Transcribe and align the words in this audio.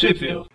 Review. 0.00 0.46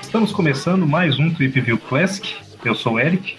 Estamos 0.00 0.30
começando 0.30 0.86
mais 0.86 1.18
um 1.18 1.34
Trip 1.34 1.60
View 1.60 1.76
Classic. 1.76 2.36
Eu 2.64 2.76
sou 2.76 2.94
o 2.94 3.00
Eric. 3.00 3.36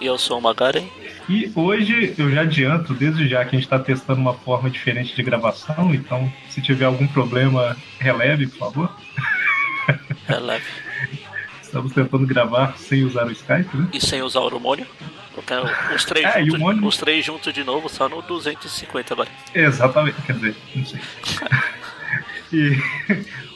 E 0.00 0.06
eu 0.06 0.16
sou 0.16 0.38
o 0.38 0.42
Magaren. 0.42 0.86
E 1.28 1.52
hoje 1.54 2.14
eu 2.16 2.30
já 2.30 2.40
adianto, 2.40 2.94
desde 2.94 3.28
já, 3.28 3.44
que 3.44 3.54
a 3.54 3.58
gente 3.58 3.66
está 3.66 3.78
testando 3.78 4.20
uma 4.20 4.32
forma 4.32 4.70
diferente 4.70 5.14
de 5.14 5.22
gravação, 5.22 5.94
então 5.94 6.32
se 6.48 6.62
tiver 6.62 6.86
algum 6.86 7.06
problema, 7.06 7.76
releve, 7.98 8.46
por 8.46 8.58
favor. 8.58 8.96
Releve. 10.26 10.64
Estamos 11.62 11.92
tentando 11.92 12.26
gravar 12.26 12.78
sem 12.78 13.04
usar 13.04 13.26
o 13.26 13.30
Skype, 13.30 13.76
né? 13.76 13.88
E 13.92 14.00
sem 14.00 14.22
usar 14.22 14.40
o 14.40 14.44
hormônio. 14.44 14.86
Os 15.94 16.04
três, 16.04 16.24
É, 16.24 16.44
juntos, 16.44 16.82
os 16.82 16.96
três 16.96 17.24
juntos 17.24 17.52
de 17.52 17.64
novo, 17.64 17.88
só 17.88 18.08
no 18.08 18.22
250 18.22 19.14
agora. 19.14 19.28
Exatamente, 19.54 20.20
quer 20.22 20.32
dizer, 20.34 20.56
não 20.74 20.84
sei. 20.84 21.00
e 22.52 22.78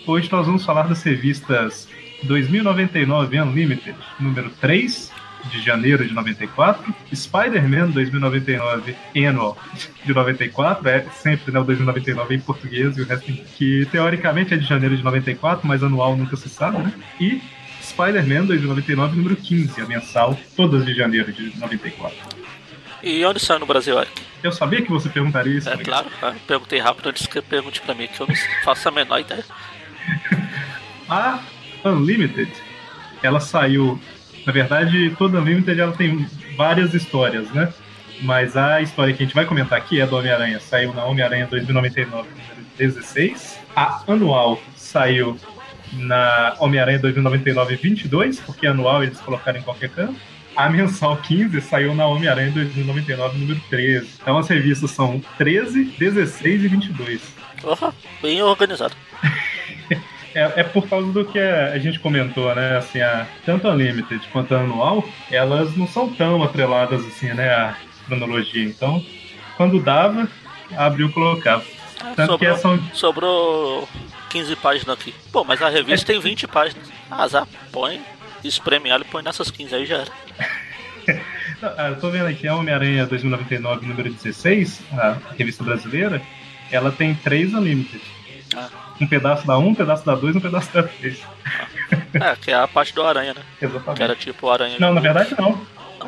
hoje 0.07 0.31
nós 0.31 0.47
vamos 0.47 0.65
falar 0.65 0.83
das 0.83 1.03
revistas 1.03 1.89
2099 2.25 3.41
Unlimited, 3.41 3.97
número 4.21 4.51
3, 4.61 5.13
de 5.51 5.61
janeiro 5.61 6.07
de 6.07 6.15
94, 6.15 6.95
Spider-Man 7.15 7.91
2099 7.91 8.97
Annual 9.17 9.59
de 10.05 10.15
94, 10.15 10.89
é 10.89 11.01
sempre 11.11 11.53
né, 11.53 11.61
o 11.61 11.65
2099 11.65 12.35
em 12.35 12.41
português 12.41 12.97
e 12.97 13.03
o 13.03 13.07
resto 13.07 13.33
que 13.33 13.87
teoricamente 13.87 14.55
é 14.55 14.57
de 14.57 14.65
janeiro 14.65 14.97
de 14.97 15.03
94, 15.03 15.67
mas 15.67 15.83
anual 15.83 16.17
nunca 16.17 16.37
se 16.37 16.49
sabe, 16.49 16.79
né? 16.79 16.93
E 17.21 17.41
Spider-Man 17.93 18.47
2099 18.47 19.17
número 19.17 19.37
15, 19.37 19.81
a 19.81 19.87
mensal, 19.87 20.39
todas 20.57 20.85
de 20.85 20.95
janeiro 20.95 21.33
de 21.33 21.59
94. 21.59 22.17
E 23.03 23.25
onde 23.25 23.41
saiu 23.41 23.61
no 23.61 23.67
Brasil, 23.67 23.99
Eric? 23.99 24.13
Eu 24.43 24.53
sabia 24.53 24.81
que 24.81 24.91
você 24.91 25.09
perguntaria 25.09 25.59
isso. 25.59 25.69
É 25.69 25.77
claro, 25.77 26.09
eu 26.23 26.35
perguntei 26.47 26.79
rápido 26.79 27.09
antes 27.09 27.27
que 27.27 27.41
pergunte 27.43 27.81
pra 27.81 27.95
mim, 27.95 28.07
que 28.07 28.21
eu 28.21 28.27
não 28.27 28.35
faço 28.65 28.89
a 28.89 28.93
menor 28.93 29.21
ideia. 29.21 29.45
A 31.09 31.41
Unlimited, 31.85 32.51
ela 33.23 33.41
saiu. 33.41 34.01
Na 34.47 34.53
verdade, 34.53 35.15
toda 35.19 35.39
Unlimited 35.39 35.79
ela 35.79 35.93
tem 35.93 36.27
várias 36.57 36.95
histórias, 36.95 37.51
né? 37.51 37.73
Mas 38.23 38.57
a 38.57 38.81
história 38.81 39.13
que 39.13 39.23
a 39.23 39.27
gente 39.27 39.35
vai 39.35 39.45
comentar 39.45 39.79
aqui 39.79 40.01
é 40.01 40.07
do 40.07 40.17
Homem-Aranha. 40.17 40.59
Saiu 40.61 40.95
na 40.95 41.05
Homem-Aranha 41.05 41.47
2099, 41.49 42.29
número 42.31 42.67
16. 42.79 43.59
A 43.77 44.03
anual 44.07 44.61
saiu 44.77 45.37
na 45.93 46.55
Homem-Aranha 46.59 46.99
2099 46.99 47.77
22, 47.77 48.41
porque 48.41 48.67
anual 48.67 49.03
eles 49.03 49.21
colocaram 49.21 49.59
em 49.59 49.63
qualquer 49.63 49.91
canto. 49.91 50.17
A 50.55 50.69
mensal 50.69 51.17
15 51.17 51.61
saiu 51.63 51.95
na 51.95 52.07
Homem-Aranha 52.07 52.51
2099, 52.51 53.39
número 53.39 53.61
13. 53.71 54.19
Então 54.21 54.37
as 54.37 54.49
revistas 54.49 54.91
são 54.91 55.21
13, 55.39 55.85
16 55.99 56.65
e 56.65 56.69
22. 56.69 57.35
Porra, 57.61 57.95
bem 58.21 58.43
organizado. 58.43 58.95
É, 60.35 60.61
é 60.61 60.65
por 60.65 60.89
causa 60.89 61.13
do 61.13 61.27
que 61.27 61.39
a, 61.39 61.79
gente 61.79 62.01
comentou, 62.01 62.55
né? 62.55 62.79
Assim, 62.79 63.03
a, 63.03 63.27
tanto 63.45 63.69
a 63.69 63.75
Limited 63.75 64.27
quanto 64.33 64.55
a 64.55 64.61
Anual, 64.61 65.05
elas 65.31 65.77
não 65.77 65.87
são 65.87 66.09
tão 66.09 66.43
atreladas 66.43 67.05
assim, 67.05 67.35
né? 67.35 67.51
A 67.51 67.77
cronologia. 68.07 68.65
Então, 68.65 69.05
quando 69.59 69.79
dava, 69.79 70.27
abriu 70.75 71.09
e 71.09 71.13
colocava. 71.13 71.63
Tanto 72.17 72.39
que 72.39 72.47
sobrou, 72.47 72.59
são. 72.59 72.95
sobrou 72.95 73.89
15 74.33 74.57
páginas 74.57 74.99
aqui. 74.99 75.15
Pô, 75.31 75.45
mas 75.45 75.61
a 75.61 75.69
revista 75.69 76.07
tem 76.07 76.19
20 76.19 76.49
páginas. 76.49 76.89
Azar, 77.11 77.47
põe, 77.71 78.01
espreme 78.43 78.89
ela 78.89 79.03
e 79.03 79.07
põe 79.07 79.23
nessas 79.23 79.51
15 79.51 79.75
aí 79.75 79.87
já 79.87 79.99
era. 79.99 80.13
Ah, 81.65 81.91
Eu 81.91 82.01
tô 82.01 82.11
vendo 82.11 82.27
aqui 82.27 82.49
a 82.49 82.57
Homem-Aranha 82.57 83.07
2099, 83.07 83.87
número 83.87 84.13
16, 84.13 84.81
a 84.99 85.17
revista 85.39 85.63
brasileira, 85.63 86.21
ela 86.73 86.91
tem 86.91 87.15
três 87.15 87.55
Unlimited. 87.55 88.03
Ah. 88.57 88.69
Um 89.01 89.07
pedaço 89.07 89.47
da 89.47 89.57
1, 89.57 89.69
um 89.69 89.73
pedaço 89.75 90.05
da 90.05 90.17
2 90.17 90.35
um 90.35 90.41
pedaço 90.41 90.73
da 90.73 90.83
3. 90.83 91.23
É, 92.15 92.37
que 92.37 92.51
é 92.51 92.55
a 92.55 92.67
parte 92.67 92.93
do 92.93 93.05
Aranha, 93.05 93.33
né? 93.35 93.43
Que 93.61 93.67
Exatamente. 93.67 94.03
era 94.03 94.17
tipo 94.17 94.51
Aranha. 94.51 94.77
Não, 94.81 94.93
na 94.93 95.01
verdade 95.01 95.37
não. 95.39 95.65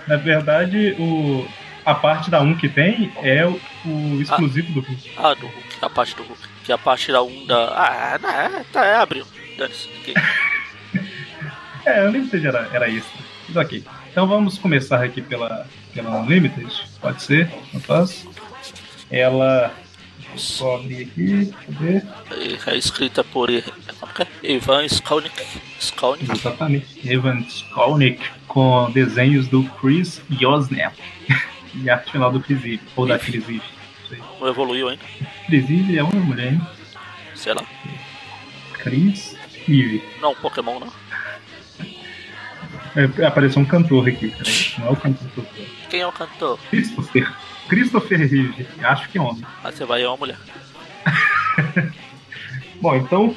Na 0.09 0.17
verdade, 0.17 0.97
o, 0.99 1.47
a 1.85 1.95
parte 1.95 2.33
da 2.33 2.41
1 2.41 2.57
que 2.57 2.69
tem 2.69 3.13
é 3.23 3.47
o, 3.47 3.61
o 3.87 4.21
exclusivo 4.21 4.73
do 4.73 4.81
Hulk. 4.81 5.11
Ah, 5.17 5.35
do 5.35 5.47
Hulk, 5.47 5.69
a 5.83 5.89
parte 5.89 6.17
do 6.17 6.25
Hulk. 6.25 6.54
Que 6.65 6.73
é 6.73 6.75
a 6.75 6.79
parte 6.79 7.13
da 7.13 7.23
1 7.23 7.47
da. 7.47 7.69
Ah, 7.69 8.19
não, 8.21 8.31
é, 8.31 8.65
tá, 8.73 8.85
é, 8.85 8.97
abriu. 8.97 9.27
É, 11.87 12.09
Unlimited 12.09 12.47
era, 12.47 12.67
era 12.73 12.89
isso. 12.89 13.11
Mas 13.47 13.57
ok. 13.59 13.85
Então 14.11 14.27
vamos 14.27 14.57
começar 14.57 15.05
aqui 15.05 15.21
pela, 15.21 15.67
pela 15.93 16.23
Unlimited. 16.23 16.73
Pode 16.99 17.23
ser? 17.23 17.51
Eu 17.75 17.81
faço. 17.81 18.31
Ela. 19.11 19.71
Eu 20.33 20.39
só 20.39 20.77
abrir 20.77 21.03
aqui. 21.03 21.53
Cadê? 21.67 22.71
É 22.71 22.77
escrita 22.77 23.23
por 23.23 23.51
é? 23.51 23.63
Ivan 24.43 24.87
Skalnik. 24.87 25.45
Skalnik. 25.79 26.33
Exatamente. 26.33 26.87
Evan 27.05 27.41
Skolnick 27.41 28.31
com 28.49 28.91
desenhos 28.91 29.47
do 29.49 29.65
Chris 29.81 30.23
Yosner. 30.41 30.91
e 31.75 31.91
arte 31.91 32.13
final 32.13 32.33
do 32.33 32.41
Chris 32.41 32.65
Eve. 32.65 32.81
Ou 32.97 33.07
da 33.07 33.19
Chris 33.19 33.45
Eve. 33.47 33.63
Não. 34.11 34.41
Não 34.41 34.49
evoluiu 34.49 34.89
ainda. 34.89 35.05
Eve 35.51 35.99
é 35.99 36.03
uma 36.03 36.21
mulher, 36.21 36.53
hein? 36.53 36.61
Sei 37.35 37.53
lá. 37.53 37.65
Chris 38.75 39.37
Eve. 39.69 40.03
Não, 40.21 40.35
Pokémon 40.35 40.81
não. 40.81 40.93
É, 42.97 43.27
apareceu 43.27 43.61
um 43.61 43.65
cantor 43.65 44.09
aqui. 44.09 44.33
Não 44.79 44.89
é 44.89 44.91
o 44.91 44.97
cantor. 44.97 45.47
Quem 45.91 46.01
é 46.01 46.07
o 46.07 46.13
cantor? 46.13 46.59
Christopher. 46.71 47.33
Christopher 47.69 48.19
Reeve. 48.19 48.67
Acho 48.83 49.09
que 49.09 49.19
é 49.19 49.21
homem. 49.21 49.45
Aí 49.63 49.73
você 49.73 49.85
vai 49.85 50.03
é 50.03 50.09
uma 50.09 50.17
mulher. 50.17 50.39
Bom, 52.81 52.95
então 52.97 53.35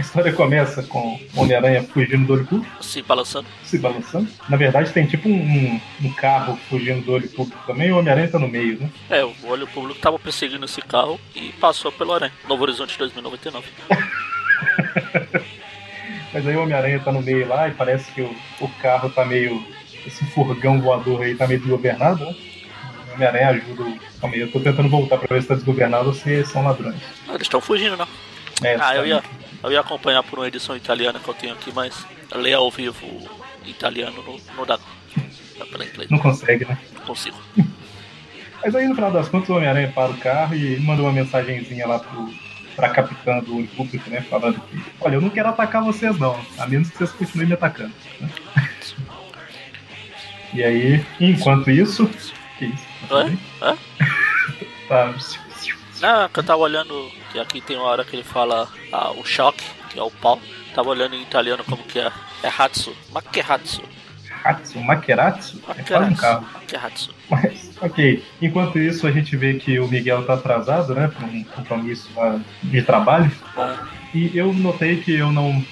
a 0.00 0.02
história 0.02 0.32
começa 0.32 0.82
com 0.82 1.20
o 1.34 1.40
Homem-Aranha 1.42 1.82
fugindo 1.82 2.26
do 2.26 2.32
olho 2.32 2.46
público, 2.46 2.82
Se 2.82 3.02
balançando. 3.02 3.46
se 3.62 3.78
balançando. 3.78 4.26
Na 4.48 4.56
verdade, 4.56 4.90
tem 4.92 5.04
tipo 5.06 5.28
um, 5.28 5.78
um- 6.02 6.12
carro 6.14 6.58
fugindo 6.70 7.04
do 7.04 7.12
olho 7.12 7.28
público 7.28 7.62
também 7.66 7.88
e 7.88 7.92
o 7.92 7.98
Homem-Aranha 7.98 8.28
tá 8.28 8.38
no 8.38 8.48
meio, 8.48 8.80
né? 8.80 8.90
É, 9.10 9.22
o 9.24 9.34
olho 9.44 9.66
público 9.66 10.00
tava 10.00 10.18
perseguindo 10.18 10.64
esse 10.64 10.80
carro 10.80 11.20
e 11.36 11.52
passou 11.52 11.92
pelo 11.92 12.12
Aranha. 12.14 12.32
Novo 12.48 12.62
Horizonte 12.62 12.96
2099. 12.98 13.66
Mas 16.32 16.46
aí 16.46 16.56
o 16.56 16.62
Homem-Aranha 16.62 17.00
tá 17.00 17.12
no 17.12 17.20
meio 17.22 17.46
lá 17.46 17.68
e 17.68 17.72
parece 17.72 18.10
que 18.12 18.22
o, 18.22 18.34
o 18.60 18.68
carro 18.80 19.10
tá 19.10 19.24
meio. 19.24 19.62
Esse 20.06 20.24
furgão 20.26 20.80
voador 20.80 21.20
aí 21.22 21.34
tá 21.34 21.46
meio 21.46 21.60
desgovernado, 21.60 22.24
né? 22.24 22.34
O 23.10 23.14
Homem-Aranha 23.14 23.48
ajuda. 23.50 23.82
o- 23.82 23.98
Calma 24.20 24.34
aí, 24.36 24.40
eu 24.42 24.50
tô 24.52 24.60
tentando 24.60 24.88
voltar 24.88 25.18
pra 25.18 25.34
ver 25.34 25.42
se 25.42 25.48
tá 25.48 25.54
desgovernado 25.54 26.08
ou 26.08 26.14
se 26.14 26.44
são 26.46 26.62
ladrões. 26.64 27.00
Eles 27.28 27.42
estão 27.42 27.60
fugindo, 27.60 27.96
não. 27.96 28.06
É, 28.62 28.76
Ah, 28.80 28.94
eu 28.96 29.02
tá- 29.02 29.06
ia, 29.06 29.22
eu 29.62 29.72
ia 29.72 29.80
acompanhar 29.80 30.22
por 30.22 30.38
uma 30.38 30.48
edição 30.48 30.76
italiana 30.76 31.18
que 31.18 31.28
eu 31.28 31.34
tenho 31.34 31.52
aqui, 31.52 31.72
mas 31.74 32.06
ler 32.34 32.54
ao 32.54 32.70
vivo 32.70 33.06
italiano 33.66 34.22
não, 34.26 34.38
não 34.56 34.66
dá. 34.66 34.78
Dá 35.58 35.66
pra 35.66 35.84
inglês. 35.84 36.10
Não 36.10 36.18
consegue, 36.18 36.64
né? 36.64 36.78
Não 36.94 37.02
consigo. 37.02 37.36
Mas 38.62 38.74
aí 38.74 38.86
no 38.86 38.94
final 38.94 39.10
das 39.10 39.26
contas 39.28 39.48
o 39.48 39.54
Homem-Aranha 39.56 39.90
para 39.90 40.10
o 40.10 40.18
carro 40.18 40.54
e 40.54 40.78
manda 40.80 41.00
uma 41.00 41.12
mensagenzinha 41.12 41.86
lá 41.86 41.98
pro, 41.98 42.30
pra 42.76 42.90
capitã 42.90 43.38
do 43.38 43.66
público, 43.74 44.10
né? 44.10 44.20
Falando 44.28 44.60
que, 44.60 44.82
olha, 45.00 45.14
eu 45.14 45.20
não 45.22 45.30
quero 45.30 45.48
atacar 45.48 45.82
vocês 45.82 46.18
não, 46.18 46.38
a 46.58 46.66
menos 46.66 46.90
que 46.90 46.98
vocês 46.98 47.10
continuem 47.12 47.48
me 47.48 47.54
atacando. 47.54 47.92
né? 48.20 48.30
E 50.52 50.64
aí, 50.64 51.06
enquanto 51.20 51.70
isso. 51.70 52.06
Que 52.58 52.66
isso? 52.66 52.84
Tá? 53.08 53.76
Tá. 54.88 55.14
Não, 56.00 56.28
que 56.28 56.40
eu 56.40 56.42
tava 56.42 56.58
olhando, 56.62 57.12
que 57.32 57.38
aqui 57.38 57.60
tem 57.60 57.76
uma 57.76 57.86
hora 57.86 58.04
que 58.04 58.16
ele 58.16 58.24
fala 58.24 58.68
ah, 58.92 59.10
o 59.12 59.24
choque, 59.24 59.64
que 59.88 59.98
é 59.98 60.02
o 60.02 60.10
pau. 60.10 60.40
Tava 60.74 60.88
olhando 60.88 61.14
em 61.14 61.22
italiano 61.22 61.64
como 61.64 61.82
que 61.82 61.98
é. 61.98 62.10
É 62.42 62.48
Hatsu. 62.48 62.94
Makeratsu. 63.12 63.82
Hatsu, 64.44 64.80
Makeratsu? 64.80 65.60
É 65.76 65.82
quase 65.82 66.12
um 66.12 66.16
carro. 66.16 66.46
Makeratsu. 66.54 67.14
Mas, 67.28 67.70
ok. 67.80 68.24
Enquanto 68.40 68.78
isso, 68.78 69.06
a 69.06 69.12
gente 69.12 69.36
vê 69.36 69.54
que 69.54 69.78
o 69.78 69.88
Miguel 69.88 70.24
tá 70.24 70.34
atrasado, 70.34 70.94
né? 70.94 71.08
Pra 71.08 71.26
um 71.26 71.44
compromisso 71.44 72.08
lá 72.16 72.40
de 72.62 72.82
trabalho. 72.82 73.30
Ah, 73.56 73.86
E 74.14 74.36
eu 74.36 74.52
notei 74.52 75.00
que 75.00 75.12
eu 75.14 75.30
não. 75.30 75.62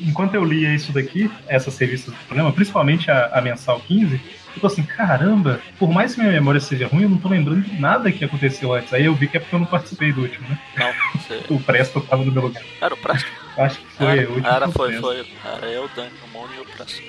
Enquanto 0.00 0.34
eu 0.34 0.44
lia 0.44 0.74
isso 0.74 0.92
daqui, 0.92 1.30
essas 1.46 1.78
revistas 1.78 2.12
do 2.12 2.20
programa, 2.26 2.52
principalmente 2.52 3.10
a, 3.10 3.26
a 3.32 3.40
mensal 3.40 3.80
15, 3.80 4.20
eu 4.54 4.60
tô 4.60 4.66
assim, 4.66 4.82
caramba, 4.82 5.60
por 5.78 5.90
mais 5.90 6.14
que 6.14 6.20
minha 6.20 6.32
memória 6.32 6.60
seja 6.60 6.86
ruim, 6.86 7.02
eu 7.02 7.08
não 7.08 7.18
tô 7.18 7.28
lembrando 7.28 7.62
de 7.62 7.80
nada 7.80 8.10
que 8.12 8.24
aconteceu 8.24 8.72
antes. 8.72 8.92
Aí 8.92 9.04
eu 9.04 9.14
vi 9.14 9.28
que 9.28 9.36
é 9.36 9.40
porque 9.40 9.54
eu 9.54 9.58
não 9.60 9.66
participei 9.66 10.12
do 10.12 10.22
último, 10.22 10.48
né? 10.48 10.58
não, 10.76 11.20
você... 11.20 11.40
O 11.52 11.60
Presto 11.60 12.00
tava 12.00 12.24
no 12.24 12.32
meu 12.32 12.42
lugar. 12.44 12.62
Era 12.80 12.94
o 12.94 12.96
Presto? 12.96 13.30
Acho 13.56 13.78
que 13.80 13.86
foi 13.92 14.06
Era, 14.18 14.28
o 14.28 14.34
último. 14.34 14.46
era 14.48 14.68
foi, 14.68 14.88
Presto. 14.88 15.02
foi. 15.02 15.26
Era 15.44 15.66
eu, 15.66 15.90
Dani, 15.94 16.10
o 16.24 16.38
Mônio 16.38 16.56
e 16.56 16.60
o 16.60 16.64
Presto. 16.64 17.02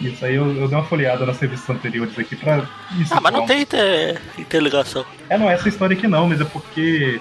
Isso 0.00 0.24
aí 0.24 0.34
eu, 0.34 0.46
eu 0.56 0.66
dei 0.66 0.78
uma 0.78 0.84
folheada 0.86 1.26
nas 1.26 1.38
revistas 1.38 1.76
anteriores 1.76 2.18
aqui 2.18 2.34
pra. 2.34 2.56
me 2.56 3.04
Ah, 3.10 3.20
mas 3.20 3.32
não 3.32 3.44
tem 3.44 3.60
inter... 3.62 4.18
interligação. 4.38 5.04
É, 5.28 5.36
não, 5.36 5.50
essa 5.50 5.68
história 5.68 5.94
aqui 5.94 6.08
não, 6.08 6.26
mas 6.26 6.40
é 6.40 6.44
porque. 6.44 7.20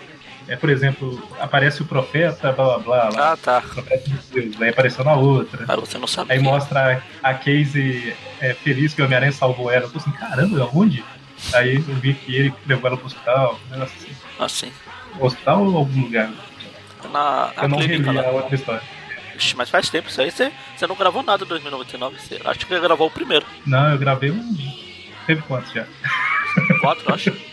É, 0.50 0.56
por 0.56 0.70
exemplo, 0.72 1.22
aparece 1.40 1.84
o 1.84 1.86
profeta, 1.86 2.52
blá 2.52 2.66
blá 2.66 2.80
blá, 2.80 3.10
lá, 3.14 3.32
Ah, 3.34 3.38
tá. 3.38 3.60
o 3.60 3.70
profeta 3.70 4.10
de 4.10 4.18
Deus, 4.34 4.60
aí 4.62 4.70
apareceu 4.70 5.06
na 5.06 5.14
outra. 5.14 5.64
Cara, 5.64 5.80
você 5.80 5.98
não 6.00 6.08
sabe. 6.08 6.34
Aí 6.34 6.40
mostra 6.40 7.04
a 7.22 7.34
Casey 7.36 8.16
é, 8.42 8.56
feliz 8.56 8.96
que 8.96 9.02
o 9.02 9.06
Homem-Aranha 9.06 9.32
salvou 9.32 9.70
ela. 9.72 9.86
Eu 9.86 9.92
tô 9.92 10.00
assim, 10.00 10.12
caramba, 10.12 10.68
onde? 10.74 11.04
Aí 11.54 11.76
eu 11.76 11.82
vi 11.96 12.16
que 12.16 12.36
ele 12.36 12.54
levou 12.66 12.88
ela 12.88 12.98
pro 12.98 13.06
hospital. 13.06 13.60
um 13.72 13.84
assim. 13.84 14.10
Assim. 14.40 14.72
hospital 15.20 15.64
ou 15.68 15.78
algum 15.78 16.02
lugar? 16.02 16.32
Na, 17.14 17.54
Eu 17.62 17.70
não 17.70 17.78
clínica 17.78 18.12
reli 18.12 18.26
a 18.26 18.32
outra 18.32 18.56
história. 18.56 18.82
Ixi, 19.38 19.56
Mas 19.56 19.70
faz 19.70 19.88
tempo 19.90 20.10
isso 20.10 20.20
aí. 20.20 20.32
Você, 20.32 20.52
você 20.76 20.88
não 20.88 20.96
gravou 20.96 21.22
nada 21.22 21.46
em 21.46 21.48
2099. 21.48 22.18
Você, 22.20 22.42
acho 22.44 22.60
que 22.60 22.66
você 22.66 22.80
gravou 22.80 23.06
o 23.08 23.12
primeiro. 23.12 23.46
Não, 23.68 23.92
eu 23.92 23.98
gravei 24.00 24.32
um. 24.32 24.58
Teve 25.28 25.44
quantos 25.44 25.72
já? 25.72 25.86
Quatro, 26.82 27.14
acho. 27.14 27.32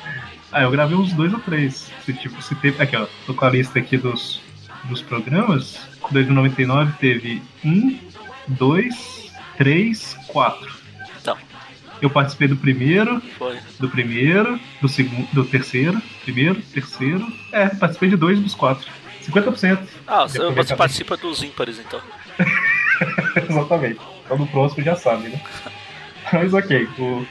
Ah, 0.53 0.63
eu 0.63 0.71
gravei 0.71 0.97
uns 0.97 1.13
dois 1.13 1.33
ou 1.33 1.41
três. 1.41 1.91
Se, 2.05 2.13
tipo, 2.13 2.41
se 2.41 2.55
teve. 2.57 2.83
Aqui, 2.83 2.97
ó. 2.97 3.07
Tô 3.27 3.35
com 3.35 3.45
a 3.45 3.51
lista 3.51 3.79
aqui 3.79 3.97
dos, 3.97 4.41
dos 4.85 5.03
programas. 5.03 5.79
2099 6.11 6.93
teve 6.99 7.43
um, 7.65 7.99
dois, 8.47 9.33
três, 9.59 10.17
quatro. 10.29 10.73
Então, 11.21 11.37
Eu 12.01 12.09
participei 12.11 12.47
do 12.49 12.57
primeiro, 12.57 13.21
foi. 13.39 13.59
do 13.81 13.89
primeiro, 13.89 14.59
do 14.81 14.89
segundo, 14.89 15.27
do 15.33 15.45
terceiro, 15.45 16.01
primeiro, 16.23 16.61
terceiro. 16.73 17.27
É, 17.53 17.69
participei 17.69 18.11
de 18.11 18.17
dois 18.17 18.39
dos 18.41 18.55
quatro. 18.55 18.89
50%. 19.25 19.81
Ah, 20.07 20.23
você, 20.23 20.39
acabei. 20.41 20.77
participa 20.77 21.17
dos 21.17 21.43
ímpares 21.43 21.81
então. 21.81 22.01
Exatamente. 23.51 24.01
Então 24.25 24.39
no 24.39 24.47
próximo 24.47 24.85
já 24.85 24.95
sabe, 24.95 25.29
né? 25.29 25.41
Mas 26.33 26.55
ok, 26.55 26.89
o, 26.99 27.27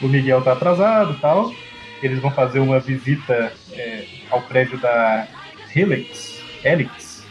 o 0.00 0.08
Miguel 0.08 0.42
tá 0.42 0.52
atrasado 0.52 1.12
e 1.14 1.16
tal. 1.16 1.52
Eles 2.02 2.18
vão 2.20 2.30
fazer 2.30 2.58
uma 2.58 2.80
visita 2.80 3.52
é, 3.72 4.04
ao 4.30 4.42
prédio 4.42 4.78
da 4.78 5.26
Helix. 5.74 6.42
Helix? 6.64 7.24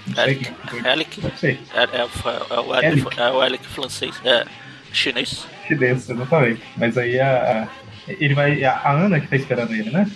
Sei. 1.38 1.60
É, 1.74 1.84
é, 1.84 2.02
é, 2.02 3.30
o 3.30 3.44
Elic. 3.44 3.66
é 3.66 3.70
francês. 3.70 4.20
É 4.24 4.46
chinês. 4.94 5.46
Chinês, 5.68 6.10
exatamente. 6.10 6.62
Mas 6.78 6.98
aí 6.98 7.20
a, 7.20 7.68
a- 8.08 8.12
ele 8.14 8.34
vai. 8.34 8.64
A, 8.64 8.74
a 8.74 8.92
Ana 8.92 9.20
que 9.20 9.28
tá 9.28 9.36
esperando 9.36 9.74
ele, 9.74 9.90
né? 9.92 10.10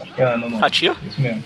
Acho 0.00 0.14
que 0.14 0.22
é 0.22 0.24
a 0.24 0.30
Ana 0.30 0.48
não. 0.48 0.64
A 0.64 0.70
tia? 0.70 0.94
Isso 1.06 1.20
mesmo. 1.20 1.44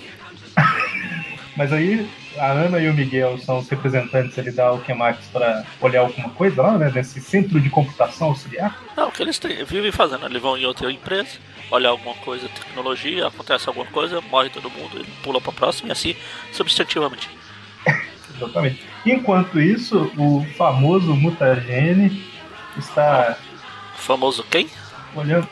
Mas 1.56 1.72
aí 1.72 2.08
a 2.38 2.46
Ana 2.52 2.78
e 2.78 2.88
o 2.88 2.94
Miguel 2.94 3.36
são 3.38 3.58
os 3.58 3.68
representantes 3.68 4.38
ali 4.38 4.50
da 4.50 4.68
Alchemax 4.68 5.26
para 5.32 5.64
olhar 5.80 6.00
alguma 6.00 6.30
coisa 6.30 6.62
lá, 6.62 6.78
né? 6.78 6.90
Nesse 6.94 7.20
centro 7.20 7.60
de 7.60 7.68
computação 7.68 8.28
auxiliar. 8.28 8.80
Não, 8.96 9.08
o 9.08 9.12
que 9.12 9.22
eles 9.22 9.38
têm, 9.38 9.62
vivem 9.64 9.92
fazendo. 9.92 10.24
Eles 10.24 10.40
vão 10.40 10.56
em 10.56 10.64
outra 10.64 10.90
empresa, 10.90 11.28
olhar 11.70 11.90
alguma 11.90 12.14
coisa, 12.16 12.48
tecnologia, 12.48 13.26
acontece 13.26 13.68
alguma 13.68 13.84
coisa, 13.86 14.20
morre 14.22 14.48
todo 14.48 14.70
mundo, 14.70 14.96
ele 14.96 15.08
pula 15.22 15.40
pra 15.42 15.52
próxima 15.52 15.90
e 15.90 15.92
assim 15.92 16.16
substantivamente. 16.52 17.28
Exatamente. 18.34 18.82
Enquanto 19.04 19.60
isso, 19.60 20.10
o 20.16 20.46
famoso 20.56 21.14
Mutagene 21.14 22.24
está 22.78 23.36
O 23.94 23.98
famoso 23.98 24.42
quem? 24.50 24.68
olhando. 25.14 25.46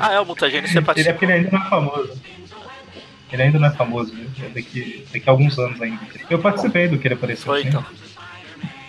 Ah, 0.00 0.12
é 0.12 0.20
o 0.20 0.26
Mutagene, 0.26 0.68
você 0.68 0.74
Ele 0.78 0.78
é 0.78 0.82
participa. 0.84 1.12
porque 1.14 1.24
ele 1.24 1.32
ainda 1.32 1.50
não 1.50 1.64
é 1.66 1.68
famoso. 1.70 2.20
Ele 3.32 3.42
ainda 3.42 3.58
não 3.58 3.68
é 3.68 3.70
famoso? 3.70 4.12
É 4.42 4.48
daqui, 4.48 5.04
daqui 5.12 5.28
a 5.28 5.32
alguns 5.32 5.58
anos 5.58 5.80
ainda. 5.80 6.00
Eu 6.28 6.38
participei 6.38 6.88
do 6.88 6.98
que 6.98 7.06
ele 7.06 7.14
apareceu. 7.14 7.46
Foi 7.46 7.62
então. 7.62 7.84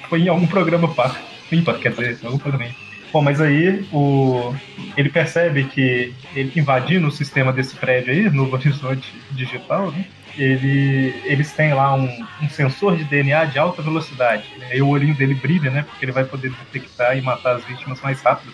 Foi 0.09 0.21
em 0.21 0.27
algum 0.27 0.47
programa 0.47 0.93
par. 0.93 1.19
Ímpar, 1.51 1.79
quer 1.79 1.89
dizer, 1.89 2.19
em 2.21 2.25
algum 2.25 2.37
programa 2.37 2.65
ímpar. 2.65 2.91
Bom, 3.11 3.21
mas 3.21 3.41
aí 3.41 3.85
o, 3.91 4.55
ele 4.95 5.09
percebe 5.09 5.65
que 5.65 6.13
ele 6.33 6.51
invadindo 6.55 7.07
o 7.07 7.11
sistema 7.11 7.51
desse 7.51 7.75
prédio 7.75 8.13
aí, 8.13 8.29
no 8.29 8.47
horizonte 8.53 9.13
digital, 9.31 9.91
né? 9.91 10.05
Ele, 10.37 11.13
eles 11.25 11.51
têm 11.51 11.73
lá 11.73 11.93
um, 11.93 12.07
um 12.41 12.49
sensor 12.49 12.95
de 12.95 13.03
DNA 13.03 13.45
de 13.45 13.59
alta 13.59 13.81
velocidade. 13.81 14.45
Aí 14.69 14.81
o 14.81 14.87
olhinho 14.87 15.13
dele 15.13 15.35
brilha, 15.35 15.69
né? 15.69 15.83
Porque 15.83 16.05
ele 16.05 16.13
vai 16.13 16.23
poder 16.23 16.51
detectar 16.51 17.17
e 17.17 17.21
matar 17.21 17.57
as 17.57 17.65
vítimas 17.65 17.99
mais 17.99 18.21
rápido. 18.21 18.53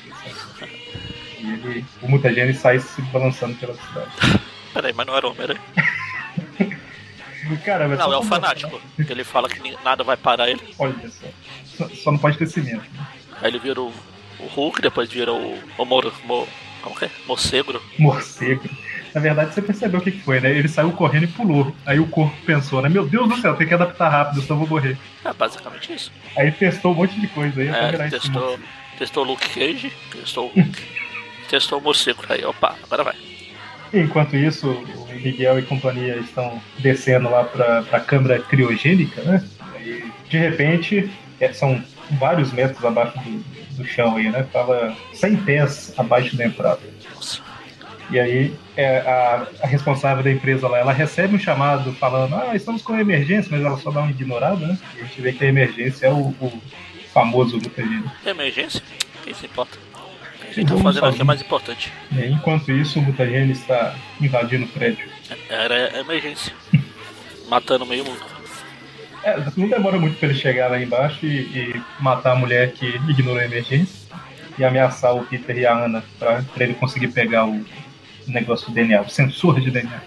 E 1.40 1.52
ele, 1.52 1.86
o 2.02 2.10
mutagene 2.10 2.56
sai 2.56 2.80
se 2.80 3.00
balançando 3.04 3.54
pela 3.56 3.76
cidade. 3.76 4.42
Peraí, 4.74 4.94
mas 4.94 5.06
não 5.08 5.16
era 5.16 5.28
o 5.28 5.32
Homem-Aranha. 5.32 5.62
Cara, 7.64 7.88
Não, 7.88 8.12
é 8.12 8.18
o 8.18 8.24
fanático. 8.24 8.82
Que 8.98 9.12
ele 9.12 9.24
fala 9.24 9.48
que 9.48 9.78
nada 9.84 10.04
vai 10.04 10.18
parar 10.18 10.50
ele. 10.50 10.62
Olha 10.78 10.94
só. 11.10 11.28
Só, 11.64 11.90
só 11.96 12.12
não 12.12 12.18
pode 12.20 12.38
ter 12.38 12.48
cimento. 12.48 12.84
né? 12.94 13.08
Aí 13.42 13.50
ele 13.50 13.60
vira 13.60 13.80
o, 13.82 13.94
o 14.40 14.46
Hulk, 14.48 14.82
depois 14.82 15.10
vira 15.10 15.32
o. 15.32 15.58
o 15.78 15.86
Mor, 15.86 16.12
Mo- 16.26 16.48
como 16.82 16.96
é? 17.02 17.10
Morcegro. 17.26 17.82
morcego. 17.98 18.70
Na 19.16 19.22
verdade, 19.22 19.54
você 19.54 19.62
percebeu 19.62 20.00
o 20.00 20.04
que 20.04 20.12
que 20.12 20.22
foi, 20.22 20.40
né? 20.42 20.52
Ele 20.52 20.68
saiu 20.68 20.92
correndo 20.92 21.24
e 21.24 21.28
pulou. 21.28 21.74
Aí 21.86 22.00
o 22.00 22.08
corpo 22.08 22.36
pensou, 22.46 22.82
né? 22.82 22.90
Meu 22.90 23.08
Deus 23.08 23.30
do 23.30 23.38
céu, 23.38 23.56
tem 23.56 23.66
que 23.68 23.74
adaptar 23.74 24.10
rápido, 24.10 24.42
senão 24.42 24.56
eu 24.62 24.66
vou 24.66 24.78
morrer. 24.78 24.98
É 25.24 25.32
basicamente 25.34 25.94
isso. 25.94 26.12
Aí 26.36 26.52
testou 26.52 26.92
um 26.92 26.96
monte 26.96 27.20
de 27.20 27.28
coisa 27.28 27.62
aí 27.62 27.70
É, 27.70 28.10
testou, 28.10 28.60
testou 28.98 29.24
o 29.24 29.28
Luke 29.28 29.50
Cage, 29.50 29.92
testou 30.12 30.48
o 30.48 30.50
Hulk, 30.60 30.84
testou 31.50 31.80
o 31.80 31.82
morcego. 31.82 32.24
Aí, 32.30 32.44
opa, 32.44 32.76
agora 32.84 33.06
vai. 33.06 33.16
Enquanto 33.94 34.36
isso, 34.36 34.70
o 34.70 35.08
Miguel 35.14 35.60
e 35.60 35.64
companhia 35.64 36.18
estão 36.18 36.62
descendo 36.80 37.30
lá 37.30 37.44
pra, 37.44 37.84
pra 37.84 38.00
câmara 38.00 38.40
criogênica, 38.40 39.22
né? 39.22 39.44
Aí, 39.74 40.12
de 40.30 40.38
repente, 40.38 41.10
é, 41.40 41.54
são 41.54 41.82
vários 42.12 42.52
metros 42.52 42.84
abaixo 42.84 43.18
do, 43.20 43.78
do 43.78 43.86
chão 43.86 44.18
aí, 44.18 44.30
né? 44.30 44.46
Tava 44.52 44.96
100 45.14 45.38
pés 45.38 45.94
abaixo 45.98 46.36
da 46.36 46.46
entrada. 46.46 46.82
Nossa. 47.16 47.42
E 48.10 48.20
aí 48.20 48.54
é, 48.76 49.00
a, 49.00 49.48
a 49.64 49.68
responsável 49.68 50.24
da 50.24 50.32
empresa 50.32 50.68
lá, 50.68 50.78
ela 50.78 50.94
recebe 50.94 51.36
um 51.36 51.40
chamado 51.40 51.92
falando, 51.94 52.36
ah, 52.36 52.56
estamos 52.56 52.82
com 52.82 52.98
emergência, 52.98 53.50
mas 53.52 53.66
ela 53.66 53.78
só 53.78 53.92
dá 53.92 54.00
uma 54.00 54.12
ignorada, 54.12 54.66
né? 54.66 54.78
E 54.96 55.02
a 55.02 55.04
gente 55.04 55.22
vê 55.22 55.34
que 55.34 55.44
a 55.44 55.48
emergência 55.48 56.08
é 56.08 56.12
o, 56.12 56.34
o 56.40 56.62
famoso 57.14 57.58
mutagene. 57.58 58.06
Emergência? 58.26 58.82
Quem 59.24 59.34
se 59.34 59.46
importa? 59.46 59.78
O 60.48 60.54
que 60.54 60.62
gente 60.62 60.70
tá 60.70 60.78
fazendo 60.78 60.88
aqui 60.90 60.98
é 60.98 61.12
sozinho. 61.12 61.26
mais 61.26 61.42
importante. 61.42 61.94
Aí, 62.12 62.32
enquanto 62.32 62.72
isso, 62.72 63.00
o 63.00 63.02
mutagene 63.02 63.52
está 63.52 63.96
invadindo 64.20 64.66
o 64.66 64.68
prédio. 64.68 65.08
Era 65.50 66.00
emergência. 66.00 66.54
Matando 67.50 67.86
meio 67.86 68.04
mundo. 68.04 68.38
É, 69.24 69.38
não 69.56 69.68
demora 69.68 70.00
muito 70.00 70.18
pra 70.18 70.30
ele 70.30 70.38
chegar 70.38 70.70
lá 70.70 70.82
embaixo 70.82 71.26
e, 71.26 71.40
e 71.40 71.84
matar 72.00 72.32
a 72.32 72.36
mulher 72.36 72.72
que 72.72 72.86
ignorou 73.10 73.40
a 73.40 73.46
emergência 73.46 74.08
e 74.58 74.64
ameaçar 74.64 75.16
o 75.16 75.26
Peter 75.26 75.58
e 75.58 75.66
a 75.66 75.74
Ana 75.74 76.04
pra, 76.18 76.42
pra 76.42 76.64
ele 76.64 76.74
conseguir 76.74 77.10
pegar 77.10 77.46
o 77.46 77.64
negócio 78.26 78.68
do 78.68 78.74
DNA, 78.74 79.02
o 79.02 79.10
sensor 79.10 79.60
de 79.60 79.70
DNA. 79.70 80.02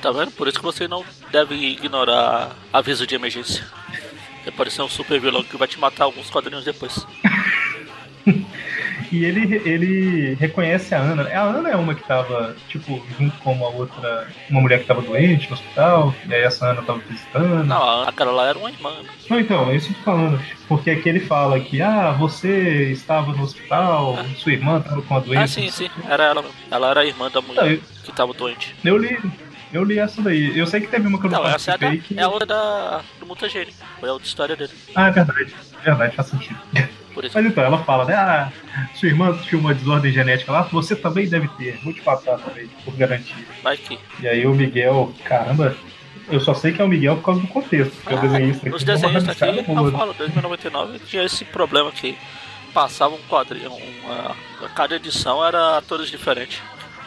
Tá 0.00 0.10
vendo? 0.10 0.32
Por 0.32 0.48
isso 0.48 0.58
que 0.58 0.64
você 0.64 0.88
não 0.88 1.04
deve 1.30 1.54
ignorar 1.54 2.56
aviso 2.72 3.06
de 3.06 3.14
emergência. 3.14 3.64
Vai 4.44 4.52
parecer 4.52 4.82
um 4.82 4.88
super 4.88 5.20
vilão 5.20 5.44
que 5.44 5.56
vai 5.56 5.68
te 5.68 5.78
matar 5.78 6.04
alguns 6.04 6.28
quadrinhos 6.28 6.64
depois. 6.64 7.06
E 9.12 9.24
ele, 9.26 9.60
ele 9.68 10.34
reconhece 10.40 10.94
a 10.94 10.98
Ana. 10.98 11.28
A 11.28 11.42
Ana 11.42 11.68
é 11.68 11.76
uma 11.76 11.94
que 11.94 12.02
tava, 12.02 12.56
tipo, 12.68 13.04
junto 13.18 13.36
com 13.40 13.52
uma 13.52 13.68
outra, 13.68 14.26
uma 14.48 14.60
mulher 14.62 14.80
que 14.80 14.86
tava 14.86 15.02
doente 15.02 15.48
no 15.48 15.54
hospital, 15.54 16.14
e 16.26 16.34
aí 16.34 16.40
essa 16.42 16.70
Ana 16.70 16.80
tava 16.82 16.98
visitando. 17.00 17.62
Não, 17.64 17.82
a- 17.82 18.08
aquela 18.08 18.32
lá 18.32 18.48
era 18.48 18.58
uma 18.58 18.70
irmã. 18.70 18.90
Não, 19.28 19.38
então, 19.38 19.70
é 19.70 19.76
isso 19.76 19.88
que 19.88 19.92
eu 19.92 19.98
tô 19.98 20.02
falando. 20.04 20.40
Porque 20.66 20.90
aqui 20.90 21.08
ele 21.10 21.20
fala 21.20 21.60
que, 21.60 21.82
ah, 21.82 22.12
você 22.12 22.90
estava 22.90 23.32
no 23.32 23.42
hospital, 23.42 24.18
sua 24.38 24.52
irmã 24.52 24.78
estava 24.78 25.02
com 25.02 25.16
a 25.16 25.20
doença. 25.20 25.44
Ah, 25.44 25.46
sim, 25.46 25.70
sim. 25.70 25.90
Era 26.08 26.24
ela. 26.24 26.44
Ela 26.70 26.90
era 26.90 27.00
a 27.00 27.04
irmã 27.04 27.30
da 27.30 27.42
mulher 27.42 27.70
eu, 27.72 27.80
que 28.04 28.12
tava 28.12 28.32
doente. 28.32 28.74
eu 28.82 28.96
li. 28.96 29.18
Eu 29.72 29.84
li 29.84 29.98
essa 29.98 30.20
daí. 30.20 30.56
Eu 30.58 30.66
sei 30.66 30.80
que 30.82 30.86
teve 30.86 31.06
uma 31.08 31.18
que 31.18 31.26
eu 31.26 31.30
não, 31.30 31.42
Não, 31.44 31.48
essa 31.48 31.70
é 31.70 31.74
a, 31.74 31.76
da, 31.78 31.96
que. 31.96 32.18
é 32.18 32.22
a 32.22 32.28
outra 32.28 32.44
da, 32.46 33.00
do 33.18 33.24
Mutagene. 33.26 33.72
Foi 34.00 34.08
a 34.08 34.12
outra 34.12 34.28
história 34.28 34.54
dele. 34.54 34.70
Ah, 34.94 35.08
é 35.08 35.10
verdade. 35.10 35.54
É 35.80 35.84
verdade, 35.84 36.14
faz 36.16 36.28
sentido. 36.28 36.58
Por. 37.14 37.24
Mas 37.32 37.46
então, 37.46 37.64
ela 37.64 37.84
fala, 37.84 38.04
né? 38.04 38.14
Ah, 38.14 38.52
sua 38.94 39.08
irmã 39.08 39.36
tinha 39.42 39.60
uma 39.60 39.74
desordem 39.74 40.12
genética 40.12 40.52
lá, 40.52 40.62
você 40.62 40.96
também 40.96 41.28
deve 41.28 41.48
ter. 41.48 41.78
Vou 41.82 41.92
te 41.92 42.00
passar 42.00 42.38
também, 42.38 42.68
por 42.84 42.94
garantia. 42.94 43.44
Vai 43.62 43.76
que. 43.76 43.98
E 44.20 44.28
aí 44.28 44.46
o 44.46 44.54
Miguel, 44.54 45.12
caramba, 45.24 45.76
eu 46.30 46.40
só 46.40 46.54
sei 46.54 46.72
que 46.72 46.80
é 46.80 46.84
o 46.84 46.88
Miguel 46.88 47.16
por 47.16 47.24
causa 47.24 47.40
do 47.40 47.48
contexto, 47.48 47.94
porque 47.96 48.14
o 48.14 48.20
desenhista 48.20 48.68
os 48.68 48.82
aqui 48.82 48.90
uma 48.90 48.94
desenhistas 48.94 49.42
aqui, 49.42 49.58
eu 49.58 49.92
falo, 49.92 50.14
2099 50.14 50.98
tinha 51.00 51.24
esse 51.24 51.44
problema 51.44 51.90
que 51.92 52.16
passava 52.72 53.14
um 53.14 53.22
quadrinho, 53.28 53.70
uma, 53.70 54.68
cada 54.74 54.96
edição 54.96 55.44
era 55.44 55.78
atores 55.78 56.10
diferentes 56.10 56.62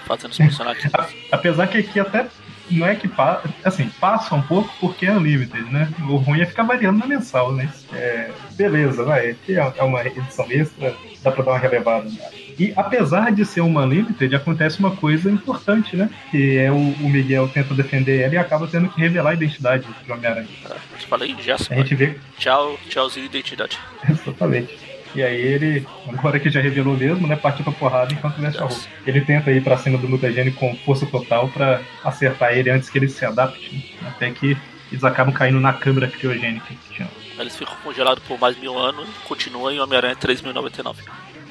fazendo 0.05 0.31
os 0.31 0.37
personagens. 0.37 0.91
Apesar 1.31 1.67
que 1.67 1.79
aqui 1.79 1.99
até 1.99 2.27
não 2.71 2.87
é 2.87 2.95
que 2.95 3.07
pa... 3.07 3.41
assim, 3.63 3.89
passa 3.99 4.35
um 4.35 4.41
pouco 4.41 4.73
porque 4.79 5.05
é 5.05 5.11
Unlimited, 5.11 5.71
né? 5.71 5.89
O 6.09 6.15
ruim 6.17 6.41
é 6.41 6.45
ficar 6.45 6.63
variando 6.63 6.99
na 6.99 7.05
mensal, 7.05 7.51
né? 7.53 7.71
É, 7.93 8.31
beleza, 8.53 9.03
vai. 9.03 9.35
É 9.47 9.53
é 9.77 9.83
uma 9.83 10.05
edição 10.05 10.45
extra, 10.49 10.95
dá 11.23 11.31
pra 11.31 11.43
dar 11.43 11.51
uma 11.51 11.57
relevada. 11.59 12.09
né? 12.09 12.17
E 12.57 12.73
apesar 12.75 13.31
de 13.31 13.45
ser 13.45 13.61
uma 13.61 13.83
Unlimited, 13.83 14.33
acontece 14.35 14.79
uma 14.79 14.95
coisa 14.95 15.29
importante, 15.29 15.95
né? 15.95 16.09
Que 16.31 16.57
é 16.57 16.71
o, 16.71 16.75
o 16.75 17.09
Miguel 17.09 17.47
tenta 17.49 17.73
defender 17.73 18.21
ela 18.21 18.33
e 18.33 18.37
acaba 18.37 18.67
tendo 18.67 18.89
que 18.89 18.99
revelar 18.99 19.31
a 19.31 19.33
identidade 19.33 19.85
do 20.05 20.13
Homem-Aranha. 20.13 20.47
Eu 20.65 21.07
falei, 21.07 21.35
já 21.39 21.55
A 21.55 21.75
gente 21.75 21.95
vê 21.95 22.15
Tchau, 22.37 22.77
tchauzinho 22.89 23.25
identidade. 23.25 23.77
Exatamente. 24.09 24.94
E 25.15 25.23
aí 25.23 25.41
ele, 25.41 25.87
agora 26.09 26.37
que 26.39 26.49
já 26.49 26.59
revelou 26.59 26.97
mesmo, 26.97 27.25
né, 27.25 27.37
partiu 27.37 27.63
pra 27.63 27.71
porrada 27.71 28.13
enquanto 28.13 28.41
veste 28.41 28.61
a 28.61 28.65
roupa. 28.65 28.83
Ele 29.07 29.21
tenta 29.21 29.49
ir 29.49 29.63
pra 29.63 29.77
cima 29.77 29.97
do 29.97 30.09
mutagene 30.09 30.51
com 30.51 30.75
força 30.77 31.05
total 31.05 31.47
pra 31.47 31.81
acertar 32.03 32.51
ele 32.51 32.69
antes 32.69 32.89
que 32.89 32.97
ele 32.97 33.07
se 33.07 33.23
adapte, 33.25 33.95
né, 34.01 34.09
até 34.09 34.29
que 34.31 34.57
eles 34.91 35.03
acabam 35.05 35.33
caindo 35.33 35.59
na 35.59 35.71
câmara 35.71 36.07
criogênica 36.09 36.67
que. 36.91 37.05
Eles 37.39 37.55
ficam 37.55 37.75
congelados 37.83 38.23
por 38.25 38.37
mais 38.39 38.57
mil 38.57 38.77
anos 38.77 39.07
e 39.07 39.27
continuam 39.27 39.71
em 39.71 39.79
Homem-Aranha 39.79 40.15
3099. 40.17 41.03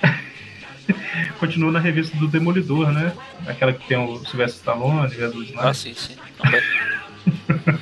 continua 1.40 1.72
na 1.72 1.78
revista 1.78 2.16
do 2.18 2.28
Demolidor, 2.28 2.92
né? 2.92 3.12
Aquela 3.46 3.72
que 3.72 3.86
tem 3.86 3.96
o 3.96 4.18
Sylvester 4.26 4.58
Stallone, 4.60 5.06
o 5.06 5.42
Snyder. 5.42 5.58
Ah, 5.58 5.74
sim, 5.74 5.94
sim. 5.94 6.16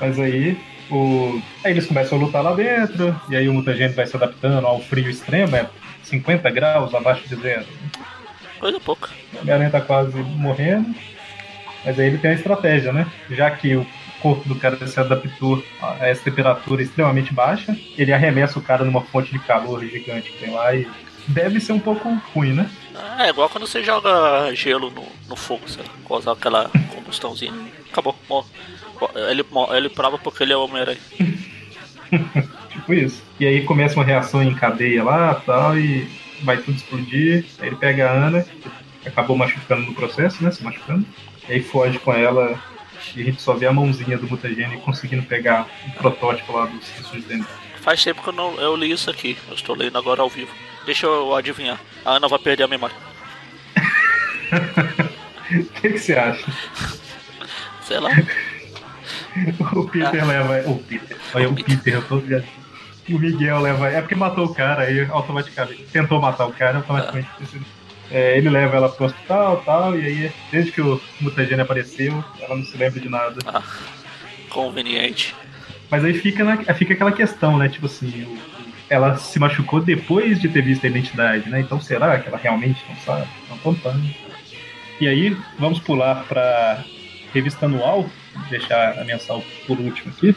Mas 0.00 0.18
aí, 0.18 0.58
o... 0.92 1.42
aí 1.64 1.72
eles 1.72 1.86
começam 1.86 2.18
a 2.18 2.20
lutar 2.20 2.42
lá 2.42 2.54
dentro, 2.54 3.18
e 3.30 3.36
aí 3.36 3.48
o 3.48 3.54
mutagênio 3.54 3.94
vai 3.94 4.06
se 4.06 4.16
adaptando 4.16 4.66
ao 4.66 4.80
frio 4.80 5.08
extremo, 5.08 5.56
é 5.56 5.68
50 6.02 6.50
graus 6.50 6.94
abaixo 6.94 7.26
de 7.28 7.36
zero. 7.36 7.66
Coisa 8.60 8.78
pouca. 8.78 9.10
O 9.34 9.40
Homem-Aranha 9.40 9.70
tá 9.70 9.80
quase 9.80 10.16
morrendo. 10.16 10.94
Mas 11.84 11.98
aí 11.98 12.06
ele 12.06 12.18
tem 12.18 12.30
a 12.30 12.34
estratégia, 12.34 12.92
né? 12.92 13.10
Já 13.30 13.50
que 13.50 13.74
o 13.74 13.86
corpo 14.20 14.48
do 14.48 14.54
cara 14.54 14.86
se 14.86 15.00
adaptou 15.00 15.62
a 15.80 16.06
essa 16.06 16.22
temperatura 16.22 16.80
extremamente 16.80 17.34
baixa, 17.34 17.76
ele 17.98 18.12
arremessa 18.12 18.58
o 18.58 18.62
cara 18.62 18.84
numa 18.84 19.00
fonte 19.00 19.32
de 19.32 19.38
calor 19.40 19.84
gigante 19.84 20.30
que 20.30 20.38
tem 20.38 20.54
lá 20.54 20.72
e 20.74 20.88
deve 21.26 21.58
ser 21.58 21.72
um 21.72 21.80
pouco 21.80 22.08
ruim, 22.32 22.52
né? 22.52 22.70
É 23.18 23.30
igual 23.30 23.48
quando 23.48 23.66
você 23.66 23.82
joga 23.82 24.54
gelo 24.54 24.90
no, 24.90 25.04
no 25.28 25.34
fogo, 25.34 25.68
sei 25.68 25.82
lá, 25.82 25.90
causar 26.06 26.32
aquela 26.32 26.70
combustãozinha. 26.94 27.52
Acabou. 27.90 28.14
Bom, 28.28 28.44
ele, 29.14 29.44
ele 29.76 29.88
prova 29.88 30.18
porque 30.18 30.42
ele 30.42 30.52
é 30.52 30.56
Homem-Aranha. 30.56 31.00
tipo 32.70 32.94
isso. 32.94 33.22
E 33.38 33.46
aí 33.46 33.64
começa 33.64 33.94
uma 33.94 34.04
reação 34.04 34.42
em 34.42 34.54
cadeia 34.54 35.02
lá 35.02 35.34
tal, 35.34 35.78
e 35.78 36.08
vai 36.42 36.58
tudo 36.58 36.76
explodir. 36.76 37.44
Aí 37.58 37.68
ele 37.68 37.76
pega 37.76 38.08
a 38.08 38.12
Ana, 38.12 38.42
que 39.02 39.08
acabou 39.08 39.36
machucando 39.36 39.82
no 39.82 39.94
processo, 39.94 40.42
né? 40.42 40.50
Se 40.50 40.62
machucando. 40.62 41.04
E 41.48 41.52
aí 41.52 41.62
foge 41.62 41.98
com 41.98 42.12
ela 42.12 42.58
e 43.14 43.22
a 43.22 43.24
gente 43.24 43.42
só 43.42 43.54
vê 43.54 43.66
a 43.66 43.72
mãozinha 43.72 44.16
do 44.16 44.28
mutagênio 44.28 44.80
conseguindo 44.80 45.22
pegar 45.24 45.66
o 45.88 45.92
protótipo 45.98 46.52
lá 46.52 46.66
dos 46.66 46.88
restos 46.90 47.24
dentro. 47.24 47.48
Faz 47.80 48.02
tempo 48.02 48.22
que 48.22 48.28
eu, 48.28 48.32
não, 48.32 48.54
eu 48.60 48.76
li 48.76 48.90
isso 48.92 49.10
aqui. 49.10 49.36
Eu 49.48 49.54
estou 49.54 49.76
lendo 49.76 49.98
agora 49.98 50.22
ao 50.22 50.28
vivo. 50.28 50.52
Deixa 50.86 51.06
eu 51.06 51.34
adivinhar. 51.34 51.80
A 52.04 52.12
Ana 52.12 52.28
vai 52.28 52.38
perder 52.38 52.64
a 52.64 52.68
memória. 52.68 52.96
O 55.52 55.64
que, 55.64 55.90
que 55.90 55.98
você 55.98 56.14
acha? 56.14 56.50
Sei 57.82 58.00
lá. 58.00 58.08
o 59.74 59.88
Peter 59.88 60.22
Ah. 60.22 60.26
leva. 60.26 60.70
O 60.70 60.78
Peter. 60.78 61.16
Olha, 61.34 61.48
o 61.48 61.54
Peter, 61.54 61.94
eu 61.94 62.02
tô 62.02 62.16
ligado. 62.16 62.44
O 63.08 63.18
Miguel 63.18 63.60
leva. 63.60 63.88
É 63.90 64.00
porque 64.00 64.14
matou 64.14 64.46
o 64.46 64.54
cara, 64.54 64.82
aí 64.82 65.06
automaticamente. 65.10 65.84
Tentou 65.92 66.20
matar 66.20 66.46
o 66.46 66.52
cara, 66.52 66.78
automaticamente. 66.78 67.28
É, 68.10 68.36
ele 68.36 68.48
leva 68.50 68.76
ela 68.76 68.88
pro 68.88 69.06
hospital 69.06 69.60
e 69.60 69.64
tal, 69.64 69.98
e 69.98 70.04
aí, 70.06 70.32
desde 70.50 70.70
que 70.70 70.80
o 70.82 71.00
mutagênio 71.20 71.64
apareceu, 71.64 72.22
ela 72.40 72.56
não 72.56 72.64
se 72.64 72.76
lembra 72.76 73.00
de 73.00 73.08
nada. 73.08 73.36
Ah, 73.46 73.62
conveniente. 74.50 75.34
Mas 75.90 76.04
aí 76.04 76.14
fica, 76.14 76.44
na- 76.44 76.56
fica 76.74 76.94
aquela 76.94 77.12
questão, 77.12 77.58
né? 77.58 77.68
Tipo 77.68 77.86
assim, 77.86 78.38
ela 78.88 79.16
se 79.16 79.38
machucou 79.38 79.80
depois 79.80 80.40
de 80.40 80.48
ter 80.48 80.62
visto 80.62 80.84
a 80.84 80.88
identidade, 80.90 81.48
né? 81.48 81.60
Então 81.60 81.80
será 81.80 82.18
que 82.18 82.28
ela 82.28 82.38
realmente 82.38 82.80
não 82.88 82.96
sabe? 82.96 83.26
Não 83.48 83.58
contando. 83.58 84.02
E 85.00 85.08
aí, 85.08 85.36
vamos 85.58 85.80
pular 85.80 86.24
pra 86.24 86.84
revista 87.34 87.66
anual, 87.66 88.08
deixar 88.50 88.98
a 88.98 89.04
mensal 89.04 89.42
por 89.66 89.78
último 89.78 90.12
aqui. 90.16 90.34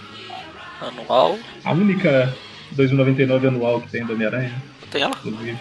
Anual. 0.81 1.37
A 1.63 1.71
única 1.71 2.33
2099 2.71 3.47
anual 3.47 3.81
que 3.81 3.89
tem 3.89 4.05
do 4.05 4.13
Homem-Aranha, 4.13 4.53
Tem 4.91 5.01
ela? 5.03 5.15
inclusive. 5.23 5.57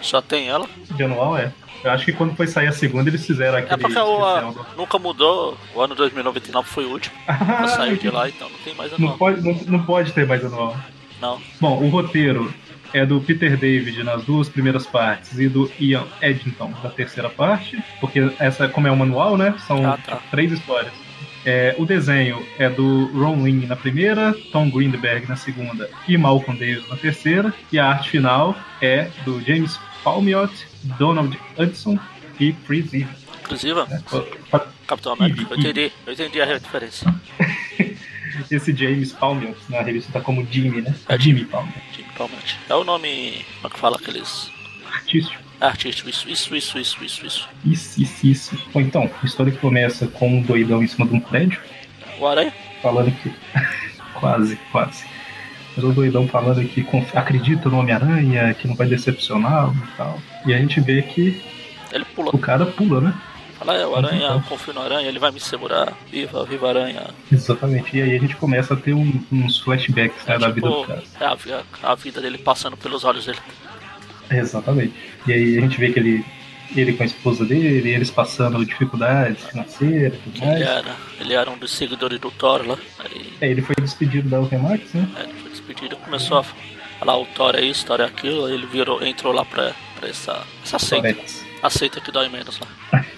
Só 0.00 0.20
tem 0.20 0.48
ela? 0.48 0.68
De 0.90 1.02
anual 1.02 1.36
é. 1.36 1.52
Eu 1.84 1.92
acho 1.92 2.04
que 2.04 2.12
quando 2.12 2.34
foi 2.34 2.46
sair 2.48 2.66
a 2.66 2.72
segunda, 2.72 3.08
eles 3.08 3.24
fizeram 3.24 3.58
aquele 3.58 3.74
É 3.74 3.76
porque 3.76 3.98
o, 3.98 4.24
a- 4.24 4.40
do- 4.40 4.66
nunca 4.76 4.98
mudou. 4.98 5.56
O 5.74 5.80
ano 5.80 5.94
2099 5.94 6.68
foi 6.68 6.84
o 6.84 6.90
último. 6.90 7.14
Ela 7.28 7.38
Ah, 7.64 7.68
saiu 7.68 7.96
de 7.96 8.10
lá, 8.10 8.28
então 8.28 8.48
não 8.50 8.58
tem 8.58 8.74
mais 8.74 8.90
Não 8.92 8.98
anual. 8.98 9.16
pode, 9.18 9.40
não, 9.42 9.54
não 9.78 9.82
pode 9.84 10.12
ter 10.12 10.26
mais 10.26 10.44
anual. 10.44 10.76
Não. 11.20 11.40
Bom, 11.60 11.80
o 11.82 11.88
roteiro 11.88 12.52
é 12.92 13.06
do 13.06 13.20
Peter 13.20 13.56
David 13.56 14.02
nas 14.02 14.24
duas 14.24 14.48
primeiras 14.48 14.86
partes 14.86 15.38
e 15.38 15.48
do 15.48 15.70
Ian 15.78 16.04
Eddington 16.20 16.72
na 16.82 16.90
terceira 16.90 17.28
parte, 17.28 17.80
porque 18.00 18.28
essa, 18.40 18.68
como 18.68 18.88
é 18.88 18.90
um 18.92 18.96
manual, 18.96 19.36
né? 19.36 19.54
São 19.66 19.88
Ah, 19.88 19.98
tá. 20.04 20.18
três 20.32 20.50
histórias. 20.50 20.92
É, 21.44 21.74
o 21.78 21.86
desenho 21.86 22.44
é 22.58 22.68
do 22.68 23.06
Ron 23.06 23.44
Lin 23.44 23.66
na 23.66 23.76
primeira, 23.76 24.34
Tom 24.52 24.70
Greenberg 24.70 25.28
na 25.28 25.36
segunda 25.36 25.88
e 26.06 26.16
Malcolm 26.16 26.58
Davis 26.58 26.88
na 26.88 26.96
terceira. 26.96 27.54
E 27.72 27.78
a 27.78 27.86
arte 27.86 28.10
final 28.10 28.56
é 28.80 29.10
do 29.24 29.40
James 29.40 29.78
Palmiotti, 30.02 30.66
Donald 30.98 31.38
Hudson 31.56 31.98
e 32.38 32.52
Chris 32.52 32.92
Eve. 32.92 33.08
Inclusive, 33.42 33.74
né? 33.88 34.02
Capitão 34.86 35.12
América. 35.12 35.46
Eu 35.50 35.58
entendi, 35.58 35.92
eu 36.06 36.12
entendi 36.12 36.40
a 36.40 36.44
referência. 36.44 37.14
Esse 38.50 38.74
James 38.74 39.12
Palmiotti 39.12 39.60
na 39.68 39.82
revista 39.82 40.12
tá 40.12 40.20
como 40.20 40.46
Jimmy, 40.50 40.82
né? 40.82 40.94
É 41.08 41.18
Jimmy 41.18 41.44
Palmiotti. 41.44 41.82
Jimmy 41.96 42.08
Palmette. 42.16 42.58
É 42.68 42.74
o 42.74 42.84
nome. 42.84 43.44
Como 43.56 43.66
é 43.66 43.70
que 43.70 43.78
fala 43.78 43.96
aqueles. 43.96 44.50
Artístico. 44.92 45.47
Artístico, 45.60 46.08
isso, 46.08 46.28
isso, 46.28 46.54
isso, 46.54 46.78
isso, 46.78 47.04
isso, 47.04 47.26
isso. 47.26 47.48
Isso, 47.64 48.00
isso, 48.02 48.26
isso. 48.26 48.58
Bom, 48.72 48.80
então, 48.80 49.10
a 49.22 49.26
história 49.26 49.52
começa 49.52 50.06
com 50.06 50.28
um 50.28 50.40
doidão 50.42 50.82
em 50.82 50.86
cima 50.86 51.06
de 51.06 51.14
um 51.14 51.20
prédio, 51.20 51.60
O 52.18 52.26
Aranha? 52.26 52.52
falando 52.80 53.10
que. 53.10 53.32
quase, 54.14 54.56
quase. 54.70 55.04
Mas 55.76 55.84
o 55.84 55.92
doidão 55.92 56.26
falando 56.28 56.64
que 56.68 56.86
acredita 57.14 57.68
no 57.68 57.78
Homem-Aranha, 57.78 58.54
que 58.54 58.66
não 58.68 58.74
vai 58.74 58.86
decepcioná-lo 58.88 59.74
e 59.76 59.96
tal. 59.96 60.18
E 60.46 60.54
a 60.54 60.58
gente 60.58 60.80
vê 60.80 61.02
que 61.02 61.40
Ele 61.92 62.04
pula. 62.04 62.30
o 62.32 62.38
cara 62.38 62.66
pula, 62.66 63.00
né? 63.00 63.14
Fala, 63.58 63.74
é, 63.74 63.84
o 63.86 63.96
Aranha, 63.96 64.26
eu 64.28 64.40
confio 64.42 64.72
no 64.72 64.80
Aranha, 64.80 65.08
ele 65.08 65.18
vai 65.18 65.32
me 65.32 65.40
segurar. 65.40 65.92
Viva, 66.10 66.44
viva 66.44 66.68
Aranha. 66.68 67.08
Exatamente. 67.32 67.96
E 67.96 68.02
aí 68.02 68.14
a 68.16 68.18
gente 68.20 68.36
começa 68.36 68.74
a 68.74 68.76
ter 68.76 68.94
um- 68.94 69.20
uns 69.32 69.58
flashbacks 69.58 70.24
né, 70.26 70.36
É, 70.36 70.38
da 70.38 70.48
vida 70.48 70.68
do 70.68 70.74
tipo, 70.76 70.86
cara. 70.86 71.02
é 71.20 71.24
a, 71.86 71.90
a 71.90 71.94
vida 71.96 72.20
dele 72.20 72.38
passando 72.38 72.76
pelos 72.76 73.02
olhos 73.02 73.26
dele. 73.26 73.38
Exatamente. 74.30 74.92
E 75.26 75.32
aí 75.32 75.58
a 75.58 75.60
gente 75.60 75.78
vê 75.78 75.92
que 75.92 75.98
ele. 75.98 76.24
Ele 76.76 76.92
com 76.92 77.02
a 77.02 77.06
esposa 77.06 77.46
dele, 77.46 77.88
eles 77.88 78.10
passando 78.10 78.62
dificuldades 78.62 79.42
financeiras 79.46 80.18
e 80.18 80.22
tudo 80.22 80.36
Ele 80.36 80.46
mais. 80.46 80.60
era, 80.60 80.96
ele 81.18 81.32
era 81.32 81.50
um 81.50 81.56
dos 81.56 81.70
seguidores 81.70 82.18
do 82.20 82.30
Thor 82.30 82.60
lá. 82.66 82.76
Aí 82.98 83.32
É, 83.40 83.48
ele 83.50 83.62
foi 83.62 83.74
despedido 83.80 84.28
da 84.28 84.38
Ultimax, 84.38 84.92
né? 84.92 85.08
é, 85.16 85.22
ele 85.22 85.32
foi 85.32 85.50
despedido 85.50 85.94
e 85.94 86.04
começou 86.04 86.36
a 86.40 86.44
falar 86.98 87.16
o 87.16 87.24
Thor 87.24 87.54
é 87.56 87.62
isso, 87.62 87.86
Thor 87.86 88.00
é 88.02 88.04
aquilo. 88.04 88.44
Aí 88.44 88.52
ele 88.52 88.66
virou, 88.66 89.02
entrou 89.02 89.32
lá 89.32 89.46
pra, 89.46 89.72
pra 89.98 90.10
essa, 90.10 90.44
essa 90.62 90.78
seita. 90.78 91.08
Torex. 91.14 91.42
A 91.62 91.70
seita 91.70 92.02
que 92.02 92.12
dói 92.12 92.28
menos 92.28 92.60
lá. 92.60 93.02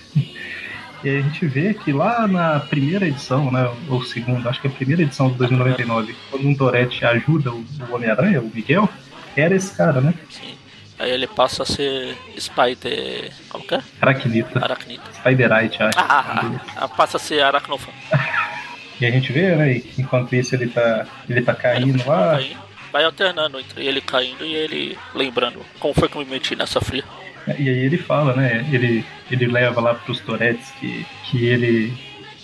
E 1.03 1.09
aí 1.09 1.17
a 1.17 1.23
gente 1.23 1.47
vê 1.47 1.73
que 1.73 1.93
lá 1.95 2.29
na 2.29 2.61
primeira 2.61 3.09
edição, 3.09 3.51
né, 3.51 3.69
ou 3.89 4.05
segunda, 4.05 4.51
acho 4.51 4.61
que 4.61 4.67
é 4.67 4.71
a 4.71 4.73
primeira 4.75 5.01
edição 5.03 5.31
de 5.31 5.39
2099, 5.39 6.15
quando 6.31 6.47
um 6.47 6.55
Tourette 6.55 7.03
ajuda 7.07 7.51
o 7.53 7.65
Homem-Aranha, 7.91 8.43
o 8.43 8.51
Miguel, 8.55 8.87
era 9.35 9.55
esse 9.57 9.75
cara, 9.75 10.03
né? 10.03 10.13
Sim. 10.29 10.53
Aí 11.01 11.11
ele 11.11 11.27
passa 11.27 11.63
a 11.63 11.67
ser 11.67 12.15
Spider. 12.39 13.33
Como 13.49 13.67
que 13.67 13.75
é? 13.75 13.81
Aracnita. 14.03 14.63
Aracnita. 14.63 15.13
Spiderite, 15.15 15.83
acho. 15.83 15.99
Ah, 15.99 16.05
ah, 16.09 16.61
ah, 16.77 16.89
passa 16.89 17.17
a 17.17 17.21
ser 17.21 17.43
Aracnofan. 17.43 17.93
E 19.01 19.07
a 19.07 19.11
gente 19.11 19.33
vê, 19.33 19.57
né, 19.57 19.81
enquanto 19.97 20.35
isso 20.35 20.55
ele 20.55 20.67
tá, 20.67 21.07
ele 21.27 21.41
tá 21.41 21.55
caindo 21.55 22.07
lá, 22.07 22.39
vai 22.93 23.03
alternando 23.03 23.59
entre 23.59 23.87
ele 23.87 23.99
caindo 24.03 24.45
e 24.45 24.55
ele 24.55 24.99
lembrando 25.15 25.61
como 25.79 25.95
foi 25.95 26.07
que 26.07 26.17
eu 26.17 26.21
me 26.21 26.31
meti 26.31 26.55
nessa 26.55 26.83
fria. 26.83 27.03
e 27.47 27.67
aí 27.67 27.79
ele 27.79 27.97
fala, 27.97 28.37
né, 28.37 28.69
ele, 28.71 29.03
ele 29.31 29.47
leva 29.47 29.81
lá 29.81 29.95
pros 29.95 30.21
Tourettes 30.21 30.71
que, 30.73 31.07
que 31.25 31.47
ele 31.47 31.95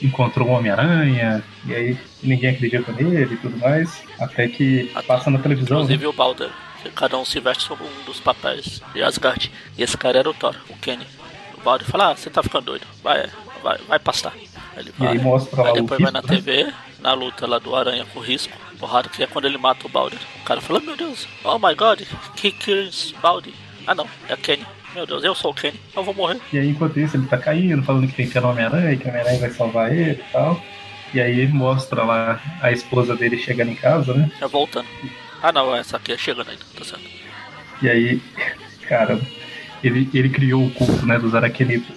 encontrou 0.02 0.48
o 0.48 0.52
Homem-Aranha, 0.52 1.42
e 1.66 1.74
aí 1.74 1.98
ninguém 2.22 2.50
acredita 2.50 2.90
nele 2.92 3.34
e 3.34 3.36
tudo 3.36 3.58
mais, 3.58 4.02
até 4.18 4.48
que 4.48 4.90
passa 5.06 5.30
na 5.30 5.38
televisão, 5.38 5.78
né? 5.78 5.84
Inclusive 5.84 6.06
o 6.06 6.12
Balder. 6.14 6.50
Que 6.88 6.94
Cada 6.94 7.18
um 7.18 7.24
se 7.24 7.40
veste 7.40 7.64
sobre 7.64 7.84
um 7.84 8.04
dos 8.04 8.20
papéis 8.20 8.82
de 8.92 9.02
Asgard. 9.02 9.50
E 9.76 9.82
esse 9.82 9.96
cara 9.96 10.18
era 10.18 10.30
o 10.30 10.34
Thor, 10.34 10.56
o 10.68 10.76
Kenny. 10.76 11.06
O 11.56 11.60
Balder 11.60 11.86
fala, 11.86 12.10
ah, 12.10 12.16
você 12.16 12.30
tá 12.30 12.42
ficando 12.42 12.66
doido. 12.66 12.86
Vai, 13.02 13.28
vai, 13.62 13.78
vai 13.88 13.98
pastar. 13.98 14.32
Aí 14.76 14.82
ele 14.82 14.92
vai. 14.98 15.18
mostra 15.18 15.62
lá 15.62 15.68
Aí 15.68 15.72
o 15.72 15.82
depois 15.82 16.00
vai 16.00 16.12
na 16.12 16.20
risco, 16.20 16.32
né? 16.32 16.40
TV, 16.40 16.72
na 17.00 17.14
luta 17.14 17.46
lá 17.46 17.58
do 17.58 17.74
Aranha 17.74 18.06
com 18.12 18.20
risco, 18.20 18.52
porrada, 18.78 19.08
que 19.08 19.22
é 19.22 19.26
quando 19.26 19.46
ele 19.46 19.58
mata 19.58 19.86
o 19.86 19.90
Balder. 19.90 20.18
O 20.40 20.44
cara 20.44 20.60
fala, 20.60 20.80
meu 20.80 20.96
Deus, 20.96 21.26
oh 21.44 21.58
my 21.58 21.74
god, 21.74 22.02
he 22.42 22.50
kills 22.50 23.14
Balder. 23.22 23.52
Ah 23.86 23.94
não, 23.94 24.06
é 24.28 24.36
Kenny. 24.36 24.66
Meu 24.94 25.06
Deus, 25.06 25.22
eu 25.24 25.34
sou 25.34 25.50
o 25.50 25.54
Kenny, 25.54 25.78
eu 25.94 26.02
vou 26.02 26.14
morrer. 26.14 26.40
E 26.52 26.58
aí, 26.58 26.70
enquanto 26.70 26.98
isso, 26.98 27.16
ele 27.16 27.26
tá 27.26 27.36
caindo, 27.36 27.82
falando 27.82 28.08
que 28.08 28.14
tem 28.14 28.28
que 28.28 28.38
ir 28.38 28.40
no 28.40 28.48
Homem-Aranha, 28.48 28.96
que 28.96 29.04
o 29.04 29.08
Homem-Aranha 29.10 29.40
vai 29.40 29.50
salvar 29.50 29.92
ele 29.92 30.12
e 30.12 30.32
tal. 30.32 30.60
E 31.12 31.20
aí 31.20 31.46
mostra 31.48 32.02
lá 32.02 32.40
a 32.60 32.72
esposa 32.72 33.14
dele 33.14 33.38
chegando 33.38 33.70
em 33.70 33.74
casa, 33.74 34.14
né? 34.14 34.30
É 34.40 34.46
voltando. 34.46 34.86
Ah 35.46 35.52
não, 35.52 35.76
essa 35.76 35.96
aqui 35.96 36.10
é 36.10 36.18
chegando 36.18 36.50
ainda, 36.50 36.64
tá 36.76 36.84
certo. 36.84 37.08
E 37.80 37.88
aí, 37.88 38.20
cara, 38.88 39.16
ele, 39.80 40.10
ele 40.12 40.28
criou 40.28 40.66
o 40.66 40.70
culto, 40.72 41.06
né, 41.06 41.20
dos 41.20 41.36
aracnídeos. 41.36 41.96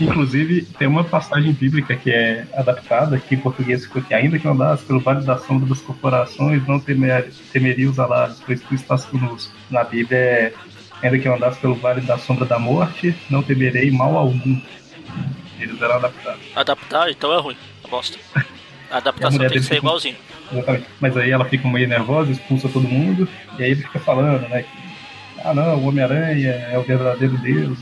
Inclusive, 0.00 0.62
tem 0.62 0.88
uma 0.88 1.04
passagem 1.04 1.52
bíblica 1.52 1.94
que 1.94 2.10
é 2.10 2.46
adaptada 2.54 3.16
aqui 3.16 3.34
em 3.34 3.40
português, 3.40 3.86
que 3.86 4.14
ainda 4.14 4.38
que 4.38 4.48
andasse 4.48 4.86
pelo 4.86 5.00
vale 5.00 5.22
da 5.22 5.36
sombra 5.36 5.68
das 5.68 5.82
corporações, 5.82 6.66
não 6.66 6.80
temer, 6.80 7.30
temeria 7.52 7.90
os 7.90 7.98
alados, 7.98 8.40
pois 8.46 8.58
tu 8.62 8.74
estás 8.74 9.04
conosco. 9.04 9.52
Na 9.68 9.84
Bíblia 9.84 10.18
é, 10.18 10.54
ainda 11.02 11.18
que 11.18 11.28
eu 11.28 11.34
andasse 11.34 11.60
pelo 11.60 11.74
vale 11.74 12.00
da 12.00 12.16
sombra 12.16 12.46
da 12.46 12.58
morte, 12.58 13.14
não 13.28 13.42
temerei 13.42 13.90
mal 13.90 14.16
algum. 14.16 14.58
Eles 15.60 15.82
eram 15.82 15.96
adaptados. 15.96 16.40
Adaptar, 16.56 17.10
então 17.10 17.34
é 17.34 17.38
ruim, 17.38 17.56
bosta. 17.90 18.18
A 18.90 18.94
a 18.94 18.98
adaptação 18.98 19.32
mulher 19.32 19.48
tem 19.50 19.58
que 19.58 19.64
ser 19.64 19.74
fica- 19.74 19.86
igualzinho. 19.86 20.16
Exatamente. 20.52 20.86
Mas 21.00 21.16
aí 21.16 21.30
ela 21.30 21.44
fica 21.44 21.68
meio 21.68 21.88
nervosa, 21.88 22.32
expulsa 22.32 22.68
todo 22.68 22.88
mundo, 22.88 23.28
e 23.58 23.62
aí 23.64 23.70
ele 23.72 23.82
fica 23.82 23.98
falando, 23.98 24.48
né? 24.48 24.62
Que 24.62 24.88
ah 25.44 25.54
não, 25.54 25.76
o 25.76 25.86
Homem-Aranha 25.88 26.50
é 26.72 26.78
o 26.78 26.82
verdadeiro 26.82 27.36
Deus. 27.38 27.78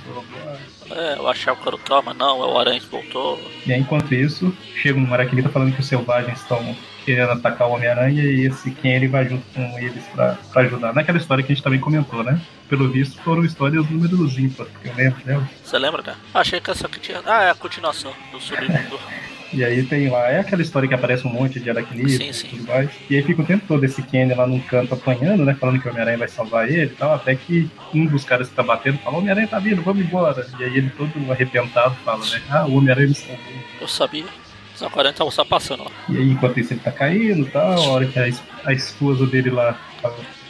É, 0.91 1.15
eu 1.19 1.27
achava 1.29 1.61
que 1.61 1.67
era 1.67 1.77
o 1.77 2.15
não, 2.15 2.43
é 2.43 2.47
o 2.47 2.59
Aranha 2.59 2.79
que 2.81 2.87
voltou. 2.87 3.41
E 3.67 3.73
aí, 3.73 3.81
enquanto 3.81 4.15
isso, 4.15 4.55
chega 4.77 4.99
um 4.99 5.13
Araquilita 5.13 5.49
falando 5.49 5.75
que 5.75 5.81
os 5.81 5.87
selvagens 5.87 6.41
estão 6.41 6.77
querendo 7.05 7.31
atacar 7.33 7.69
o 7.69 7.73
Homem-Aranha 7.73 8.23
e 8.23 8.47
esse 8.47 8.71
quem 8.73 8.93
ele 8.95 9.09
vai 9.09 9.29
junto 9.29 9.45
com 9.55 9.79
eles 9.79 10.05
pra, 10.15 10.37
pra 10.53 10.63
ajudar. 10.63 10.93
Naquela 10.93 11.19
história 11.19 11.43
que 11.43 11.53
a 11.53 11.55
gente 11.55 11.65
também 11.65 11.81
comentou, 11.81 12.23
né? 12.23 12.41
Pelo 12.69 12.89
visto, 12.91 13.21
foram 13.23 13.45
histórias 13.45 13.89
números 13.89 14.37
ímpares, 14.39 14.73
que 14.83 14.89
eu 14.89 14.95
lembro 14.95 15.25
dela. 15.25 15.49
Você 15.65 15.79
lembra, 15.79 16.03
cara? 16.03 16.19
Achei 16.35 16.61
que 16.61 16.71
essa 16.71 16.87
aqui 16.87 17.01
tinha. 17.01 17.23
Ah, 17.25 17.45
é 17.45 17.51
a 17.51 17.55
continuação 17.55 18.13
do 18.33 18.41
submundo. 18.41 18.99
E 19.57 19.65
aí 19.65 19.83
tem 19.83 20.11
lá, 20.11 20.31
é 20.31 20.39
aquela 20.39 20.61
história 20.61 20.87
que 20.87 20.95
aparece 20.95 21.27
um 21.27 21.31
monte 21.31 21.59
de 21.59 21.71
aracnídeos 21.71 22.43
e 22.43 22.47
tudo 22.47 22.67
mais. 22.67 22.91
E 23.09 23.17
aí 23.17 23.23
fica 23.23 23.41
o 23.41 23.45
tempo 23.47 23.65
todo 23.67 23.83
esse 23.85 24.03
Kenny 24.03 24.35
lá 24.35 24.47
num 24.47 24.61
canto 24.61 24.93
apanhando, 24.93 25.47
né? 25.47 25.55
Falando 25.55 25.81
que 25.81 25.89
o 25.89 25.91
Homem-Aranha 25.91 26.19
vai 26.19 26.29
salvar 26.29 26.69
ele 26.69 26.93
e 26.93 26.97
tal. 26.97 27.15
Até 27.15 27.35
que 27.35 27.71
um 27.95 28.05
dos 28.05 28.23
caras 28.23 28.51
que 28.51 28.55
tá 28.55 28.63
batendo 28.63 28.99
fala, 28.99 29.17
Homem-Aranha 29.17 29.49
tá 29.49 29.59
vindo, 29.59 29.81
vamos 29.81 30.05
embora. 30.05 30.47
E 30.61 30.65
aí 30.65 30.77
ele 30.77 30.91
todo 30.91 31.11
arrebentado 31.33 31.95
fala, 32.05 32.23
né? 32.27 32.43
Ah, 32.51 32.67
o 32.67 32.77
Homem-Aranha 32.77 33.09
me 33.09 33.15
salvou. 33.15 33.39
Eu 33.81 33.89
sabia. 33.89 34.27
Só 34.75 34.91
40 34.91 35.15
estavam 35.15 35.31
só 35.31 35.43
passando 35.43 35.85
lá. 35.85 35.91
E 36.11 36.19
aí, 36.19 36.31
enquanto 36.33 36.61
isso, 36.61 36.75
ele 36.75 36.81
tá 36.81 36.93
caindo 36.93 37.47
e 37.47 37.51
tal. 37.51 37.73
A 37.73 37.89
hora 37.89 38.07
que 38.07 38.19
a, 38.19 38.29
a 38.67 38.73
esposa 38.75 39.27
dele 39.27 39.49
lá 39.49 39.81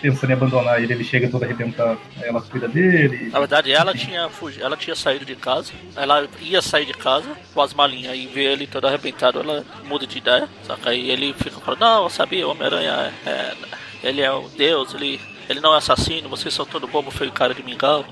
pensando 0.00 0.30
em 0.30 0.32
abandonar 0.34 0.82
ele, 0.82 0.92
ele 0.92 1.04
chega 1.04 1.28
todo 1.28 1.42
arrebentado. 1.44 1.98
Ela 2.20 2.40
cuida 2.42 2.68
dele. 2.68 3.30
Na 3.30 3.38
verdade, 3.38 3.72
ela 3.72 3.92
tinha 3.94 4.28
fugido, 4.28 4.64
ela 4.64 4.76
tinha 4.76 4.94
saído 4.96 5.24
de 5.24 5.34
casa. 5.36 5.72
Ela 5.96 6.28
ia 6.40 6.60
sair 6.62 6.86
de 6.86 6.92
casa 6.94 7.28
com 7.54 7.60
as 7.62 7.72
malinhas 7.74 8.16
e 8.16 8.26
vê 8.26 8.44
ele 8.52 8.66
todo 8.66 8.86
arrebentado, 8.86 9.40
ela 9.40 9.64
muda 9.84 10.06
de 10.06 10.18
ideia. 10.18 10.48
Só 10.64 10.76
que 10.76 10.88
aí 10.88 11.10
ele 11.10 11.32
fica 11.34 11.58
falando, 11.60 11.80
não, 11.80 12.02
eu 12.04 12.10
sabia, 12.10 12.46
o 12.46 12.50
Homem-Aranha 12.50 13.12
é, 13.24 13.30
é- 13.30 13.54
ele 14.02 14.20
é 14.20 14.30
o 14.30 14.48
Deus, 14.50 14.94
ele, 14.94 15.20
ele 15.48 15.60
não 15.60 15.74
é 15.74 15.78
assassino, 15.78 16.28
vocês 16.28 16.52
são 16.54 16.64
todo 16.66 16.86
bobo, 16.86 17.10
feio 17.10 17.32
cara 17.32 17.54
de 17.54 17.62
mingau. 17.62 18.04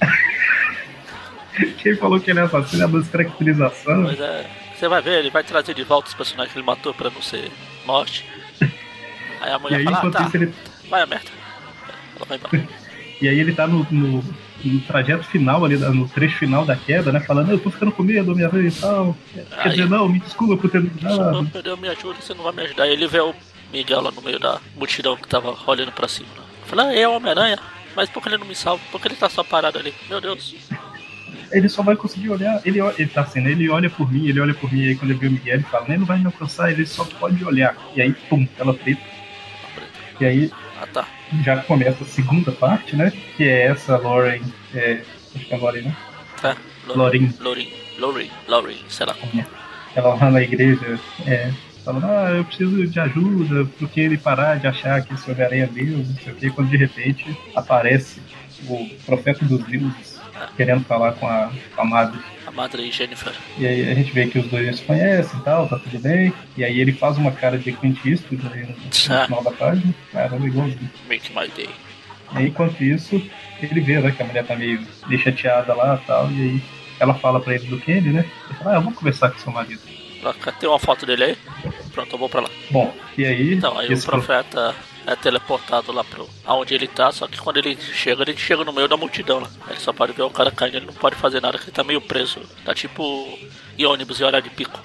Quem 1.82 1.94
falou 1.96 2.18
que 2.18 2.30
ele 2.30 2.40
é 2.40 2.42
assassino 2.42 2.82
é 2.82 2.86
a 2.86 2.88
descaracterização. 2.88 4.02
Mas 4.02 4.20
é. 4.20 4.46
Você 4.78 4.88
vai 4.88 5.00
ver, 5.02 5.18
ele 5.20 5.30
vai 5.30 5.44
trazer 5.44 5.74
de 5.74 5.84
volta 5.84 6.08
os 6.08 6.14
personagens 6.14 6.52
que 6.52 6.58
ele 6.58 6.66
matou 6.66 6.92
pra 6.94 7.10
não 7.10 7.22
ser 7.22 7.50
morte. 7.86 8.24
Aí 9.40 9.52
a 9.52 9.56
E 9.56 9.60
mulher 9.60 9.76
aí, 9.78 9.84
fala, 9.84 9.98
ah, 9.98 10.10
tá, 10.10 10.30
ele 10.34 10.52
vai 10.92 11.02
a 11.02 11.06
merda. 11.06 11.30
Ela 12.16 12.26
vai 12.26 12.38
embora. 12.38 12.68
E 13.20 13.28
aí 13.28 13.38
ele 13.40 13.52
tá 13.54 13.66
no, 13.66 13.86
no- 13.90 14.24
no 14.64 14.80
trajeto 14.82 15.24
final 15.24 15.64
ali, 15.64 15.76
no 15.76 16.08
trecho 16.08 16.38
final 16.38 16.64
da 16.64 16.76
queda, 16.76 17.10
né? 17.10 17.18
Falando, 17.20 17.50
eu 17.50 17.58
tô 17.58 17.70
ficando 17.70 17.90
com 17.90 18.02
medo, 18.02 18.30
Homem-Aranha 18.32 18.68
e 18.68 18.72
tal. 18.72 19.16
Quer 19.34 19.46
Aí- 19.58 19.70
dizer, 19.70 19.88
não, 19.88 20.08
me 20.08 20.20
desculpa 20.20 20.56
por 20.56 20.70
ter 20.70 20.78
Eu 20.78 20.90
dado. 21.00 21.46
perdeu 21.52 21.76
me 21.76 21.88
ajuda, 21.88 22.20
você 22.20 22.34
não 22.34 22.44
vai 22.44 22.52
me 22.52 22.62
ajudar. 22.62 22.84
Aí 22.84 22.92
ele 22.92 23.06
vê 23.08 23.20
o 23.20 23.34
Miguel 23.72 24.00
lá 24.02 24.10
no 24.12 24.20
meio 24.22 24.38
da 24.38 24.60
multidão 24.76 25.16
que 25.16 25.26
tava 25.26 25.56
olhando 25.66 25.90
pra 25.92 26.06
cima. 26.06 26.28
Né? 26.36 26.42
Fala, 26.66 26.84
ah, 26.84 26.94
é 26.94 27.08
o 27.08 27.12
Homem-Aranha, 27.16 27.58
mas 27.96 28.08
por 28.10 28.22
que 28.22 28.28
ele 28.28 28.38
não 28.38 28.46
me 28.46 28.54
salva? 28.54 28.82
Por 28.92 29.00
que 29.00 29.08
ele 29.08 29.16
tá 29.16 29.28
só 29.30 29.42
parado 29.42 29.78
ali? 29.78 29.92
Meu 30.08 30.20
Deus. 30.20 30.54
Ele 31.52 31.68
só 31.68 31.82
vai 31.82 31.94
conseguir 31.96 32.30
olhar. 32.30 32.62
Ele, 32.64 32.78
ele 32.96 33.10
tá 33.10 33.20
assim, 33.20 33.38
né? 33.42 33.50
Ele 33.50 33.68
olha 33.68 33.90
por 33.90 34.10
mim, 34.10 34.26
ele 34.26 34.40
olha 34.40 34.54
por 34.54 34.72
mim, 34.72 34.84
e 34.84 34.88
aí 34.88 34.94
quando 34.96 35.10
ele 35.10 35.18
vê 35.20 35.26
o 35.26 35.30
Miguel, 35.32 35.56
ele 35.56 35.62
fala, 35.64 35.84
ele 35.86 35.98
não 35.98 36.06
vai 36.06 36.18
me 36.18 36.24
alcançar, 36.24 36.72
ele 36.72 36.86
só 36.86 37.04
pode 37.04 37.44
olhar. 37.44 37.76
E 37.94 38.00
aí, 38.00 38.10
pum, 38.30 38.48
ela 38.58 38.72
preta. 38.72 39.02
E 40.18 40.24
aí 40.24 40.50
Ah 40.82 40.86
tá. 40.92 41.06
já 41.44 41.62
começa 41.62 42.02
a 42.02 42.06
segunda 42.06 42.50
parte, 42.50 42.96
né? 42.96 43.12
Que 43.36 43.44
é 43.44 43.66
essa 43.66 43.96
Lauren. 43.96 44.42
É, 44.74 45.00
acho 45.34 45.46
que 45.46 45.54
é 45.54 45.56
Lauren, 45.56 45.82
né? 45.82 45.96
Tá. 46.40 46.56
Lorin. 46.88 47.32
Lorin. 47.38 47.72
Lorin. 47.98 48.30
Lorin. 48.48 48.78
Sei 48.88 49.06
lá. 49.06 49.14
Ela 49.94 50.14
lá 50.14 50.30
na 50.30 50.42
igreja, 50.42 50.98
é, 51.24 51.52
falando, 51.84 52.06
ah, 52.06 52.32
eu 52.32 52.44
preciso 52.44 52.84
de 52.84 52.98
ajuda, 52.98 53.64
porque 53.78 54.00
ele 54.00 54.18
parar 54.18 54.58
de 54.58 54.66
achar 54.66 55.00
que 55.02 55.14
esse 55.14 55.30
Homem-Aranha 55.30 55.64
é 55.64 55.66
Deus, 55.66 56.08
não 56.08 56.16
sei 56.16 56.32
o 56.32 56.36
quê, 56.36 56.50
quando 56.50 56.70
de 56.70 56.76
repente 56.76 57.38
aparece 57.54 58.20
o 58.66 58.88
profeta 59.06 59.44
dos 59.44 59.62
deuses 59.64 60.20
querendo 60.56 60.84
falar 60.84 61.12
com 61.12 61.28
a, 61.28 61.52
com 61.76 61.82
a 61.82 61.84
madre. 61.84 62.20
A 62.52 62.54
madre 62.54 62.90
Jennifer. 62.90 63.32
E 63.58 63.66
aí 63.66 63.90
a 63.90 63.94
gente 63.94 64.12
vê 64.12 64.26
que 64.26 64.38
os 64.38 64.46
dois 64.48 64.76
se 64.76 64.82
conhecem 64.84 65.38
e 65.40 65.42
tal, 65.42 65.68
tá 65.68 65.78
tudo 65.78 65.98
bem. 65.98 66.32
E 66.56 66.64
aí 66.64 66.80
ele 66.80 66.92
faz 66.92 67.16
uma 67.16 67.32
cara 67.32 67.58
de 67.58 67.72
Clint 67.72 67.98
Eastwood 68.04 68.46
ali 68.46 68.62
no, 68.66 68.74
Ah. 69.14 69.24
final 69.26 69.42
da 69.42 69.50
página. 69.52 69.94
Caramba, 70.12 70.46
igualzinho. 70.46 70.90
Make 71.08 71.32
my 71.34 71.48
day. 71.48 71.70
E 72.34 72.38
aí, 72.38 72.46
enquanto 72.48 72.82
isso, 72.82 73.22
ele 73.60 73.80
vê 73.80 74.00
né, 74.00 74.10
que 74.10 74.22
a 74.22 74.26
mulher 74.26 74.44
tá 74.46 74.54
meio, 74.56 74.80
meio 75.06 75.20
chateada 75.20 75.74
lá 75.74 76.00
e 76.02 76.06
tal. 76.06 76.30
E 76.30 76.42
aí 76.42 76.62
ela 77.00 77.14
fala 77.14 77.40
pra 77.40 77.54
ele 77.54 77.66
do 77.66 77.78
Kenny, 77.78 78.10
né? 78.10 78.24
Ele 78.48 78.58
fala, 78.58 78.72
ah, 78.72 78.74
eu 78.78 78.82
vou 78.82 78.92
conversar 78.92 79.30
com 79.30 79.38
seu 79.38 79.52
marido. 79.52 79.80
Tem 80.60 80.68
uma 80.68 80.78
foto 80.78 81.04
dele 81.04 81.24
aí? 81.24 81.36
Pronto, 81.92 82.12
eu 82.14 82.18
vou 82.18 82.28
pra 82.28 82.42
lá. 82.42 82.50
Bom, 82.70 82.94
e 83.18 83.24
aí. 83.26 83.54
Então, 83.54 83.76
aí 83.76 83.92
o 83.92 84.02
profeta 84.02 84.74
é 85.06 85.16
teleportado 85.16 85.90
lá 85.92 86.04
pro 86.04 86.28
aonde 86.44 86.74
ele 86.74 86.86
tá, 86.86 87.10
só 87.12 87.26
que 87.26 87.38
quando 87.38 87.56
ele 87.58 87.76
chega, 87.80 88.22
ele 88.22 88.36
chega 88.36 88.64
no 88.64 88.72
meio 88.72 88.86
da 88.88 88.96
multidão 88.96 89.40
lá. 89.40 89.50
Ele 89.68 89.80
só 89.80 89.92
pode 89.92 90.12
ver 90.12 90.22
o 90.22 90.30
cara 90.30 90.50
caindo, 90.50 90.76
ele 90.76 90.86
não 90.86 90.94
pode 90.94 91.16
fazer 91.16 91.40
nada, 91.40 91.52
porque 91.58 91.70
ele 91.70 91.74
tá 91.76 91.82
meio 91.84 92.00
preso. 92.00 92.40
Tá 92.64 92.74
tipo 92.74 93.38
em 93.78 93.84
ônibus 93.84 94.20
e 94.20 94.24
hora 94.24 94.40
de 94.40 94.50
pico. 94.50 94.80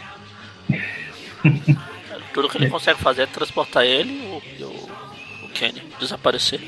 Tudo 2.34 2.50
que 2.50 2.58
ele 2.58 2.70
consegue 2.70 3.00
fazer 3.00 3.24
é 3.24 3.26
transportar 3.26 3.84
ele 3.84 4.12
e 4.60 4.64
o, 4.64 4.68
o, 4.68 5.46
o 5.46 5.50
Kenny 5.50 5.82
desaparecer 6.00 6.60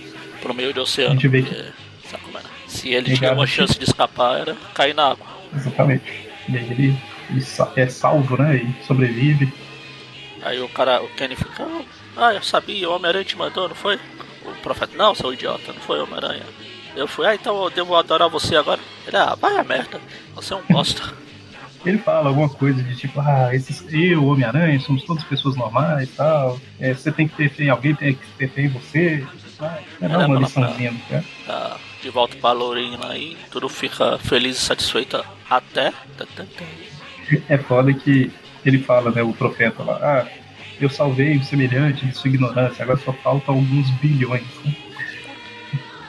pro 0.41 0.53
meio 0.53 0.73
do 0.73 0.79
A 0.79 0.83
oceano. 0.83 1.13
gente 1.13 1.27
vê 1.27 1.41
que- 1.43 1.49
porque, 1.53 1.71
sabe 2.09 2.23
como 2.23 2.37
é, 2.39 2.41
né? 2.41 2.49
Se 2.67 2.89
ele 2.93 3.15
tinha 3.15 3.33
uma 3.33 3.43
aqui. 3.43 3.53
chance 3.53 3.77
de 3.77 3.83
escapar, 3.85 4.39
era 4.39 4.55
cair 4.73 4.93
na 4.95 5.11
água. 5.11 5.25
Exatamente. 5.55 6.03
E 6.47 6.57
aí 6.57 6.71
ele, 6.71 6.97
ele 7.31 7.45
é 7.75 7.87
salvo, 7.87 8.37
né? 8.41 8.57
E 8.57 8.85
sobrevive. 8.85 9.51
Aí 10.41 10.59
o 10.61 10.69
cara, 10.69 11.01
o 11.03 11.07
Kenny 11.09 11.35
fica, 11.35 11.67
ah, 12.19 12.33
eu 12.33 12.43
sabia, 12.43 12.89
o 12.89 12.93
Homem-Aranha 12.93 13.25
te 13.25 13.37
mandou, 13.37 13.67
não 13.67 13.75
foi? 13.75 13.99
O 14.45 14.51
profeta, 14.61 14.95
não, 14.95 15.15
seu 15.15 15.33
idiota, 15.33 15.73
não 15.73 15.81
foi 15.81 15.99
Homem-Aranha. 15.99 16.43
Eu 16.95 17.07
fui, 17.07 17.25
ah, 17.25 17.35
então 17.35 17.63
eu 17.63 17.69
devo 17.69 17.95
adorar 17.95 18.29
você 18.29 18.55
agora. 18.55 18.79
Ele, 19.07 19.17
ah, 19.17 19.35
vai 19.35 19.57
a 19.57 19.63
merda, 19.63 19.99
você 20.33 20.53
é 20.53 20.57
um 20.57 20.63
bosta. 20.69 21.13
Ele 21.85 21.97
fala 21.97 22.27
alguma 22.27 22.49
coisa 22.49 22.83
de 22.83 22.95
tipo, 22.95 23.19
ah, 23.21 23.55
esses, 23.55 23.85
eu, 23.91 24.25
Homem-Aranha, 24.25 24.79
somos 24.79 25.03
todas 25.03 25.23
pessoas 25.23 25.55
normais 25.55 26.09
e 26.09 26.11
tal. 26.11 26.59
É, 26.79 26.93
você 26.93 27.11
tem 27.11 27.27
que 27.27 27.35
ter 27.35 27.49
fé 27.49 27.63
em 27.63 27.69
alguém, 27.69 27.95
tem 27.95 28.15
que 28.15 28.27
ter 28.37 28.49
fé 28.49 28.61
em 28.63 28.69
você. 28.69 29.25
Vai, 29.57 29.83
é 30.01 30.07
dar 30.07 30.27
uma 30.27 30.39
liçãozinha, 30.39 30.93
né? 31.09 31.23
Tá 31.45 31.77
de 32.01 32.09
volta 32.09 32.35
pra 32.37 32.53
lá 32.53 33.17
e 33.17 33.37
tudo 33.51 33.67
fica 33.67 34.17
feliz 34.19 34.57
e 34.57 34.61
satisfeito 34.61 35.23
até. 35.49 35.93
É 37.47 37.57
foda 37.57 37.93
que 37.93 38.31
ele 38.65 38.79
fala, 38.79 39.11
né, 39.11 39.21
o 39.21 39.33
profeta 39.33 39.83
lá, 39.83 39.99
ah, 40.01 40.27
eu 40.79 40.89
salvei 40.89 41.37
o 41.37 41.43
semelhante 41.43 42.05
de 42.05 42.15
sua 42.15 42.29
ignorância, 42.29 42.83
agora 42.83 42.99
só 42.99 43.13
faltam 43.13 43.55
alguns 43.55 43.89
bilhões. 44.01 44.43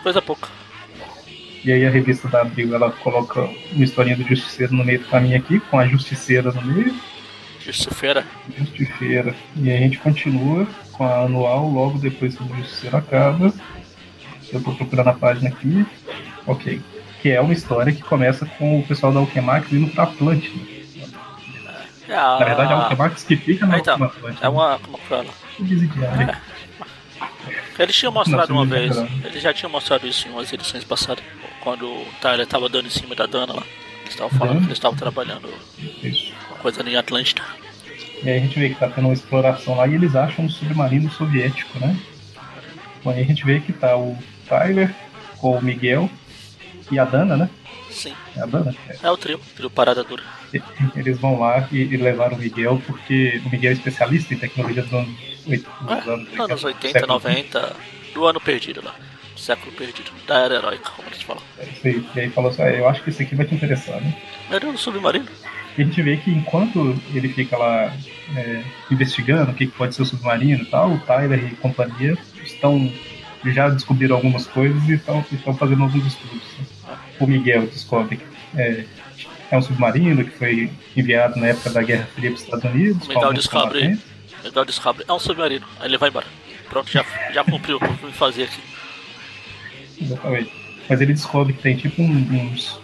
Coisa 0.02 0.22
pouca. 0.22 0.48
E 1.64 1.70
aí 1.70 1.87
a 1.87 1.90
revista 1.90 2.26
da 2.28 2.40
Abril, 2.40 2.74
ela 2.74 2.90
coloca 2.90 3.42
uma 3.72 3.85
historinha 3.85 4.16
do 4.16 4.22
Justiceiro 4.24 4.74
no 4.74 4.85
meio 4.85 5.00
do 5.00 5.09
caminho 5.09 5.37
aqui, 5.37 5.61
com 5.61 5.78
a 5.78 5.87
Justiceira 5.87 6.50
no 6.52 6.62
meio, 6.62 6.94
Justiceira. 7.61 8.24
Justiceira. 8.56 9.35
E 9.56 9.70
a 9.70 9.76
gente 9.76 9.98
continua 9.98 10.66
com 10.92 11.04
a 11.04 11.24
anual 11.24 11.68
logo 11.68 11.98
depois 11.98 12.35
que 12.35 12.42
o 12.42 12.56
Justiceiro 12.56 12.96
acaba. 12.96 13.52
Eu 14.52 14.62
tô 14.62 14.72
procurando 14.74 15.09
a 15.09 15.12
página 15.12 15.50
aqui. 15.50 15.87
Ok. 16.46 16.80
Que 17.20 17.30
é 17.30 17.40
uma 17.40 17.52
história 17.52 17.92
que 17.92 18.02
começa 18.02 18.46
com 18.46 18.80
o 18.80 18.87
pessoal 18.87 19.12
da 19.12 19.20
Alquemax 19.20 19.70
indo 19.72 19.90
pra 19.90 20.04
Atlântida. 20.04 20.80
É 22.11 22.16
a, 22.16 22.38
Na 22.38 22.44
verdade, 22.44 22.73
é 22.73 22.75
a 22.75 22.79
Alquemax 22.79 23.23
que 23.23 23.37
fica 23.37 23.66
na 23.66 23.77
Ah, 23.77 23.79
então, 23.79 24.12
é 24.40 24.49
uma. 24.49 24.79
Como 24.81 24.99
que 24.99 25.07
fala? 25.07 25.27
Subsidiária. 25.57 26.40
Eles 27.79 27.96
tinham 27.96 28.12
mostrado 28.12 28.53
uma 28.53 28.64
sim, 28.64 28.70
vez. 28.70 28.96
Eles 29.25 29.42
já 29.42 29.55
tinham 29.55 29.70
mostrado 29.70 30.07
isso 30.07 30.27
em 30.29 30.33
umas 30.33 30.53
edições 30.53 30.85
passadas. 30.85 31.25
Quando 31.62 31.87
o 31.87 32.07
Tyler 32.20 32.46
tava 32.46 32.68
dando 32.68 32.87
em 32.87 32.90
cima 32.90 33.14
da 33.14 33.27
Dana 33.27 33.55
lá. 33.55 33.62
Eles 34.01 34.11
estavam 34.11 34.31
falando 34.31 34.55
Dana? 34.55 34.61
que 34.61 34.66
eles 34.66 34.79
estavam 34.79 34.99
trabalhando 34.99 35.49
Isso. 36.03 36.33
uma 36.49 36.59
coisa 36.59 36.83
em 36.83 36.96
Atlântida. 36.96 37.42
E 38.23 38.29
aí 38.29 38.38
a 38.38 38.40
gente 38.40 38.59
vê 38.59 38.68
que 38.70 38.75
tá 38.75 38.88
tendo 38.88 39.07
uma 39.07 39.14
exploração 39.14 39.77
lá 39.77 39.87
e 39.87 39.94
eles 39.94 40.16
acham 40.16 40.44
um 40.44 40.51
submarino 40.51 41.11
soviético, 41.12 41.79
né? 41.79 41.96
Bom, 43.05 43.11
aí 43.11 43.23
a 43.23 43.25
gente 43.25 43.44
vê 43.44 43.61
que 43.61 43.73
tá 43.73 43.96
o 43.96 44.18
Tyler 44.49 44.94
com 45.38 45.57
o 45.57 45.62
Miguel 45.62 46.11
e 46.90 46.99
a 46.99 47.05
Dana, 47.05 47.37
né? 47.37 47.51
Sim, 47.90 48.14
É 48.37 48.40
a 48.42 48.46
Dana? 48.46 48.74
É. 49.03 49.11
o 49.11 49.16
trio, 49.16 49.40
trio 49.57 49.70
parada 49.70 50.03
dura. 50.05 50.22
Eles 50.96 51.18
vão 51.18 51.38
lá 51.38 51.68
e, 51.72 51.79
e 51.79 51.96
levaram 51.96 52.37
o 52.37 52.38
Miguel 52.40 52.81
porque 52.87 53.40
o 53.44 53.50
Miguel 53.50 53.70
é 53.70 53.74
especialista 53.74 54.35
em 54.35 54.38
tecnologia 54.38 54.83
dos 54.83 54.92
anos, 54.92 55.11
dos 55.46 55.62
É, 55.90 56.11
anos 56.11 56.40
anos 56.40 56.64
80, 56.64 56.92
século 56.92 57.14
90, 57.14 57.76
do 58.14 58.24
ano 58.26 58.40
perdido 58.40 58.83
lá. 58.85 58.94
Século 59.37 59.72
perdido, 59.72 60.11
da 60.26 60.38
era 60.40 60.57
heróica, 60.57 60.90
como 60.90 61.09
eles 61.09 61.22
falam. 61.22 61.42
É 61.59 61.64
isso 61.64 61.87
aí. 61.87 62.07
E 62.14 62.20
aí 62.20 62.31
falou 62.31 62.50
assim, 62.50 62.62
ah, 62.62 62.70
eu 62.70 62.88
acho 62.88 63.03
que 63.03 63.11
isso 63.11 63.22
aqui 63.22 63.35
vai 63.35 63.46
te 63.46 63.55
interessar, 63.55 64.00
né? 64.00 64.14
Meu 64.50 64.61
Deus, 64.61 64.81
submarino? 64.81 65.26
E 65.79 65.83
a 65.83 65.85
gente 65.85 66.03
vê 66.03 66.16
que 66.16 66.31
enquanto 66.31 66.94
ele 67.14 67.29
fica 67.29 67.57
lá 67.57 67.94
é, 68.37 68.62
investigando 68.90 69.50
o 69.53 69.55
que 69.55 69.66
que 69.66 69.72
pode 69.72 69.94
ser 69.94 70.03
o 70.03 70.05
submarino 70.05 70.62
e 70.62 70.66
tal, 70.66 70.92
o 70.92 71.00
Tyler 71.00 71.42
e 71.44 71.57
companhia 71.57 72.18
estão 72.44 72.92
já 73.46 73.70
descobriram 73.70 74.16
algumas 74.16 74.46
coisas 74.46 74.83
e 74.88 74.92
estão, 74.94 75.24
estão 75.33 75.57
fazendo 75.57 75.83
alguns 75.83 76.05
estudos. 76.05 76.42
né? 76.59 76.66
O 77.20 77.26
Miguel 77.26 77.66
descobre 77.66 78.16
que 78.16 78.24
é, 78.59 78.85
é 79.50 79.56
um 79.59 79.62
submarino 79.62 80.24
que 80.24 80.30
foi 80.30 80.70
enviado 80.96 81.38
na 81.38 81.48
época 81.48 81.70
da 81.70 81.83
Guerra 81.83 82.09
Fria 82.14 82.30
para 82.30 82.37
os 82.37 82.42
Estados 82.42 82.64
Unidos. 82.72 83.06
Miguel 83.09 83.33
descobre. 83.33 83.98
Miguel 84.42 84.64
descobre, 84.64 85.04
é 85.06 85.12
um 85.12 85.18
submarino. 85.18 85.66
Aí 85.78 85.87
ele 85.88 85.98
vai 85.98 86.09
embora. 86.09 86.26
Pronto, 86.68 86.90
já, 86.90 87.04
já 87.33 87.44
cumpriu 87.44 87.76
o 87.76 87.80
que 87.80 88.12
fazer 88.12 88.44
aqui. 88.44 88.61
Exatamente. 90.00 90.52
Mas 90.88 91.00
ele 91.00 91.12
descobre 91.12 91.52
que 91.52 91.62
tem 91.62 91.76
tipo 91.76 92.02
um- 92.02 92.50
uns, 92.52 92.80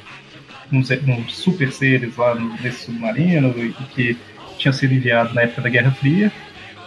uns, 0.72 0.90
uns 0.90 1.35
super 1.37 1.72
seres 1.72 2.16
lá 2.16 2.35
no- 2.35 2.55
nesse 2.61 2.87
submarino 2.87 3.55
e 3.59 3.72
que 3.94 4.16
tinha 4.59 4.72
sido 4.72 4.92
enviado 4.94 5.33
na 5.35 5.42
época 5.42 5.62
da 5.62 5.68
Guerra 5.68 5.90
Fria, 5.92 6.31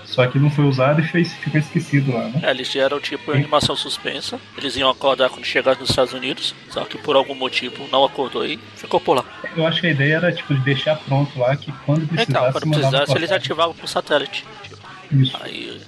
só 0.10 0.26
que 0.26 0.40
não 0.40 0.50
foi 0.50 0.66
usado 0.66 1.00
e 1.02 1.04
fez, 1.04 1.32
ficou 1.34 1.60
esquecido 1.62 2.12
lá, 2.12 2.24
né? 2.30 2.42
É, 2.44 2.50
eles 2.50 2.76
eram 2.76 3.00
tipo 3.00 3.32
animação 3.32 3.76
suspensa. 3.76 4.40
Eles 4.58 4.76
iam 4.76 4.90
acordar 4.90 5.30
quando 5.30 5.46
chegasse 5.46 5.80
nos 5.80 5.92
Estados 5.92 6.14
Unidos. 6.14 6.56
Só 6.70 6.84
que 6.84 6.98
por 6.98 7.16
algum 7.16 7.36
motivo 7.36 7.88
não 7.92 8.04
acordou 8.04 8.44
e 8.44 8.58
ficou 8.76 9.00
por 9.00 9.18
lá. 9.18 9.24
Eu 9.56 9.68
acho 9.68 9.80
que 9.80 9.88
a 9.88 9.92
ideia 9.92 10.16
era 10.16 10.32
tipo 10.32 10.54
de 10.56 10.60
deixar 10.62 10.96
pronto 10.98 11.38
lá 11.38 11.56
que 11.56 11.72
quando 11.86 12.08
precisasse 12.08 12.32
Então, 12.32 12.52
quando 12.52 12.72
precisasse, 12.74 13.16
eles 13.16 13.32
ativavam 13.32 13.76
por 13.76 13.88
satélite. 13.88 14.44
Tipo, 14.64 14.78
Isso. 15.12 15.38
aí, 15.42 15.80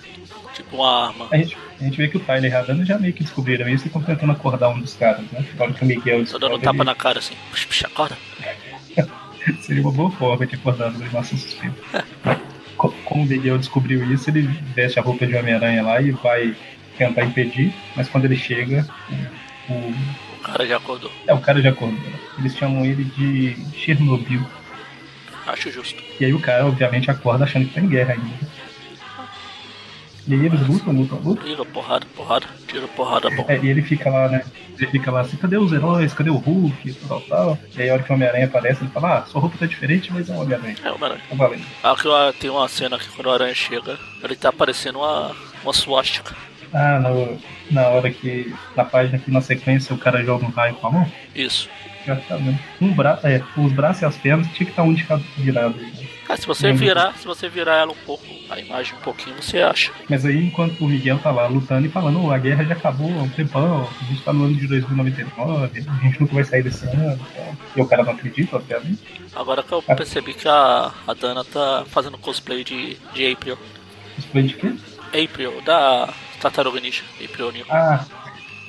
tipo 0.53 0.75
uma 0.75 1.07
arma. 1.07 1.27
A 1.31 1.37
gente, 1.37 1.57
a 1.79 1.83
gente 1.83 1.97
vê 1.97 2.07
que 2.07 2.17
o 2.17 2.19
Tyler 2.19 2.51
e 2.51 2.53
a 2.55 2.59
Radana 2.59 2.85
já 2.85 2.99
meio 2.99 3.13
que 3.13 3.23
descobriram 3.23 3.67
isso 3.67 3.85
e 3.85 3.87
estão 3.87 4.03
tentando 4.03 4.31
acordar 4.31 4.69
um 4.69 4.79
dos 4.79 4.93
caras, 4.93 5.21
né? 5.31 5.43
Na 5.57 5.63
hora 5.65 5.73
que 5.73 5.83
o 5.83 5.87
Miguel 5.87 6.23
Tô 6.27 6.37
dando 6.37 6.57
um 6.57 6.59
tapa 6.59 6.77
ele- 6.77 6.83
na 6.85 6.93
cara 6.95 7.17
assim. 7.17 7.33
Puxa, 7.49 7.65
puxa, 7.67 7.87
acorda. 7.87 8.17
seria 9.61 9.81
uma 9.81 9.91
boa 9.91 10.11
forma 10.11 10.45
de 10.45 10.53
acordar 10.55 10.89
uma 10.89 10.97
animação 11.03 11.35
suspensa. 11.37 11.75
Co- 12.77 12.93
Como 13.05 13.23
o 13.23 13.25
Miguel 13.25 13.57
descobriu 13.57 14.03
isso, 14.11 14.29
ele 14.29 14.41
veste 14.75 14.99
a 14.99 15.01
roupa 15.03 15.25
de 15.27 15.35
Homem-Aranha 15.35 15.83
lá 15.83 16.01
e 16.01 16.11
vai 16.11 16.55
tentar 16.97 17.23
impedir, 17.23 17.73
mas 17.95 18.07
quando 18.09 18.25
ele 18.25 18.35
chega, 18.35 18.85
o, 19.69 19.73
o- 19.73 19.95
O 20.35 20.39
cara 20.43 20.65
já 20.67 20.77
acordou. 20.77 21.11
é, 21.27 21.33
o 21.33 21.39
cara 21.39 21.61
já 21.61 21.69
acordou. 21.69 21.99
Eles 22.39 22.55
chamam 22.55 22.85
ele 22.85 23.03
de 23.03 23.55
Chernobyl. 23.77 24.43
Acho 25.47 25.71
justo. 25.71 26.01
E 26.19 26.25
aí 26.25 26.33
o 26.33 26.39
cara, 26.39 26.65
obviamente, 26.65 27.09
acorda 27.11 27.43
achando 27.45 27.65
que 27.67 27.73
tá 27.73 27.81
em 27.81 27.87
guerra 27.87 28.13
ainda. 28.13 28.47
E 30.27 30.33
aí 30.33 30.45
eles 30.45 30.67
lutam, 30.67 30.93
lutam, 30.93 31.19
lutam. 31.19 31.43
Tira 31.43 31.65
porrada, 31.65 32.05
porrada, 32.15 32.45
tira 32.67 32.87
porrada 32.89 33.29
bom. 33.31 33.45
É, 33.47 33.57
e 33.57 33.67
ele 33.69 33.81
fica 33.81 34.09
lá, 34.09 34.27
né? 34.29 34.43
Ele 34.77 34.87
fica 34.91 35.11
lá 35.11 35.21
assim, 35.21 35.35
cadê 35.37 35.57
os 35.57 35.71
heróis? 35.73 36.13
Cadê 36.13 36.29
o 36.29 36.35
Hulk? 36.37 36.93
Tal, 37.07 37.21
tal. 37.21 37.59
E 37.75 37.81
aí 37.81 37.89
a 37.89 37.93
hora 37.93 38.03
que 38.03 38.11
o 38.11 38.15
Homem-Aranha 38.15 38.45
aparece, 38.45 38.83
ele 38.83 38.91
fala, 38.91 39.17
ah, 39.17 39.25
sua 39.25 39.41
roupa 39.41 39.57
tá 39.59 39.65
diferente, 39.65 40.11
mas 40.13 40.29
é 40.29 40.33
um 40.33 40.41
Homem-Aranha. 40.41 40.75
É, 40.83 40.91
o 40.91 41.03
Aranha. 41.03 41.21
Tá 41.27 41.35
valendo. 41.35 41.65
Aqui 41.83 42.07
ó, 42.07 42.31
tem 42.33 42.49
uma 42.49 42.67
cena 42.67 42.99
que 42.99 43.09
quando 43.09 43.27
o 43.27 43.31
Aranha 43.31 43.53
chega, 43.55 43.97
ele 44.23 44.35
tá 44.35 44.53
parecendo 44.53 44.99
uma, 44.99 45.35
uma 45.63 45.73
suástica. 45.73 46.35
Ah, 46.73 46.99
no, 46.99 47.37
na 47.69 47.87
hora 47.89 48.09
que. 48.09 48.53
Na 48.75 48.85
página 48.85 49.17
que 49.19 49.29
na 49.29 49.41
sequência 49.41 49.93
o 49.93 49.97
cara 49.97 50.23
joga 50.23 50.45
um 50.45 50.49
raio 50.49 50.75
com 50.75 50.87
a 50.87 50.91
mão. 50.91 51.11
Isso. 51.35 51.67
Já 52.05 52.15
tá 52.15 52.35
vendo. 52.37 52.57
Um 52.79 52.93
bra 52.93 53.19
é, 53.23 53.41
os 53.57 53.71
braços 53.73 54.01
e 54.01 54.05
as 54.05 54.17
pernas 54.17 54.47
tinha 54.47 54.65
que 54.65 54.71
estar 54.71 54.83
um 54.83 54.93
de 54.93 55.03
cada 55.03 55.21
virado. 55.37 55.75
né? 55.77 55.91
Ah, 56.31 56.37
se 56.37 56.47
você 56.47 56.67
Lembra. 56.67 56.85
virar, 56.85 57.13
se 57.17 57.25
você 57.25 57.49
virar 57.49 57.75
ela 57.77 57.91
um 57.91 58.05
pouco, 58.05 58.25
a 58.49 58.57
imagem 58.59 58.93
um 58.95 59.01
pouquinho, 59.01 59.35
você 59.41 59.61
acha. 59.61 59.91
Mas 60.09 60.25
aí 60.25 60.45
enquanto 60.47 60.79
o 60.79 60.87
Miguel 60.87 61.19
tá 61.19 61.29
lá 61.29 61.45
lutando 61.47 61.85
e 61.85 61.89
falando, 61.89 62.23
"Oh, 62.23 62.31
a 62.31 62.37
guerra 62.37 62.63
já 62.63 62.73
acabou 62.73 63.09
há 63.19 63.23
um 63.23 63.29
tempão, 63.29 63.89
a 63.99 64.03
gente 64.05 64.21
tá 64.23 64.31
no 64.31 64.45
ano 64.45 64.55
de 64.55 64.65
2099, 64.67 65.65
a 65.65 66.03
gente 66.05 66.21
nunca 66.21 66.33
vai 66.35 66.43
sair 66.45 66.63
desse 66.63 66.85
ano. 66.85 67.19
Então. 67.31 67.57
E 67.75 67.81
o 67.81 67.85
cara 67.85 68.03
não 68.03 68.13
acredita, 68.13 68.55
obviamente. 68.55 68.99
Agora 69.35 69.61
que 69.61 69.71
eu 69.73 69.81
percebi 69.81 70.33
que 70.33 70.47
a, 70.47 70.91
a 71.07 71.13
Dana 71.13 71.43
tá 71.43 71.83
fazendo 71.87 72.17
cosplay 72.17 72.63
de, 72.63 72.97
de 73.13 73.31
April. 73.31 73.57
Cosplay 74.15 74.43
de 74.47 74.53
quê? 74.53 74.73
April, 75.23 75.61
da 75.65 76.13
Tartaruga 76.39 76.79
Ninja. 76.79 77.03
April 77.23 77.51
Neil. 77.51 77.65
Ah, 77.69 78.05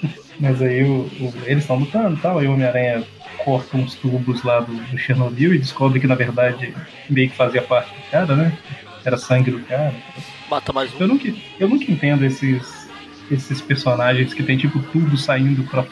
mas 0.40 0.60
aí 0.60 0.82
o, 0.82 1.02
o- 1.20 1.34
eles 1.46 1.62
estão 1.62 1.76
lutando 1.78 2.16
e 2.16 2.20
tal, 2.20 2.38
aí 2.38 2.46
o 2.48 2.54
Homem-Aranha 2.54 3.04
corta 3.44 3.76
uns 3.76 3.94
tubos 3.94 4.42
lá 4.42 4.60
do, 4.60 4.72
do 4.74 4.98
Chernobyl 4.98 5.54
e 5.54 5.58
descobre 5.58 6.00
que 6.00 6.06
na 6.06 6.14
verdade 6.14 6.74
meio 7.08 7.30
que 7.30 7.36
fazia 7.36 7.62
parte 7.62 7.94
do 7.94 8.10
cara, 8.10 8.36
né? 8.36 8.56
Era 9.04 9.16
sangue 9.16 9.50
do 9.50 9.60
cara. 9.60 9.92
Mata 10.50 10.72
mais 10.72 10.92
um. 10.94 10.98
Eu 11.00 11.08
nunca, 11.08 11.32
eu 11.58 11.68
nunca 11.68 11.90
entendo 11.90 12.24
esses, 12.24 12.88
esses 13.30 13.60
personagens 13.60 14.32
que 14.34 14.42
tem 14.42 14.56
tipo 14.56 14.78
tubo 14.80 15.16
saindo 15.16 15.64
pra, 15.64 15.84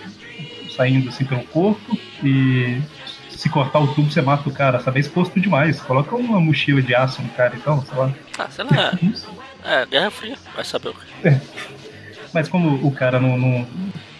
saindo 0.76 1.08
assim 1.08 1.24
pelo 1.24 1.42
corpo 1.44 1.98
e 2.22 2.80
se 3.30 3.48
cortar 3.48 3.80
o 3.80 3.94
tubo 3.94 4.10
você 4.10 4.20
mata 4.22 4.48
o 4.48 4.52
cara, 4.52 4.78
sabe? 4.80 4.98
É 4.98 5.00
exposto 5.00 5.40
demais. 5.40 5.80
Coloca 5.80 6.14
uma 6.14 6.38
mochila 6.40 6.80
de 6.82 6.94
aço 6.94 7.20
no 7.22 7.28
cara 7.30 7.56
então, 7.56 7.82
sei 7.84 7.96
lá. 7.98 8.12
Ah, 8.38 8.48
sei 8.50 8.64
lá. 8.64 8.98
É, 9.62 9.84
Guerra 9.84 10.10
Fria. 10.10 10.38
Vai 10.54 10.64
saber 10.64 10.88
o 10.88 10.94
que. 10.94 11.38
Mas 12.32 12.48
como 12.48 12.86
o 12.86 12.90
cara 12.90 13.20
não, 13.20 13.36
não- 13.36 13.66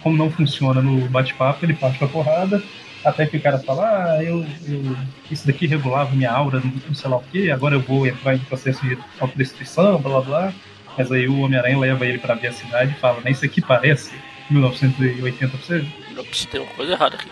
como 0.03 0.15
não 0.15 0.29
funciona 0.29 0.81
no 0.83 1.07
bate-papo, 1.09 1.65
ele 1.65 1.73
parte 1.73 1.97
pra 1.97 2.07
porrada, 2.07 2.61
até 3.03 3.25
que 3.25 3.37
o 3.37 3.41
cara 3.41 3.59
fala, 3.59 4.13
ah, 4.15 4.23
eu, 4.23 4.45
eu- 4.67 4.97
isso 5.29 5.45
daqui 5.47 5.65
regulava 5.67 6.11
minha 6.15 6.31
aura, 6.31 6.59
não 6.59 6.71
não 6.87 6.93
sei 6.95 7.09
lá 7.09 7.17
o 7.17 7.23
que, 7.23 7.49
agora 7.51 7.75
eu 7.75 7.81
vou 7.81 8.05
entrar 8.07 8.35
em 8.35 8.39
processo 8.39 8.81
de 8.87 8.97
autodestruição, 9.19 9.99
blá 10.01 10.19
blá 10.19 10.21
blá. 10.21 10.53
Mas 10.97 11.11
aí 11.11 11.27
o 11.27 11.39
Homem-Aranha 11.39 11.77
leva 11.79 12.05
ele 12.05 12.17
pra 12.17 12.33
ver 12.35 12.47
a 12.47 12.53
cidade 12.53 12.91
e 12.91 12.99
fala, 12.99 13.21
né, 13.21 13.31
isso 13.31 13.45
aqui 13.45 13.61
parece 13.61 14.11
1980 14.49 15.47
pra 15.47 15.57
você. 15.65 15.85
Não 16.13 16.23
precisa 16.25 16.49
ter 16.49 16.59
uma 16.59 16.71
coisa 16.73 16.91
errada 16.93 17.15
aqui. 17.15 17.27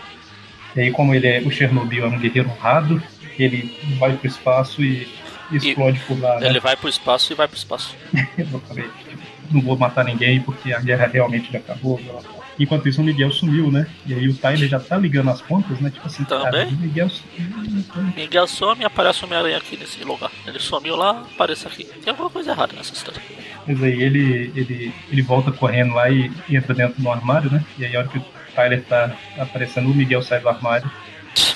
E 0.76 0.80
aí 0.80 0.90
como 0.90 1.14
ele 1.14 1.26
é, 1.26 1.40
o 1.40 1.50
Chernobyl 1.50 2.04
é 2.04 2.08
um 2.08 2.18
guerreiro 2.18 2.48
honrado, 2.48 3.02
ele 3.38 3.76
vai 3.98 4.14
pro 4.16 4.26
espaço 4.26 4.82
e 4.82 5.06
explode 5.52 5.98
por 6.00 6.18
lá, 6.20 6.38
né? 6.40 6.46
Ele 6.48 6.60
vai 6.60 6.76
pro 6.76 6.88
espaço 6.88 7.32
e 7.32 7.36
vai 7.36 7.46
pro 7.48 7.56
espaço. 7.56 7.94
Exatamente. 8.38 8.90
Não 9.50 9.60
vou 9.60 9.76
matar 9.76 10.04
ninguém 10.04 10.40
porque 10.40 10.72
a 10.72 10.80
guerra 10.80 11.06
realmente 11.12 11.52
já 11.52 11.58
acabou. 11.58 11.98
blá, 11.98 12.20
blá. 12.20 12.39
Enquanto 12.60 12.86
isso, 12.86 13.00
o 13.00 13.04
Miguel 13.04 13.30
sumiu, 13.30 13.72
né? 13.72 13.86
E 14.06 14.12
aí 14.12 14.28
o 14.28 14.36
Tyler 14.36 14.68
já 14.68 14.78
tá 14.78 14.98
ligando 14.98 15.30
as 15.30 15.40
pontas, 15.40 15.80
né? 15.80 15.90
Tipo 15.90 16.06
assim, 16.06 16.24
cara, 16.24 16.50
Também? 16.50 16.68
o 16.68 16.76
Miguel 16.76 17.08
sumiu. 17.08 18.14
Miguel 18.14 18.46
some 18.46 18.82
e 18.82 18.84
aparece 18.84 19.22
o 19.22 19.26
Homem-Aranha 19.26 19.56
aqui 19.56 19.78
nesse 19.78 20.04
lugar. 20.04 20.30
Ele 20.46 20.58
sumiu 20.58 20.94
lá, 20.94 21.22
aparece 21.22 21.66
aqui. 21.66 21.84
Tem 21.84 22.10
alguma 22.10 22.28
coisa 22.28 22.50
errada 22.50 22.74
nessa 22.76 22.92
história. 22.92 23.22
Mas 23.66 23.82
aí 23.82 24.02
ele, 24.02 24.52
ele, 24.54 24.92
ele 25.10 25.22
volta 25.22 25.50
correndo 25.50 25.94
lá 25.94 26.10
e 26.10 26.30
entra 26.50 26.74
dentro 26.74 27.00
do 27.00 27.10
armário, 27.10 27.50
né? 27.50 27.64
E 27.78 27.86
aí 27.86 27.96
a 27.96 28.00
hora 28.00 28.08
que 28.08 28.18
o 28.18 28.24
Tyler 28.54 28.84
tá 28.84 29.16
aparecendo, 29.38 29.90
o 29.90 29.94
Miguel 29.94 30.20
sai 30.20 30.40
do 30.40 30.48
armário 30.50 30.90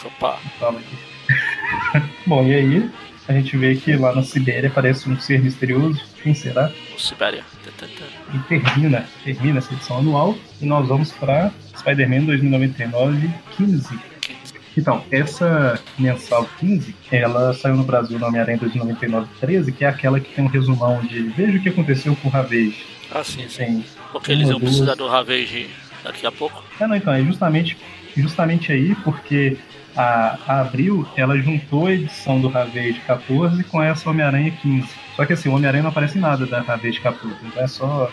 Opa, 0.05 0.39
e 0.43 0.59
fala 0.59 0.79
aqui. 0.81 2.09
Bom, 2.27 2.47
e 2.47 2.55
aí 2.55 2.91
a 3.29 3.33
gente 3.35 3.57
vê 3.59 3.75
que 3.75 3.95
lá 3.95 4.15
na 4.15 4.23
Sibéria 4.23 4.71
aparece 4.71 5.09
um 5.09 5.21
ser 5.21 5.43
misterioso. 5.43 6.01
Quem 6.23 6.35
será? 6.35 6.71
o 6.95 6.99
Sibéria. 6.99 7.45
E 8.35 8.39
termina, 8.49 9.07
termina 9.25 9.59
essa 9.59 9.73
edição 9.73 9.99
anual 9.99 10.35
e 10.61 10.67
nós 10.67 10.87
vamos 10.87 11.13
para 11.13 11.53
Spider-Man 11.77 12.25
2099 12.25 13.31
15. 13.57 13.99
Então, 14.77 15.05
essa 15.11 15.81
mensal 15.97 16.49
15, 16.59 16.95
ela 17.11 17.55
saiu 17.55 17.77
no 17.77 17.85
Brasil 17.85 18.19
no 18.19 18.27
Homem-Aranha 18.27 18.59
2099 18.59 19.29
13, 19.41 19.73
que 19.73 19.85
é 19.85 19.89
aquela 19.89 20.19
que 20.19 20.33
tem 20.35 20.45
um 20.45 20.49
resumão 20.49 21.01
de 21.01 21.23
veja 21.23 21.59
o 21.59 21.63
que 21.63 21.69
aconteceu 21.69 22.17
com 22.17 22.29
o 22.29 22.31
Ravage. 22.31 22.85
Ah, 23.11 23.23
sim, 23.23 23.49
sim. 23.49 23.85
Porque 24.11 24.33
eles 24.33 24.49
iam 24.49 24.59
precisar 24.59 24.97
do 24.97 25.07
Ravage 25.07 25.71
daqui 26.03 26.27
a 26.27 26.33
pouco. 26.33 26.65
Ah, 26.81 26.89
não, 26.89 26.97
então, 26.97 27.13
é 27.13 27.23
justamente, 27.23 27.77
justamente 28.17 28.73
aí, 28.73 28.97
porque 28.97 29.57
a, 29.97 30.39
a 30.47 30.61
Abril, 30.61 31.07
ela 31.17 31.37
juntou 31.39 31.87
a 31.87 31.93
edição 31.93 32.41
do 32.41 32.49
Ravage 32.49 33.01
14 33.07 33.63
com 33.65 33.83
essa 33.83 34.09
Homem-Aranha 34.11 34.51
15. 34.51 34.89
Só 35.17 35.25
que 35.25 35.33
assim, 35.33 35.49
o 35.49 35.55
Homem-Aranha 35.55 35.83
não 35.83 35.91
aparece 35.91 36.19
em 36.19 36.21
nada 36.21 36.47
da 36.47 36.61
Ravage 36.61 37.01
14, 37.01 37.37
então 37.43 37.63
é 37.63 37.67
só... 37.67 38.11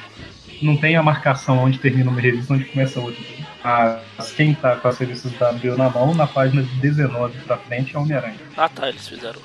Não 0.61 0.77
tem 0.77 0.95
a 0.95 1.01
marcação 1.01 1.57
onde 1.57 1.79
termina 1.79 2.11
uma 2.11 2.21
revista 2.21 2.53
onde 2.53 2.65
começa 2.65 2.99
a 2.99 3.03
outra. 3.03 3.23
As, 3.63 4.31
quem 4.31 4.53
tá 4.53 4.75
com 4.75 4.87
as 4.87 4.97
revistas 4.99 5.31
da 5.33 5.49
Abril 5.49 5.75
na 5.75 5.89
mão, 5.89 6.13
na 6.13 6.27
página 6.27 6.61
19 6.79 7.39
pra 7.39 7.57
frente, 7.57 7.95
é 7.95 7.99
Homem-Aranha. 7.99 8.37
Ah, 8.55 8.69
tá, 8.69 8.89
eles 8.89 9.07
fizeram. 9.07 9.39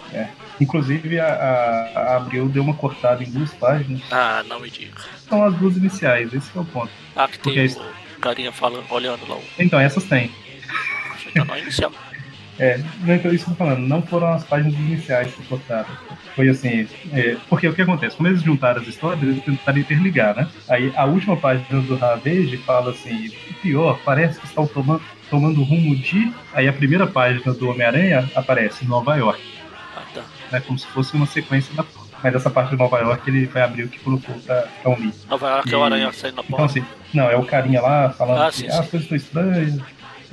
Inclusive, 0.61 1.19
a, 1.19 1.27
a, 1.27 2.01
a 2.01 2.17
Abril 2.17 2.49
deu 2.51 2.63
uma 2.63 2.75
cortada 2.75 3.25
em 3.25 3.31
duas 3.31 3.53
páginas. 3.55 4.03
Ah, 4.11 4.45
não 4.47 4.61
me 4.61 4.69
diga. 4.71 5.01
São 5.27 5.43
as 5.43 5.55
duas 5.55 5.79
iniciais, 5.79 6.35
esse 6.35 6.51
é 6.55 6.61
o 6.61 6.65
ponto. 6.67 6.93
Ah, 7.15 7.27
que 7.27 7.39
tem 7.39 7.67
o 7.67 8.21
carinha 8.21 8.53
falando, 8.53 8.85
olhando 8.91 9.27
lá. 9.27 9.39
Então, 9.59 9.81
essas 9.81 10.05
tem. 10.05 10.31
Tá 11.35 11.45
no 11.45 11.59
inicial. 11.59 11.93
É, 12.59 12.81
então 13.07 13.33
isso 13.33 13.45
que 13.45 13.51
eu 13.51 13.57
tô 13.57 13.65
falando, 13.65 13.81
não 13.87 14.01
foram 14.03 14.29
as 14.33 14.43
páginas 14.45 14.75
iniciais 14.75 15.33
que 15.35 15.43
cortaram. 15.45 15.87
Foi 16.35 16.49
assim, 16.49 16.87
é, 17.13 17.37
porque 17.49 17.69
o 17.69 17.75
que 17.75 17.83
acontece? 17.83 18.17
Como 18.17 18.29
eles 18.29 18.43
juntaram 18.43 18.81
as 18.81 18.89
histórias, 18.89 19.23
eles 19.23 19.43
tentaram 19.45 19.79
interligar, 19.79 20.35
né? 20.35 20.49
Aí 20.69 20.93
a 20.97 21.05
última 21.05 21.37
página 21.37 21.81
do 21.83 21.97
Ravage 21.97 22.57
fala 22.59 22.91
assim, 22.93 23.31
pior, 23.63 23.99
parece 24.05 24.39
que 24.41 24.47
estão 24.47 24.67
tomando, 24.67 25.03
tomando 25.31 25.63
rumo 25.63 25.95
de. 25.97 26.33
Aí 26.55 26.67
a 26.69 26.73
primeira 26.73 27.07
página 27.07 27.53
do 27.53 27.69
Homem-Aranha 27.71 28.31
aparece 28.35 28.87
Nova 28.87 29.17
York, 29.17 29.41
Ah, 29.97 30.03
tá. 30.15 30.23
né? 30.53 30.61
Como 30.67 30.79
se 30.79 30.87
fosse 30.89 31.15
uma 31.15 31.27
sequência 31.27 31.75
da. 31.75 31.85
Mas 32.23 32.35
essa 32.35 32.49
parte 32.49 32.71
de 32.71 32.77
Nova 32.77 32.99
York 32.99 33.29
ele 33.29 33.47
foi 33.47 33.61
abrir 33.61 33.83
o 33.85 33.89
que 33.89 33.99
colocou 33.99 34.35
pra, 34.37 34.63
pra 34.83 34.91
unir. 34.91 35.13
Nova 35.29 35.49
York 35.49 35.73
é 35.73 35.77
o 35.77 35.81
E- 35.81 35.83
aranha 35.85 36.13
saindo 36.13 36.37
na 36.37 36.43
Então, 36.43 36.57
porta. 36.57 36.65
assim, 36.81 36.85
não, 37.13 37.31
é 37.31 37.37
o 37.37 37.45
carinha 37.45 37.81
lá 37.83 38.09
falando 38.11 38.41
Ah, 38.43 38.49
que 38.51 38.57
sim, 38.57 38.67
ah, 38.69 38.73
sim. 38.73 38.79
as 38.81 38.89
coisas 38.89 39.03
estão 39.03 39.17
estranhas, 39.17 39.79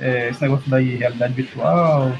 é, 0.00 0.28
esse 0.30 0.42
negócio 0.42 0.68
daí, 0.68 0.96
realidade 0.96 1.32
virtual, 1.34 2.16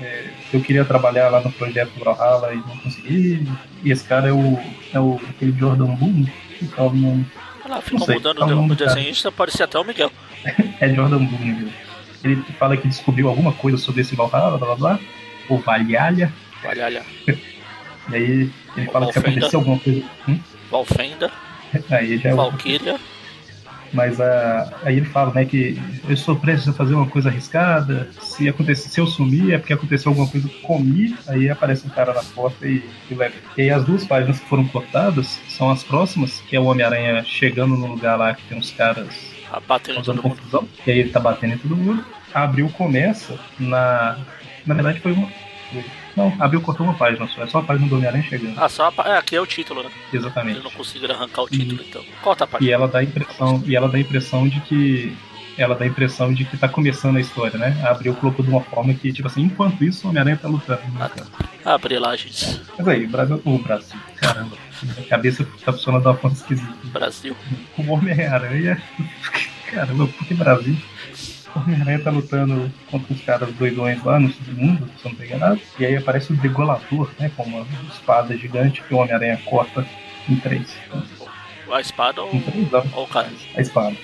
é, 0.00 0.24
eu 0.52 0.60
queria 0.60 0.84
trabalhar 0.84 1.28
lá 1.28 1.40
no 1.40 1.50
projeto 1.52 1.90
Brawlhalla 1.98 2.52
e 2.54 2.56
não 2.56 2.76
consegui. 2.78 3.46
E 3.82 3.90
esse 3.90 4.04
cara 4.04 4.28
é 4.28 4.32
o, 4.32 4.58
é 4.92 5.00
o 5.00 5.20
aquele 5.30 5.52
Jordan 5.58 5.94
Boone, 5.94 6.32
que 6.58 6.66
fala 6.66 6.88
o 6.90 6.94
nome. 6.96 7.26
Olha 7.64 7.74
lá, 7.74 7.80
ficou 7.82 8.06
sei, 8.06 8.14
mudando 8.16 8.38
tá 8.38 8.46
o 8.46 8.56
bom, 8.56 8.66
o 8.66 8.74
desenhista, 8.74 9.30
parecia 9.32 9.64
até 9.64 9.78
o 9.78 9.84
Miguel. 9.84 10.10
É 10.80 10.88
Jordan 10.94 11.24
Boone, 11.24 11.52
viu? 11.52 11.68
Ele 12.24 12.42
fala 12.58 12.76
que 12.76 12.86
descobriu 12.88 13.28
alguma 13.28 13.52
coisa 13.52 13.76
sobre 13.78 14.00
esse 14.02 14.14
Valhalla, 14.14 14.56
blá 14.58 14.74
blá 14.74 14.76
blá, 14.76 14.98
ou 15.48 15.58
Valhalla, 15.58 16.32
Olha, 16.64 16.84
olha. 16.84 17.02
e 18.10 18.14
aí 18.14 18.50
ele 18.76 18.86
fala 18.90 19.06
que 19.06 19.12
Valfenda. 19.12 19.28
aconteceu 19.30 19.58
alguma 19.60 19.78
coisa. 19.78 20.02
Hum? 20.28 20.40
Valfenda, 20.70 21.30
Aí 21.90 22.18
já 22.18 22.30
é 22.30 22.32
o- 22.34 22.36
Valkyria. 22.36 22.98
Mas 23.92 24.20
a, 24.20 24.72
aí 24.82 24.96
ele 24.96 25.06
fala, 25.06 25.32
né, 25.32 25.44
que 25.44 25.80
eu 26.08 26.16
sou 26.16 26.36
prestes 26.36 26.68
a 26.68 26.72
fazer 26.72 26.94
uma 26.94 27.06
coisa 27.06 27.28
arriscada. 27.28 28.08
Se 28.20 28.48
acontecer, 28.48 28.88
se 28.88 29.00
eu 29.00 29.06
sumir 29.06 29.52
é 29.52 29.58
porque 29.58 29.72
aconteceu 29.72 30.10
alguma 30.10 30.28
coisa 30.28 30.48
comi. 30.62 31.14
Aí 31.26 31.48
aparece 31.48 31.86
um 31.86 31.90
cara 31.90 32.12
na 32.12 32.22
porta 32.22 32.66
e, 32.66 32.82
e 33.10 33.14
leva. 33.14 33.34
E 33.56 33.62
aí 33.62 33.70
as 33.70 33.84
duas 33.84 34.04
páginas 34.04 34.40
que 34.40 34.48
foram 34.48 34.66
cortadas 34.68 35.40
são 35.48 35.70
as 35.70 35.82
próximas, 35.82 36.40
que 36.42 36.56
é 36.56 36.60
o 36.60 36.64
Homem-Aranha 36.64 37.24
chegando 37.24 37.76
no 37.76 37.86
lugar 37.86 38.16
lá 38.16 38.34
que 38.34 38.42
tem 38.44 38.58
uns 38.58 38.70
caras 38.70 39.08
A 39.50 39.60
batendo 39.60 40.04
mundo. 40.06 40.22
confusão. 40.22 40.68
E 40.86 40.90
aí 40.90 40.98
ele 41.00 41.10
tá 41.10 41.20
batendo 41.20 41.54
em 41.54 41.58
todo 41.58 41.76
mundo. 41.76 42.04
Abril 42.32 42.68
começa 42.70 43.38
na. 43.58 44.18
Na 44.66 44.74
verdade 44.74 45.00
foi 45.00 45.12
uma. 45.12 45.28
Não, 46.16 46.34
Abril 46.40 46.60
cortou 46.60 46.86
uma 46.86 46.94
página 46.94 47.26
só. 47.28 47.42
É 47.42 47.46
só 47.46 47.58
a 47.58 47.62
página 47.62 47.88
do 47.88 47.94
Homem-Aranha 47.96 48.24
chegando. 48.24 48.54
Ah, 48.58 48.68
só 48.68 48.92
a, 48.96 49.08
é, 49.08 49.18
aqui 49.18 49.36
é 49.36 49.40
o 49.40 49.46
título, 49.46 49.82
né? 49.82 49.90
Exatamente. 50.12 50.54
Eles 50.56 50.64
não 50.64 50.70
conseguiram 50.70 51.14
arrancar 51.14 51.42
o 51.42 51.48
título, 51.48 51.80
então. 51.86 52.04
Corta 52.22 52.44
a 52.44 52.46
E 52.46 52.50
página. 52.50 52.72
ela 52.72 52.88
dá 52.88 52.98
a 52.98 53.04
impressão, 53.04 53.62
e 53.66 53.76
ela 53.76 53.88
dá 53.88 53.98
a 53.98 54.00
impressão 54.00 54.48
de 54.48 54.60
que 54.62 55.16
ela 55.56 55.74
dá 55.74 55.84
a 55.84 55.88
impressão 55.88 56.32
de 56.32 56.44
que 56.44 56.56
tá 56.56 56.68
começando 56.68 57.16
a 57.16 57.20
história, 57.20 57.58
né? 57.58 57.76
A 57.84 57.90
Abril 57.90 58.14
colocou 58.14 58.44
de 58.44 58.50
uma 58.50 58.60
forma 58.62 58.94
que, 58.94 59.12
tipo 59.12 59.26
assim, 59.26 59.42
enquanto 59.42 59.82
isso, 59.84 60.06
o 60.06 60.10
Homem-Aranha 60.10 60.36
tá 60.36 60.46
lutando. 60.48 60.80
Ah, 61.00 61.08
tá. 61.08 61.26
Abre 61.64 61.98
lá, 61.98 62.14
gente. 62.16 62.60
Mas 62.78 62.86
aí, 62.88 63.04
o 63.04 63.08
Brasil, 63.08 63.42
o 63.44 63.58
Brasil, 63.58 63.98
caramba, 64.16 64.56
a 64.96 65.02
cabeça 65.08 65.44
tá 65.64 65.72
funcionando 65.72 66.02
de 66.02 66.08
uma 66.08 66.16
forma 66.16 66.36
esquisita. 66.36 66.72
Brasil. 66.84 67.36
O 67.76 67.90
Homem-Aranha, 67.92 68.80
caramba, 69.72 70.06
por 70.06 70.26
que 70.26 70.34
Brasil? 70.34 70.76
O 71.58 71.70
Homem-Aranha 71.70 71.98
tá 72.00 72.10
lutando 72.10 72.70
contra 72.90 73.12
os 73.12 73.20
caras 73.22 73.52
doidões 73.54 74.02
lá 74.04 74.18
no 74.20 74.30
submundo, 74.30 74.88
se 75.00 75.08
não 75.08 75.14
tô 75.14 75.22
enganado. 75.24 75.60
E 75.78 75.84
aí 75.86 75.96
aparece 75.96 76.32
o 76.32 76.36
Degolador, 76.36 77.10
né? 77.18 77.30
Com 77.36 77.42
uma 77.44 77.66
espada 77.92 78.36
gigante 78.36 78.82
que 78.82 78.94
o 78.94 78.98
Homem-Aranha 78.98 79.38
corta 79.44 79.86
em 80.28 80.36
três. 80.36 80.76
A 81.70 81.80
espada 81.80 82.22
ou, 82.22 82.34
Em 82.34 82.40
três, 82.40 82.68
ou 82.72 83.04
o 83.04 83.06
cara? 83.06 83.28
a 83.56 83.60
espada. 83.60 83.96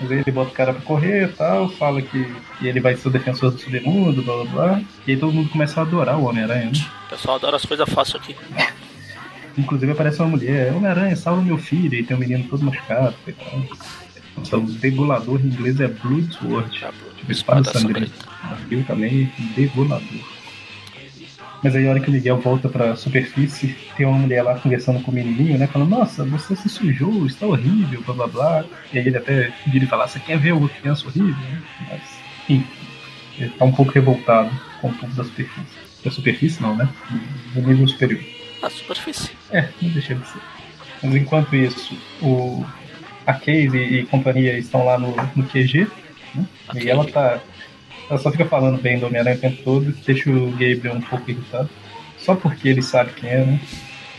Mas 0.00 0.10
aí 0.10 0.18
ele 0.18 0.32
bota 0.32 0.50
o 0.50 0.54
cara 0.54 0.72
pra 0.72 0.82
correr 0.82 1.24
e 1.24 1.32
tal, 1.32 1.68
fala 1.68 2.02
que, 2.02 2.24
que 2.58 2.66
ele 2.66 2.80
vai 2.80 2.96
ser 2.96 3.06
o 3.08 3.10
defensor 3.10 3.52
do 3.52 3.58
submundo, 3.60 4.20
blá 4.22 4.34
blá 4.42 4.44
blá. 4.44 4.82
E 5.06 5.12
aí 5.12 5.16
todo 5.16 5.32
mundo 5.32 5.48
começa 5.48 5.80
a 5.80 5.84
adorar 5.84 6.18
o 6.18 6.24
Homem-Aranha, 6.28 6.66
né? 6.66 6.72
O 7.06 7.10
pessoal 7.10 7.36
adora 7.36 7.56
as 7.56 7.64
coisas 7.64 7.88
fáceis 7.88 8.22
aqui. 8.22 8.36
Inclusive 9.58 9.92
aparece 9.92 10.20
uma 10.20 10.28
mulher, 10.28 10.72
Homem-Aranha, 10.74 11.14
salva 11.16 11.42
meu 11.42 11.58
filho, 11.58 11.94
e 11.94 12.02
tem 12.04 12.16
um 12.16 12.20
menino 12.20 12.44
todo 12.48 12.64
machucado. 12.64 13.14
e 13.26 13.32
tal. 13.32 13.62
Nossa, 14.36 14.56
o 14.56 14.62
degolador 14.62 15.40
em 15.40 15.46
inglês 15.48 15.80
é 15.80 15.88
Bloodsword. 15.88 16.78
Já, 16.78 16.92
Tipo, 17.20 17.32
espada 17.32 17.70
sangrenta. 17.70 18.12
Aquilo 18.42 18.82
também 18.84 19.30
é 19.38 19.42
degolador. 19.54 20.40
Mas 21.62 21.76
aí 21.76 21.86
a 21.86 21.90
hora 21.90 22.00
que 22.00 22.08
o 22.08 22.12
Miguel 22.12 22.38
volta 22.38 22.70
pra 22.70 22.96
superfície, 22.96 23.76
tem 23.94 24.06
uma 24.06 24.18
mulher 24.18 24.42
lá 24.42 24.58
conversando 24.58 25.00
com 25.02 25.10
o 25.10 25.14
menininho, 25.14 25.58
né? 25.58 25.66
Falando, 25.66 25.90
nossa, 25.90 26.24
você 26.24 26.56
se 26.56 26.70
sujou, 26.70 27.26
está 27.26 27.46
horrível, 27.46 28.02
blá 28.02 28.14
blá 28.14 28.26
blá. 28.26 28.64
E 28.92 28.98
aí 28.98 29.06
ele 29.06 29.18
até 29.18 29.52
vira 29.66 29.84
e 29.84 29.88
fala, 29.88 30.08
você 30.08 30.18
quer 30.18 30.38
ver 30.38 30.52
uma 30.52 30.68
criança 30.70 31.06
horrível? 31.06 31.36
Mas, 31.90 32.00
enfim, 32.48 32.66
ele 33.38 33.50
tá 33.50 33.66
um 33.66 33.72
pouco 33.72 33.92
revoltado 33.92 34.50
com 34.80 34.88
o 34.88 34.94
povo 34.94 35.14
da 35.14 35.22
superfície. 35.24 35.78
Da 36.02 36.10
superfície 36.10 36.62
não, 36.62 36.74
né? 36.74 36.88
Do 37.52 37.60
nível 37.60 37.86
superior. 37.86 38.22
A 38.62 38.70
superfície. 38.70 39.32
É, 39.50 39.68
não 39.82 39.90
deixa 39.90 40.14
de 40.14 40.26
ser. 40.26 40.40
Mas 41.02 41.14
enquanto 41.14 41.54
isso, 41.54 41.94
o, 42.22 42.64
a 43.26 43.32
Case 43.34 43.76
e 43.78 44.04
companhia 44.06 44.56
estão 44.58 44.84
lá 44.84 44.98
no, 44.98 45.14
no 45.36 45.44
QG, 45.44 45.86
né? 46.34 46.44
E 46.74 46.88
ela 46.90 47.04
tá. 47.06 47.40
Ela 48.08 48.18
só 48.18 48.30
fica 48.32 48.44
falando 48.44 48.80
bem 48.80 48.98
do 48.98 49.06
Homem-Aranha 49.06 49.36
o 49.36 49.40
tempo 49.40 49.62
todo, 49.62 49.94
deixa 50.04 50.30
o 50.30 50.50
Gabriel 50.50 50.94
um 50.94 51.00
pouco 51.00 51.30
irritado. 51.30 51.70
Só 52.18 52.34
porque 52.34 52.68
ele 52.68 52.82
sabe 52.82 53.12
quem 53.12 53.30
é, 53.30 53.44
né? 53.44 53.60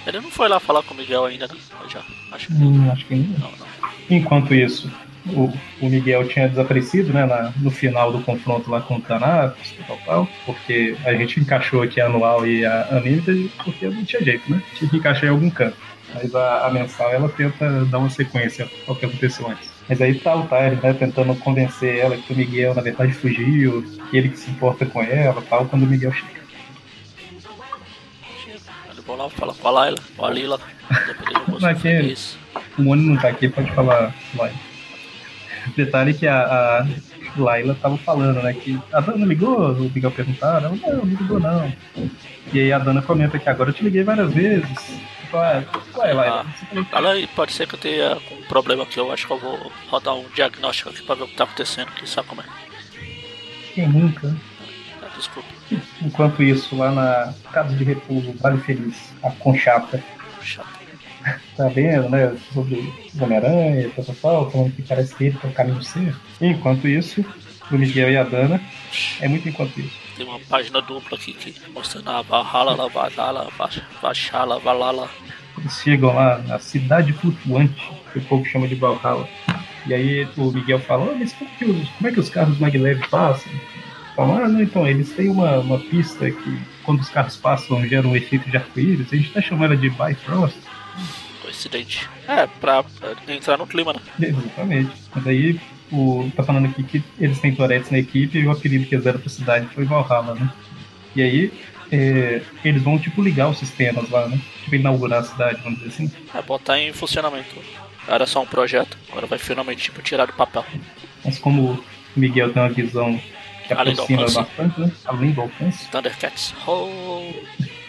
Ele 0.08 0.20
não 0.22 0.32
foi 0.32 0.48
lá 0.50 0.60
falar 0.60 0.82
com 0.84 0.94
o 0.94 0.98
Miguel 0.98 1.26
ainda, 1.26 1.48
né? 1.48 1.54
Já. 1.90 2.02
Acho 2.32 2.48
que 2.48 2.54
Hum, 2.54 2.90
acho 2.92 3.06
que 3.06 3.16
não. 3.16 3.24
não, 3.40 3.52
não. 3.52 3.68
Enquanto 4.10 4.56
isso, 4.56 4.90
o, 5.28 5.54
o 5.82 5.90
Miguel 5.90 6.28
tinha 6.28 6.50
desaparecido, 6.50 7.14
né, 7.14 7.26
na- 7.26 7.52
no 7.58 7.70
final 7.70 8.12
do 8.12 8.22
confronto 8.22 8.72
lá 8.72 8.82
com 8.82 8.96
o 8.96 9.02
Thanatos 9.02 9.74
tal, 9.86 9.98
tal, 10.06 10.28
porque 10.46 10.96
a 11.06 11.14
gente 11.14 11.40
encaixou 11.40 11.84
aqui 11.84 12.02
a 12.02 12.08
anual 12.08 12.48
e 12.48 12.66
a 12.66 12.88
Unlimited, 12.94 13.52
porque 13.64 13.88
não 13.88 14.04
tinha 14.04 14.24
jeito, 14.24 14.50
né? 14.52 14.62
Tinha 14.80 14.90
que 14.90 14.98
encaixar 14.98 15.26
em 15.26 15.30
algum 15.30 15.50
canto. 15.50 15.78
Mas 16.14 16.36
a, 16.36 16.68
a 16.68 16.72
mensal, 16.72 17.10
ela 17.12 17.30
tenta 17.30 17.86
dar 17.86 18.00
uma 18.00 18.10
sequência 18.10 18.70
ao 18.88 18.96
que 18.96 19.06
aconteceu 19.06 19.48
antes. 19.50 19.70
Mas 19.88 20.02
aí 20.02 20.16
tá 20.20 20.36
o 20.36 20.46
Tyler, 20.48 20.82
né, 20.82 20.94
tentando 20.94 21.36
convencer 21.36 21.98
ela 22.00 22.18
que 22.18 22.34
o 22.34 22.36
Miguel, 22.36 22.74
na 22.76 22.82
verdade, 22.82 23.14
fugiu, 23.14 23.84
que 24.10 24.18
ele 24.18 24.30
que 24.30 24.38
se 24.38 24.52
importa 24.52 24.86
com 24.86 25.02
ela 25.02 25.42
tal, 25.50 25.66
quando 25.66 25.84
o 25.84 25.88
Miguel 25.88 26.12
chega. 26.12 26.42
Ele 28.92 29.02
vai 29.06 29.18
lá 29.18 29.30
falar 29.30 29.54
com 29.54 29.68
a 29.68 29.72
Laila, 29.72 29.98
com 30.16 30.26
a 30.26 30.30
Lila. 30.32 30.60
Dependendo 31.08 31.40
do 31.46 31.52
gosto 31.52 31.62
Mas 31.62 31.78
que- 31.78 31.82
feliz. 31.84 32.38
O 32.78 32.82
Moni 32.84 33.06
não 33.10 33.18
tá 33.18 33.30
aqui, 33.30 33.50
pode 33.50 33.72
falar, 33.72 34.14
Laila. 34.36 34.56
Detalhe 35.76 36.14
que 36.14 36.28
a, 36.28 36.42
a 36.80 36.88
Laila 37.38 37.76
tava 37.82 37.98
falando, 37.98 38.42
né? 38.42 38.54
Que 38.54 38.80
a 38.92 39.00
Dana 39.00 39.26
ligou, 39.26 39.72
o 39.74 39.92
Miguel 39.94 40.12
perguntaram, 40.12 40.68
ela, 40.68 40.76
não, 40.96 40.98
não 40.98 41.06
ligou 41.06 41.40
não. 41.40 41.72
E 42.54 42.60
aí 42.60 42.72
a 42.74 42.80
Dana 42.80 43.02
comenta 43.02 43.38
que 43.40 43.48
agora 43.50 43.70
eu 43.70 43.74
te 43.74 43.84
liguei 43.84 44.04
várias 44.04 44.34
vezes. 44.34 45.00
Ué 45.34 46.14
Laila, 46.14 46.44
você 46.44 46.66
falou 46.66 46.86
que- 46.86 46.92
Fala 46.92 47.12
aí, 47.14 47.28
pode 47.28 47.52
ser 47.54 47.68
que 47.68 47.76
eu 47.76 47.80
tenha 47.80 48.18
um 48.32 48.44
problema 48.48 48.84
aqui. 48.84 48.98
Eu 48.98 49.12
acho 49.12 49.26
que 49.28 49.34
eu 49.34 49.40
vou 49.40 49.72
rodar 49.90 50.16
um 50.16 50.26
diagnóstico 50.36 50.90
aqui 50.90 51.02
pra 51.04 51.16
ver 51.16 51.24
o 51.24 51.28
que 51.28 51.36
tá 51.36 51.44
acontecendo, 51.46 51.88
que 51.92 52.08
sabe 52.10 52.28
como 52.28 52.42
é. 52.42 52.46
quem 53.74 53.88
nunca? 53.88 54.36
Ah, 55.02 55.08
Desculpa. 55.16 55.48
Enquanto 56.02 56.44
isso, 56.44 56.76
lá 56.76 56.92
na 56.92 57.34
casa 57.54 57.74
de 57.76 57.84
repouso, 57.84 58.34
Vale 58.42 58.60
Feliz, 58.62 59.14
a 59.24 59.30
Conchata, 59.32 60.04
Chato. 60.42 60.68
tá 61.56 61.68
vendo, 61.70 62.10
né? 62.10 62.36
Sobre 62.54 62.92
Homem-Aranha, 63.20 63.90
tal, 63.96 64.04
tal, 64.06 64.16
tal, 64.16 64.52
falando 64.52 64.76
que 64.76 64.82
parece 64.82 65.16
que 65.16 65.26
ele 65.26 65.38
tá 65.38 65.48
o 65.48 65.54
caminho 65.54 65.82
certo. 65.84 66.20
Enquanto 66.42 66.88
isso, 66.88 67.24
o 67.72 67.76
Miguel 67.78 68.12
e 68.12 68.18
a 68.18 68.24
Dana, 68.24 68.60
é 69.22 69.28
muito 69.30 69.48
enquanto 69.48 69.80
isso. 69.80 69.96
Tem 70.22 70.30
uma 70.30 70.40
página 70.40 70.80
dupla 70.84 71.18
aqui 71.18 71.34
que 71.34 71.56
mostrando 71.74 72.08
a 72.12 72.22
Valhalla, 72.22 72.88
Valhalla, 72.88 73.50
Vash- 73.58 73.82
Vashala, 74.00 74.60
Valhalla. 74.60 75.10
Eles 75.58 75.82
chegam 75.82 76.14
lá 76.14 76.38
na 76.38 76.60
cidade 76.60 77.12
flutuante, 77.12 77.74
que 78.14 78.20
o 78.20 78.22
povo 78.26 78.46
chama 78.46 78.68
de 78.68 78.76
Valhalla. 78.76 79.28
E 79.88 79.92
aí 79.96 80.28
o 80.38 80.52
Miguel 80.52 80.78
fala, 80.82 81.12
"Ah, 81.12 81.16
mas 81.18 81.34
como, 81.34 81.50
que 81.58 81.66
os, 81.66 81.90
como 81.90 82.08
é 82.08 82.12
que 82.12 82.20
os 82.20 82.30
carros 82.30 82.60
maglev 82.60 83.02
passam? 83.10 83.52
Falam, 84.16 84.44
ah, 84.46 84.48
não, 84.48 84.62
então, 84.62 84.86
eles 84.88 85.12
têm 85.14 85.28
uma, 85.28 85.58
uma 85.58 85.80
pista 85.80 86.30
que 86.30 86.62
quando 86.84 87.00
os 87.00 87.10
carros 87.10 87.36
passam 87.38 87.84
gera 87.88 88.08
um 88.08 88.16
efeito 88.16 88.48
de 88.48 88.58
arco-íris, 88.58 89.12
a 89.12 89.16
gente 89.16 89.32
tá 89.32 89.42
chamando 89.42 89.72
ela 89.74 89.78
de 89.82 89.90
Bifrost. 89.90 90.56
Coincidente. 91.42 92.08
É, 92.28 92.46
pra, 92.46 92.84
pra 92.84 93.16
entrar 93.34 93.58
no 93.58 93.66
clima, 93.66 93.92
né? 93.94 94.00
Exatamente. 94.22 94.92
Mas 95.16 95.26
aí 95.26 95.60
o, 95.92 96.32
tá 96.36 96.44
falando 96.44 96.66
aqui 96.68 96.84
que 96.84 97.04
eles 97.20 97.40
têm 97.40 97.54
Toretes 97.54 97.92
na 97.92 98.00
equipe 98.00 98.40
e 98.40 98.48
o 98.48 98.52
apelido 98.52 98.86
que 98.86 98.96
eles 98.96 99.04
deram 99.04 99.20
pra 99.20 99.30
cidade 99.30 99.68
foi 99.68 99.86
Valhalla, 99.86 100.36
né? 100.36 100.52
E 101.16 101.22
aí 101.22 101.54
é, 101.92 102.42
eles 102.64 102.82
vão 102.82 102.98
tipo 102.98 103.22
ligar 103.22 103.50
os 103.50 103.58
sistemas 103.58 104.10
lá, 104.10 104.28
né? 104.28 104.40
Tipo 104.64 104.76
inaugurar 104.76 105.20
a 105.20 105.24
cidade, 105.24 105.62
vamos 105.62 105.80
dizer 105.80 105.90
assim. 105.90 106.12
É, 106.34 106.42
botar 106.42 106.80
em 106.80 106.94
funcionamento. 106.94 107.56
Era 108.08 108.26
só 108.26 108.42
um 108.42 108.46
projeto, 108.46 108.98
agora 109.10 109.28
vai 109.28 109.38
finalmente 109.38 109.84
tipo, 109.84 110.02
tirar 110.02 110.26
do 110.26 110.34
papel. 110.34 110.66
Mas 111.24 111.38
como 111.38 111.74
o 111.74 111.84
Miguel 112.16 112.52
tem 112.52 112.64
uma 112.64 112.70
visão 112.70 113.20
que 113.68 113.74
Além 113.74 113.94
do 113.94 114.02
aproxima 114.02 114.44
bastante, 114.44 114.82
né? 114.82 114.92
Além 115.06 115.32
do 115.32 115.42
alcance, 115.42 115.90
Thundercats. 115.90 116.54
Oh, 116.66 117.32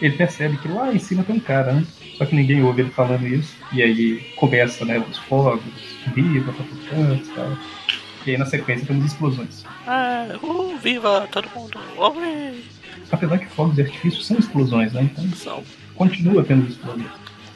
ele 0.01 0.15
percebe 0.15 0.57
que 0.57 0.67
lá 0.67 0.93
em 0.93 0.99
cima 0.99 1.23
tem 1.23 1.35
um 1.35 1.39
cara, 1.39 1.73
né? 1.73 1.85
Só 2.17 2.25
que 2.25 2.35
ninguém 2.35 2.63
ouve 2.63 2.81
ele 2.83 2.91
falando 2.91 3.25
isso. 3.27 3.55
E 3.71 3.81
aí 3.81 4.19
começa, 4.35 4.85
né, 4.85 4.99
os 5.09 5.17
fogos, 5.17 5.63
viva, 6.13 6.53
papucantes 6.53 7.27
e 7.27 7.31
tal. 7.31 7.57
E 8.25 8.31
aí 8.31 8.37
na 8.37 8.45
sequência 8.45 8.85
temos 8.85 9.05
explosões. 9.05 9.65
é, 9.87 10.35
uh, 10.41 10.77
viva 10.77 11.27
todo 11.31 11.49
mundo. 11.55 11.79
Apesar 13.11 13.37
que 13.37 13.47
fogos 13.47 13.75
de 13.75 13.81
artifício 13.81 14.21
são 14.21 14.37
explosões, 14.37 14.93
né? 14.93 15.03
Então 15.11 15.27
São. 15.35 15.63
continua 15.95 16.43
tendo 16.43 16.67
explosões. 16.69 17.07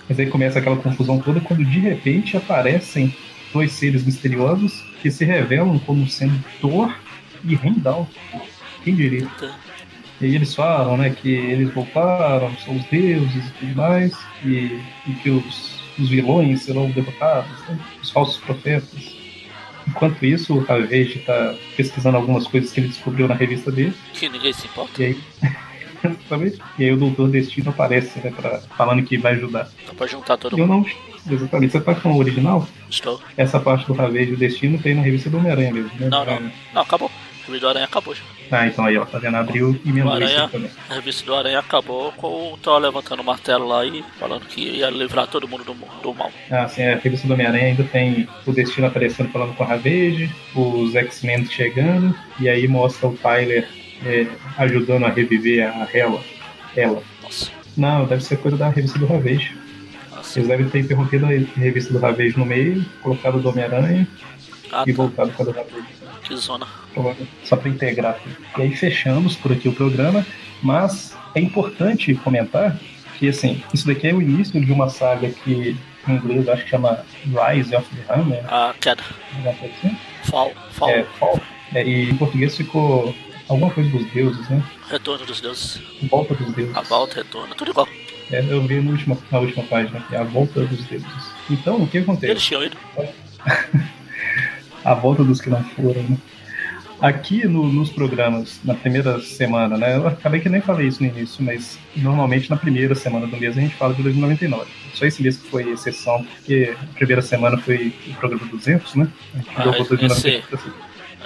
Mas 0.09 0.19
aí 0.19 0.27
começa 0.27 0.59
aquela 0.59 0.77
confusão 0.77 1.19
toda 1.19 1.39
quando 1.39 1.65
de 1.65 1.79
repente 1.79 2.35
aparecem 2.37 3.15
dois 3.53 3.71
seres 3.71 4.05
misteriosos 4.05 4.83
que 5.01 5.09
se 5.09 5.25
revelam 5.25 5.79
como 5.79 6.07
sendo 6.07 6.43
Thor 6.61 6.93
e 7.43 7.55
Heimdall. 7.55 8.07
Quem 8.83 8.95
diria? 8.95 9.27
E 10.19 10.25
aí 10.25 10.35
eles 10.35 10.55
falam, 10.55 10.97
né, 10.97 11.09
que 11.11 11.29
eles 11.29 11.71
voltaram, 11.73 12.51
são 12.65 12.75
os 12.75 12.83
deuses 12.85 13.45
e 13.47 13.51
tudo 13.59 13.75
mais, 13.75 14.13
e, 14.43 14.79
e 15.07 15.13
que 15.21 15.29
os, 15.29 15.79
os 15.99 16.09
vilões 16.09 16.63
serão 16.63 16.89
derrotados, 16.89 17.51
né, 17.69 17.79
os 18.01 18.09
falsos 18.09 18.37
profetas. 18.37 19.15
Enquanto 19.87 20.25
isso, 20.25 20.53
o 20.55 20.63
Ravage 20.63 21.19
está 21.19 21.55
pesquisando 21.77 22.17
algumas 22.17 22.45
coisas 22.47 22.71
que 22.71 22.79
ele 22.79 22.89
descobriu 22.89 23.27
na 23.27 23.35
revista 23.35 23.71
dele, 23.71 23.93
Que 24.13 24.27
ninguém 24.27 24.51
se 24.51 24.65
importa. 24.67 25.01
e 25.01 25.05
aí, 25.05 25.17
exatamente, 26.03 26.59
e 26.79 26.83
aí 26.85 26.91
o 26.91 26.97
Doutor 26.97 27.29
Destino 27.29 27.69
aparece, 27.69 28.19
né, 28.19 28.31
pra, 28.35 28.59
falando 28.75 29.03
que 29.03 29.17
vai 29.17 29.33
ajudar. 29.33 29.69
Dá 29.87 29.93
pra 29.93 30.07
juntar 30.07 30.37
todo 30.37 30.57
Eu 30.57 30.67
mundo. 30.67 30.87
não, 31.27 31.33
exatamente, 31.35 31.71
você 31.71 31.79
tá 31.81 31.93
com 31.95 32.11
o 32.11 32.17
original? 32.17 32.67
Estou. 32.89 33.21
Essa 33.37 33.59
parte 33.59 33.85
do 33.85 33.93
Ravage 33.93 34.31
e 34.31 34.33
o 34.33 34.37
Destino 34.37 34.77
tem 34.79 34.95
na 34.95 35.01
revista 35.03 35.29
do 35.29 35.37
Homem-Aranha 35.37 35.73
mesmo, 35.73 35.91
né? 35.99 36.09
Não, 36.09 36.25
não. 36.25 36.51
Não, 36.73 36.81
acabou. 36.81 37.11
Revista 37.47 37.65
do 37.65 37.69
Aranha 37.69 37.85
acabou 37.85 38.13
já. 38.15 38.21
Ah, 38.51 38.67
então 38.67 38.85
aí, 38.85 38.97
ó, 38.97 39.05
tá 39.05 39.17
vendo? 39.19 39.35
Abriu 39.35 39.79
e 39.83 39.87
O 39.87 39.89
emendou 39.91 40.13
Aranha, 40.13 40.47
também. 40.47 40.69
a 40.89 40.93
revista 40.93 41.25
do 41.25 41.35
Aranha 41.35 41.59
acabou 41.59 42.11
com 42.13 42.53
o 42.53 42.57
Thor 42.57 42.77
levantando 42.79 43.21
o 43.21 43.25
martelo 43.25 43.67
lá 43.67 43.85
e 43.85 44.03
falando 44.19 44.45
que 44.45 44.61
ia 44.61 44.89
livrar 44.89 45.27
todo 45.27 45.47
mundo 45.47 45.63
do, 45.63 45.73
do 46.01 46.13
mal. 46.13 46.31
Ah, 46.51 46.67
sim, 46.67 46.83
a 46.83 46.95
revista 46.95 47.27
do 47.27 47.33
Homem-Aranha 47.33 47.65
ainda 47.65 47.83
tem 47.83 48.27
o 48.45 48.51
Destino 48.53 48.87
aparecendo 48.87 49.29
falando 49.31 49.53
com 49.55 49.63
a 49.63 49.67
Ravage, 49.67 50.29
os 50.55 50.95
X-Men 50.95 51.45
chegando, 51.45 52.15
e 52.39 52.47
aí 52.47 52.67
mostra 52.67 53.07
o 53.07 53.17
Tyler 53.17 53.67
é, 54.05 54.27
ajudando 54.57 55.05
a 55.05 55.09
reviver 55.09 55.67
a 55.67 55.87
Hela. 55.91 56.21
Ela. 56.75 57.01
Nossa, 57.23 57.51
Não, 57.75 58.05
deve 58.05 58.23
ser 58.23 58.37
coisa 58.37 58.55
da 58.55 58.69
revista 58.69 58.99
do 58.99 59.07
Ravage. 59.07 59.51
nossa. 60.15 60.39
Eles 60.39 60.47
devem 60.47 60.69
ter 60.69 60.79
interrompido 60.79 61.25
a 61.25 61.29
revista 61.59 61.91
do 61.91 61.99
Ravage 61.99 62.37
no 62.37 62.45
meio, 62.45 62.85
colocado 63.01 63.35
o 63.37 63.41
do 63.41 63.49
Homem-Aranha 63.49 64.07
Ah, 64.71 64.83
e 64.85 64.93
tá. 64.93 64.97
voltado 64.97 65.31
com 65.31 65.41
a 65.43 65.45
do 65.47 65.51
Ravage. 65.51 65.97
Que 66.27 66.35
zona. 66.35 66.67
Só 67.43 67.55
para 67.55 67.69
integrar. 67.69 68.19
E 68.57 68.61
aí 68.61 68.75
fechamos 68.75 69.35
por 69.35 69.51
aqui 69.51 69.69
o 69.69 69.73
programa, 69.73 70.25
mas 70.61 71.15
é 71.35 71.39
importante 71.39 72.13
comentar 72.15 72.77
que 73.17 73.29
assim, 73.29 73.63
isso 73.73 73.87
daqui 73.87 74.07
é 74.07 74.13
o 74.13 74.21
início 74.21 74.63
de 74.63 74.71
uma 74.71 74.89
saga 74.89 75.29
que 75.29 75.75
em 76.07 76.11
inglês 76.13 76.47
acho 76.47 76.63
que 76.63 76.69
chama 76.69 77.03
Rise 77.25 77.75
of 77.75 77.87
the 77.95 78.13
Hammer, 78.13 78.43
A 78.53 78.73
queda. 78.79 79.03
assim. 79.47 79.97
Fall. 80.25 80.51
Fall. 80.71 80.89
É, 80.89 81.03
Fall. 81.19 81.39
É, 81.73 81.85
e 81.85 82.09
em 82.09 82.17
português 82.17 82.55
ficou 82.55 83.13
alguma 83.49 83.71
coisa 83.71 83.89
dos 83.89 84.05
deuses, 84.11 84.47
né? 84.49 84.63
Retorno 84.89 85.25
dos 85.25 85.41
deuses. 85.41 85.81
Volta 86.09 86.33
dos 86.35 86.53
deuses. 86.53 86.75
A 86.75 86.81
volta, 86.81 87.15
retorno. 87.15 87.55
Tudo 87.55 87.71
igual. 87.71 87.87
É, 88.31 88.39
eu 88.41 88.61
vi 88.67 88.79
na 88.81 88.91
última, 88.91 89.17
na 89.31 89.39
última 89.39 89.63
página, 89.63 89.99
que 90.01 90.15
é 90.15 90.19
a 90.19 90.23
volta 90.23 90.65
dos 90.65 90.83
deuses. 90.85 91.07
Então, 91.49 91.81
o 91.81 91.87
que 91.87 91.99
acontece? 91.99 92.31
Eles 92.31 92.43
tinham 92.43 92.63
ido. 92.63 92.77
a 94.89 94.93
volta 94.93 95.23
dos 95.23 95.41
que 95.41 95.49
não 95.49 95.63
foram, 95.63 96.01
né? 96.03 96.17
Aqui 96.99 97.45
no- 97.47 97.71
nos 97.71 97.91
programas, 97.91 98.59
na 98.63 98.73
primeira 98.73 99.19
semana, 99.19 99.77
né? 99.77 99.97
Eu 99.97 100.07
acabei 100.07 100.39
que 100.39 100.49
nem 100.49 100.61
falei 100.61 100.87
isso 100.87 101.03
no 101.03 101.09
início, 101.09 101.43
mas 101.43 101.77
normalmente 101.95 102.49
na 102.49 102.57
primeira 102.57 102.95
semana 102.95 103.27
do 103.27 103.37
mês 103.37 103.55
a 103.55 103.61
gente 103.61 103.75
fala 103.75 103.93
de 103.93 104.01
2099. 104.01 104.65
Só 104.95 105.05
esse 105.05 105.21
mês 105.21 105.37
que 105.37 105.47
foi 105.47 105.69
exceção, 105.71 106.23
porque 106.23 106.73
a 106.81 106.93
primeira 106.95 107.21
semana 107.21 107.55
foi 107.59 107.93
o 108.07 108.13
programa 108.15 108.45
200, 108.49 108.95
né? 108.95 109.07
A 109.33 109.37
gente 109.37 109.49
Ah, 109.55 109.63
jogou 109.63 109.81
esse- 109.81 109.89
2099. 109.95 110.73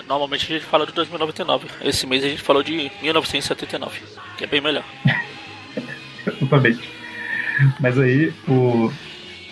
Normalmente 0.07 0.51
a 0.51 0.55
gente 0.57 0.65
fala 0.65 0.85
de 0.85 0.91
2099. 0.93 1.67
Esse 1.83 2.05
mês 2.05 2.21
a 2.23 2.27
gente 2.27 2.41
falou 2.41 2.63
de 2.63 2.91
1979. 3.01 3.99
Que 4.37 4.43
é 4.43 4.47
bem 4.47 4.59
melhor. 4.59 4.83
Totalmente. 6.39 6.81
Mas 7.79 7.97
aí, 7.97 8.33
o... 8.47 8.87
o 8.87 8.93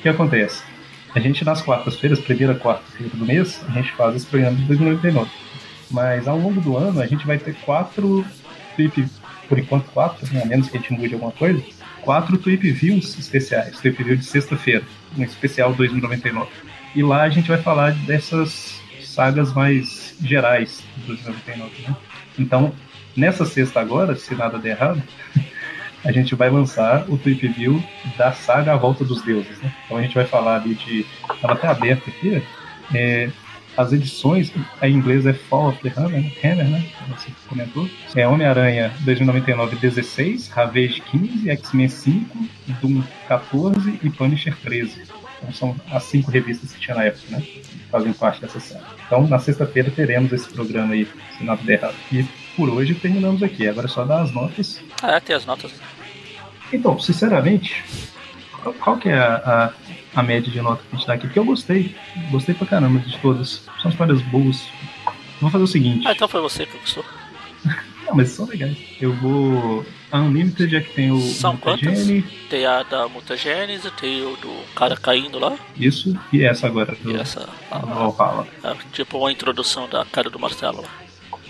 que 0.01 0.09
acontece? 0.09 0.63
A 1.15 1.19
gente, 1.19 1.43
nas 1.43 1.61
quartas-feiras, 1.61 2.19
primeira 2.19 2.55
quarta-feira 2.55 3.15
do 3.15 3.25
mês, 3.25 3.63
a 3.67 3.71
gente 3.71 3.91
faz 3.93 4.15
esse 4.15 4.25
programa 4.25 4.55
de 4.55 4.63
2099. 4.63 5.29
Mas 5.89 6.27
ao 6.27 6.37
longo 6.37 6.61
do 6.61 6.77
ano, 6.77 7.01
a 7.01 7.07
gente 7.07 7.25
vai 7.25 7.39
ter 7.39 7.55
quatro 7.65 8.23
tweet, 8.75 9.05
por 9.47 9.57
enquanto 9.57 9.89
quatro, 9.91 10.31
né, 10.31 10.43
a 10.43 10.45
menos 10.45 10.69
que 10.69 10.77
a 10.77 10.79
gente 10.79 10.93
mude 10.93 11.13
alguma 11.15 11.31
coisa, 11.31 11.63
quatro 12.01 12.37
tweet 12.37 12.69
views 12.71 13.17
especiais. 13.17 13.79
Tweet 13.79 14.03
view 14.03 14.15
de 14.15 14.25
sexta-feira, 14.25 14.83
um 15.17 15.23
especial 15.23 15.73
2099. 15.73 16.47
E 16.95 17.01
lá 17.01 17.23
a 17.23 17.29
gente 17.29 17.47
vai 17.47 17.61
falar 17.61 17.93
dessas 18.05 18.79
sagas 19.03 19.51
mais 19.53 20.15
gerais 20.21 20.83
de 20.97 21.07
2099. 21.07 21.71
Né? 21.87 21.95
Então, 22.37 22.73
nessa 23.15 23.45
sexta 23.45 23.79
agora, 23.79 24.15
se 24.15 24.35
nada 24.35 24.59
der 24.59 24.77
errado, 24.77 25.01
a 26.03 26.11
gente 26.11 26.35
vai 26.35 26.49
lançar 26.49 27.09
o 27.09 27.17
Tweep 27.17 27.47
View 27.49 27.83
da 28.17 28.31
saga 28.31 28.73
A 28.73 28.77
Volta 28.77 29.03
dos 29.03 29.21
Deuses. 29.21 29.59
Né? 29.59 29.73
Então 29.85 29.97
a 29.97 30.01
gente 30.01 30.15
vai 30.15 30.25
falar 30.25 30.61
ali 30.61 30.75
de. 30.75 31.05
Estava 31.33 31.53
até 31.53 31.67
aberto 31.67 32.09
aqui. 32.09 32.41
é, 32.93 33.29
as 33.77 33.93
edições, 33.93 34.51
em 34.81 34.93
inglês 34.93 35.25
é 35.25 35.31
Fall 35.31 35.69
of 35.69 35.81
the 35.81 35.93
Hammer, 35.95 36.21
né? 36.21 36.33
Hammer 36.43 36.67
né? 36.67 36.85
Você 37.15 37.31
comentou. 37.47 37.89
É 38.13 38.27
Homem-Aranha 38.27 38.91
2099 39.01 39.77
16, 39.77 40.49
Ravage 40.49 41.01
15, 41.09 41.49
X-Men 41.49 41.87
5, 41.87 42.37
Doom 42.81 43.01
14 43.29 43.99
e 44.03 44.09
Punisher 44.09 44.53
13. 44.63 45.03
Então 45.37 45.53
são 45.53 45.75
as 45.89 46.03
cinco 46.03 46.29
revistas 46.29 46.73
que 46.73 46.79
tinha 46.79 46.97
na 46.97 47.05
época, 47.05 47.23
né? 47.29 47.41
Que 47.41 47.61
fazem 47.89 48.11
parte 48.11 48.41
dessa 48.41 48.59
série. 48.59 48.83
Então 49.05 49.25
na 49.27 49.39
sexta-feira 49.39 49.89
teremos 49.89 50.33
esse 50.33 50.49
programa 50.49 50.93
aí, 50.93 51.07
se 51.37 51.43
nada 51.45 51.61
der 51.63 51.79
errado. 51.79 51.95
E 52.11 52.25
por 52.59 52.69
hoje 52.69 52.93
terminamos 52.93 53.41
aqui. 53.41 53.65
Agora 53.67 53.87
é 53.87 53.89
só 53.89 54.03
dar 54.03 54.21
as 54.21 54.31
notas 54.33 54.81
Ah, 55.01 55.11
é, 55.11 55.19
tem 55.21 55.33
as 55.35 55.45
notas. 55.45 55.71
então, 56.73 56.99
sinceramente, 56.99 57.83
qual, 58.61 58.73
qual 58.75 58.97
que 58.97 59.07
é 59.07 59.17
a, 59.17 59.71
a, 60.13 60.19
a 60.19 60.23
média 60.23 60.51
de 60.51 60.61
nota 60.61 60.81
que 60.83 60.93
a 60.93 60.97
gente 60.97 61.07
dá 61.07 61.13
aqui? 61.13 61.27
Porque 61.27 61.39
eu 61.39 61.45
gostei. 61.45 61.95
Gostei 62.29 62.53
pra 62.53 62.67
caramba 62.67 62.99
de 62.99 63.17
todas. 63.19 63.63
São 63.81 63.89
histórias 63.89 64.21
boas. 64.23 64.67
Vou 65.39 65.49
fazer 65.49 65.63
o 65.63 65.67
seguinte. 65.67 66.05
Ah, 66.05 66.11
então 66.11 66.27
foi 66.27 66.41
você 66.41 66.65
que 66.65 66.77
gostou. 66.77 67.05
Não, 68.05 68.15
mas 68.15 68.29
são 68.31 68.45
legais. 68.45 68.75
Eu 68.99 69.13
vou. 69.13 69.85
A 70.11 70.17
Unlimited 70.19 70.75
é 70.75 70.81
que 70.81 70.91
tem 70.93 71.11
o. 71.11 71.21
São 71.21 71.53
o 71.53 71.57
quantas? 71.59 71.87
Mutagene, 71.99 72.23
Tem 72.49 72.65
a 72.65 72.81
da 72.83 73.07
mutagênese, 73.07 73.89
tem 73.91 74.21
o 74.25 74.35
do 74.35 74.51
cara 74.75 74.97
caindo 74.97 75.37
lá. 75.39 75.55
Isso, 75.77 76.19
e 76.33 76.43
essa 76.43 76.65
agora 76.67 76.93
do, 76.95 77.11
E 77.11 77.15
essa. 77.15 77.47
a- 77.71 77.77
Valhalla. 77.77 78.47
a- 78.63 78.75
tipo 78.91 79.17
uma 79.19 79.31
introdução 79.31 79.87
da 79.87 80.03
cara 80.05 80.29
do 80.29 80.39
martelo 80.39 80.81
lá. 80.81 80.89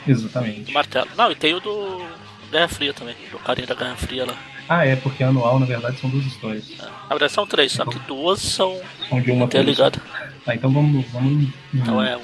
Do 0.05 0.11
Exatamente. 0.11 0.71
martelo. 0.71 1.07
Não, 1.17 1.31
e 1.31 1.35
tem 1.35 1.53
o 1.53 1.59
do 1.59 2.05
Guerra 2.51 2.67
Fria 2.67 2.93
também. 2.93 3.15
Do 3.31 3.39
carinha 3.39 3.67
da 3.67 3.75
Guerra 3.75 3.95
Fria 3.95 4.25
lá. 4.25 4.35
Ah, 4.67 4.85
é, 4.85 4.95
porque 4.95 5.23
anual, 5.23 5.59
na 5.59 5.65
verdade, 5.65 5.99
são 5.99 6.09
duas 6.09 6.25
histórias. 6.25 6.71
É. 6.79 6.83
Na 6.83 7.09
verdade 7.09 7.31
são 7.31 7.47
três, 7.47 7.71
só 7.71 7.85
que 7.85 7.97
duas 7.99 8.39
são 8.39 8.79
São 9.09 9.19
de 9.19 9.31
uma 9.31 9.45
interligadas. 9.45 10.01
Tá, 10.45 10.53
então 10.53 10.71
vamos. 10.71 11.05
vamos 11.11 11.49
Então 11.73 12.01
é 12.01 12.17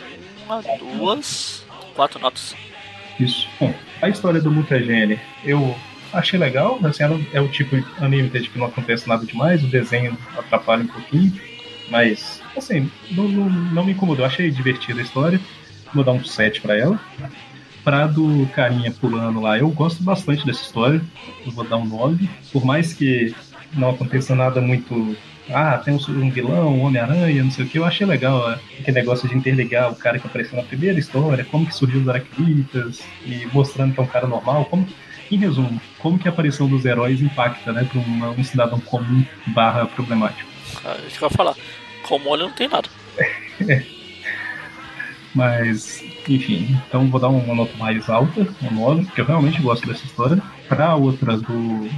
uma, 0.46 0.62
duas, 0.78 1.66
quatro 1.96 2.20
notas. 2.20 2.56
Isso. 3.20 3.48
Bom, 3.60 3.74
a 4.02 4.10
história 4.10 4.40
do 4.40 4.52
Mutagene, 4.52 5.20
eu 5.44 5.76
achei 6.14 6.38
legal, 6.40 6.80
assim, 6.84 7.04
ela 7.04 7.20
é 7.34 7.42
o 7.42 7.48
tipo 7.48 7.76
Unlimited 8.02 8.50
que 8.50 8.60
não 8.60 8.68
acontece 8.68 9.08
nada 9.08 9.26
demais, 9.26 9.64
o 9.64 9.68
desenho 9.68 10.18
atrapalha 10.38 10.84
um 10.84 10.88
pouquinho, 10.88 11.34
mas, 11.90 12.42
assim, 12.56 12.92
não, 13.12 13.28
não, 13.28 13.50
não 13.50 13.86
me 13.86 13.94
incomodou, 13.94 14.26
achei 14.26 14.52
divertida 14.52 15.00
a 15.00 15.04
história, 15.04 15.40
vou 15.94 16.04
dar 16.04 16.12
um 16.12 16.24
7 16.24 16.62
pra 16.62 16.78
ela. 16.78 17.00
Pra 17.86 18.08
do 18.08 18.48
carinha 18.48 18.92
pulando 18.92 19.40
lá, 19.40 19.58
eu 19.58 19.70
gosto 19.70 20.04
bastante 20.04 20.46
dessa 20.46 20.64
história, 20.64 21.02
eu 21.46 21.52
vou 21.52 21.64
dar 21.64 21.78
um 21.78 21.86
9, 21.86 22.28
por 22.52 22.66
mais 22.66 22.94
que 22.94 23.34
não 23.74 23.92
aconteça 23.92 24.36
nada 24.36 24.60
muito 24.60 25.16
ah, 25.50 25.78
tem 25.78 25.94
um, 25.94 26.30
vilão, 26.32 26.76
um 26.76 26.86
Homem-Aranha, 26.86 27.44
não 27.44 27.52
sei 27.52 27.66
o 27.66 27.68
que. 27.68 27.78
Eu 27.78 27.86
achei 27.86 28.06
legal 28.06 28.38
ó, 28.38 28.56
aquele 28.80 29.00
negócio 29.00 29.30
de 29.30 29.38
interligar 29.38 29.92
o 29.92 29.96
cara 29.96 30.18
que 30.18 30.26
apareceu 30.26 30.58
na 30.58 30.64
primeira 30.64 30.98
história, 30.98 31.46
como 31.46 31.68
que 31.68 31.76
surgiu 31.76 32.02
os 32.02 32.10
Aracnitas, 32.10 33.02
e 33.24 33.46
mostrando 33.54 33.94
que 33.94 34.00
é 34.00 34.04
um 34.04 34.08
cara 34.08 34.26
normal. 34.26 34.66
Como, 34.66 34.88
em 35.32 35.38
resumo, 35.38 35.80
como 36.00 36.18
que 36.18 36.28
a 36.28 36.32
aparição 36.32 36.68
dos 36.68 36.84
heróis 36.84 37.22
impacta 37.22 37.72
né, 37.72 37.88
para 37.90 38.00
um, 38.00 38.40
um 38.40 38.44
cidadão 38.44 38.80
comum 38.80 39.24
barra 39.48 39.86
problemático. 39.86 40.50
Ah, 40.84 40.98
Isso 41.08 41.20
que 41.20 41.24
eu 41.24 41.30
ia 41.30 41.38
falar. 41.38 41.56
Com 42.04 42.18
molho 42.20 42.48
não 42.48 42.52
tem 42.52 42.68
nada. 42.68 42.90
Mas, 45.36 46.02
enfim, 46.30 46.80
então 46.88 47.08
vou 47.10 47.20
dar 47.20 47.28
uma 47.28 47.54
nota 47.54 47.76
mais 47.78 48.10
alta, 48.10 48.48
um 48.64 48.74
9, 48.74 49.06
porque 49.06 49.20
eu 49.20 49.26
realmente 49.26 49.62
gosto 49.62 49.86
dessa 49.86 50.06
história. 50.06 50.42
Pra 50.70 50.96
outra 50.96 51.38
do, 51.38 51.90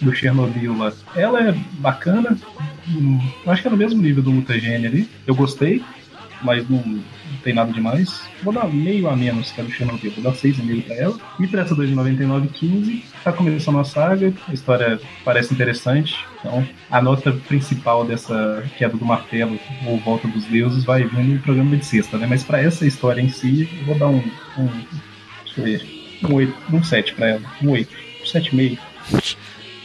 do 0.00 0.14
Chernobyl 0.14 0.76
lá, 0.76 0.90
ela 1.14 1.50
é 1.50 1.52
bacana, 1.74 2.36
hum, 2.88 3.20
acho 3.46 3.60
que 3.60 3.68
é 3.68 3.70
no 3.70 3.76
mesmo 3.76 4.00
nível 4.00 4.22
do 4.22 4.32
Mutagene 4.32 4.86
ali. 4.86 5.10
Eu 5.26 5.34
gostei, 5.34 5.84
mas 6.42 6.68
não 6.68 6.98
tem 7.42 7.52
nada 7.54 7.72
demais. 7.72 8.20
Vou 8.42 8.52
dar 8.52 8.66
meio 8.68 9.08
a 9.08 9.16
menos 9.16 9.50
que 9.52 9.60
a 9.60 9.64
do 9.64 9.70
Chernobyl, 9.70 10.10
vou 10.12 10.24
dar 10.24 10.32
6,5 10.32 10.82
pra 10.84 10.94
ela. 10.96 11.18
E 11.40 11.46
pra 11.46 11.62
essa 11.62 11.74
2,99,15, 11.74 13.02
tá 13.24 13.32
começando 13.32 13.78
a 13.78 13.84
saga, 13.84 14.32
a 14.48 14.52
história 14.52 15.00
parece 15.24 15.52
interessante. 15.54 16.16
Então, 16.40 16.66
a 16.90 17.00
nota 17.02 17.32
principal 17.32 18.04
dessa 18.04 18.64
queda 18.76 18.96
do 18.96 19.04
martelo, 19.04 19.58
ou 19.86 19.98
volta 19.98 20.26
dos 20.28 20.44
deuses, 20.44 20.84
vai 20.84 21.04
vir 21.04 21.24
no 21.24 21.40
programa 21.40 21.76
de 21.76 21.84
sexta, 21.84 22.16
né? 22.18 22.26
Mas 22.28 22.42
pra 22.44 22.60
essa 22.62 22.86
história 22.86 23.20
em 23.20 23.28
si, 23.28 23.68
eu 23.80 23.86
vou 23.86 23.94
dar 23.98 24.08
um. 24.08 24.18
um 24.58 24.66
deixa 25.44 25.60
eu 25.60 25.64
ver. 25.64 25.98
Um 26.24 26.34
8, 26.34 26.54
um 26.72 26.82
7 26.82 27.14
pra 27.14 27.28
ela. 27.28 27.42
Um 27.62 27.70
8. 27.70 27.94
Um 28.20 28.24
7,5. 28.24 28.78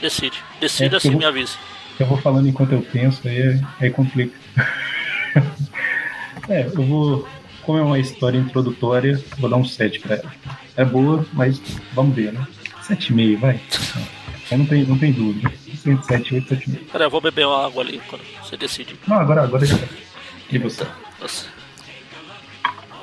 Decide. 0.01 0.37
Decida 0.59 0.95
É, 0.95 0.97
assim 0.97 1.11
eu- 1.11 1.17
me 1.19 1.25
avise. 1.25 1.55
Eu 1.99 2.07
vou 2.07 2.17
falando 2.17 2.47
enquanto 2.47 2.71
eu 2.71 2.81
penso, 2.81 3.21
aí, 3.27 3.61
aí 3.79 3.89
complica. 3.91 4.35
é, 6.49 6.65
eu 6.65 6.83
vou. 6.83 7.27
Como 7.65 7.77
é 7.77 7.81
uma 7.81 7.99
história 7.99 8.37
introdutória, 8.37 9.23
vou 9.37 9.49
dar 9.49 9.57
um 9.57 9.65
7 9.65 9.99
pra 9.99 10.15
ela. 10.15 10.33
É 10.75 10.83
boa, 10.83 11.25
mas 11.33 11.61
vamos 11.93 12.15
ver, 12.15 12.33
né? 12.33 12.45
7,5, 12.87 13.39
vai. 13.39 13.61
Não 14.51 14.65
tem, 14.65 14.83
não 14.83 14.97
tem 14.97 15.11
dúvida. 15.11 15.51
7, 16.07 16.35
8, 16.35 16.55
7,5. 16.55 16.91
Pera, 16.91 17.05
eu 17.05 17.09
vou 17.09 17.21
beber 17.21 17.47
uma 17.47 17.65
água 17.65 17.83
ali 17.83 18.01
quando 18.07 18.21
você 18.41 18.57
decide. 18.57 18.95
Não, 19.07 19.17
agora, 19.17 19.43
agora 19.43 19.65
já 19.65 19.77
tá. 19.77 19.87
E 20.51 20.57
você? 20.57 20.85
Nossa. 21.19 21.47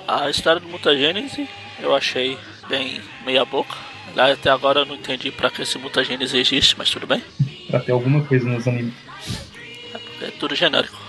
A 0.07 0.29
história 0.29 0.61
do 0.61 0.69
Mutagênese 0.69 1.49
eu 1.81 1.95
achei 1.95 2.37
bem 2.69 3.01
meia 3.25 3.45
boca. 3.45 3.75
Lá 4.15 4.31
até 4.31 4.51
agora 4.51 4.81
eu 4.81 4.87
não 4.87 4.97
entendi 4.97 5.31
pra 5.31 5.51
que 5.51 5.63
esse 5.63 5.79
Mutagênese 5.79 6.37
existe, 6.37 6.75
mas 6.77 6.91
tudo 6.91 7.07
bem. 7.07 7.23
Pra 7.69 7.81
ter 7.81 7.93
alguma 7.93 8.23
coisa 8.25 8.49
nos 8.49 8.69
animes. 8.69 8.95
É 10.21 10.31
tudo 10.39 10.55
genérico. 10.55 11.00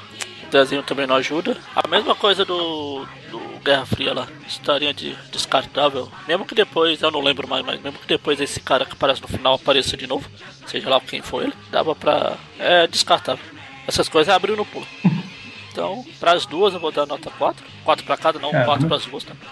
O 0.52 0.58
desenho 0.60 0.84
também 0.84 1.08
não 1.08 1.16
ajuda. 1.16 1.58
A 1.74 1.88
mesma 1.88 2.14
coisa 2.14 2.44
do, 2.44 3.08
do 3.30 3.40
Guerra 3.64 3.86
Fria 3.86 4.14
lá. 4.14 4.28
Historinha 4.46 4.94
de 4.94 5.16
descartável. 5.32 6.12
Mesmo 6.28 6.46
que 6.46 6.54
depois, 6.54 7.02
eu 7.02 7.10
não 7.10 7.22
lembro 7.22 7.48
mais, 7.48 7.66
mas 7.66 7.82
mesmo 7.82 7.98
que 7.98 8.06
depois 8.06 8.38
esse 8.42 8.60
cara 8.60 8.84
que 8.84 8.92
aparece 8.92 9.22
no 9.22 9.30
final 9.30 9.54
apareça 9.54 9.96
de 9.96 10.06
novo, 10.06 10.30
seja 10.68 10.90
lá 10.90 11.00
quem 11.00 11.22
for 11.22 11.44
ele, 11.44 11.54
dava 11.72 11.96
pra. 11.96 12.36
É 12.60 12.86
descartável. 12.86 13.46
Essas 13.88 14.10
coisas 14.10 14.36
abriu 14.36 14.58
no 14.58 14.66
pulo. 14.66 14.86
Então, 15.72 16.06
para 16.20 16.34
as 16.34 16.46
duas 16.46 16.74
eu 16.74 16.82
vou 16.82 16.92
dar 16.92 17.06
nota 17.06 17.32
4. 17.32 17.66
4 17.86 18.06
para 18.06 18.18
cada, 18.18 18.40
não, 18.40 18.52
4 18.52 18.88
para 18.88 18.98
as 18.98 19.06
duas 19.06 19.24
também. 19.24 19.48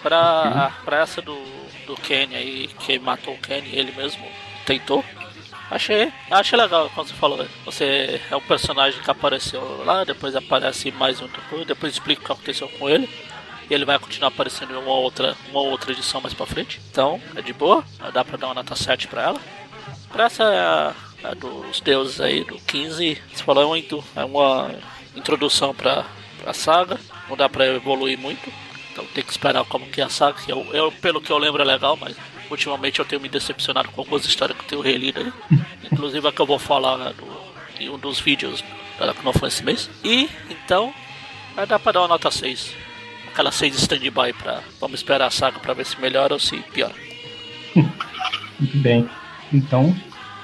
Pra, 0.00 0.70
pra 0.84 1.00
essa 1.00 1.20
do, 1.20 1.36
do 1.88 1.96
Kenny 1.96 2.36
aí, 2.36 2.68
que 2.78 3.00
matou 3.00 3.34
o 3.34 3.38
Kenny, 3.38 3.68
ele 3.72 3.90
mesmo 3.90 4.24
tentou. 4.64 5.04
Achei, 5.70 6.10
achei 6.30 6.58
legal 6.58 6.90
quando 6.94 7.08
você 7.08 7.14
falou. 7.14 7.46
Você 7.64 8.20
é 8.30 8.36
um 8.36 8.40
personagem 8.40 9.02
que 9.02 9.10
apareceu 9.10 9.84
lá, 9.84 10.02
depois 10.02 10.34
aparece 10.34 10.90
mais 10.90 11.20
um 11.20 11.26
depois, 11.26 11.66
depois 11.66 11.92
explica 11.92 12.22
o 12.22 12.24
que 12.24 12.32
aconteceu 12.32 12.68
com 12.70 12.88
ele. 12.88 13.08
E 13.68 13.74
ele 13.74 13.84
vai 13.84 13.98
continuar 13.98 14.28
aparecendo 14.28 14.72
em 14.72 14.76
uma 14.76 14.94
outra, 14.94 15.36
uma 15.50 15.60
outra 15.60 15.92
edição 15.92 16.22
mais 16.22 16.32
pra 16.32 16.46
frente. 16.46 16.80
Então, 16.90 17.20
é 17.36 17.42
de 17.42 17.52
boa, 17.52 17.84
dá 18.14 18.24
pra 18.24 18.38
dar 18.38 18.46
uma 18.46 18.54
nota 18.54 18.74
7 18.74 19.08
pra 19.08 19.22
ela. 19.24 19.40
Pra 20.10 20.24
essa 20.24 20.94
é 21.22 21.34
dos 21.34 21.80
deuses 21.80 22.18
aí, 22.18 22.44
do 22.44 22.56
15, 22.60 23.20
você 23.30 23.44
falou, 23.44 23.76
é 23.76 23.84
é 24.16 24.24
uma 24.24 24.74
introdução 25.14 25.74
pra, 25.74 26.06
pra 26.40 26.54
saga. 26.54 26.98
Não 27.28 27.36
dá 27.36 27.46
pra 27.46 27.66
evoluir 27.66 28.18
muito. 28.18 28.50
Então 28.90 29.04
tem 29.06 29.22
que 29.22 29.30
esperar 29.30 29.64
como 29.66 29.86
que 29.86 30.00
é 30.00 30.04
a 30.04 30.08
saga. 30.08 30.40
Que 30.40 30.50
eu, 30.50 30.64
eu, 30.72 30.90
pelo 30.90 31.20
que 31.20 31.30
eu 31.30 31.36
lembro 31.36 31.60
é 31.60 31.64
legal, 31.64 31.94
mas 31.96 32.16
ultimamente 32.50 32.98
eu 32.98 33.04
tenho 33.04 33.20
me 33.20 33.28
decepcionado 33.28 33.90
com 33.90 34.00
algumas 34.00 34.24
histórias 34.24 34.56
que 34.56 34.64
eu 34.64 34.68
tenho 34.68 34.80
relido 34.82 35.20
aí. 35.20 35.32
Inclusive 35.92 36.26
a 36.26 36.32
que 36.32 36.40
eu 36.40 36.46
vou 36.46 36.58
falar 36.58 36.96
né, 36.98 37.14
do, 37.16 37.82
em 37.82 37.88
um 37.88 37.98
dos 37.98 38.20
vídeos 38.20 38.64
dela 38.98 39.14
que 39.14 39.24
não 39.24 39.32
foi 39.32 39.48
esse 39.48 39.64
mês. 39.64 39.90
E 40.04 40.28
então 40.50 40.92
vai 41.54 41.66
dar 41.66 41.78
pra 41.78 41.92
dar 41.92 42.00
uma 42.00 42.08
nota 42.08 42.30
6. 42.30 42.74
Aquela 43.32 43.52
6 43.52 43.74
stand-by 43.76 44.32
pra. 44.36 44.62
Vamos 44.80 45.00
esperar 45.00 45.26
a 45.26 45.30
saga 45.30 45.58
pra 45.58 45.74
ver 45.74 45.86
se 45.86 46.00
melhora 46.00 46.34
ou 46.34 46.40
se 46.40 46.56
piora. 46.72 46.94
Muito 48.58 48.76
bem. 48.78 49.08
Então, 49.52 49.94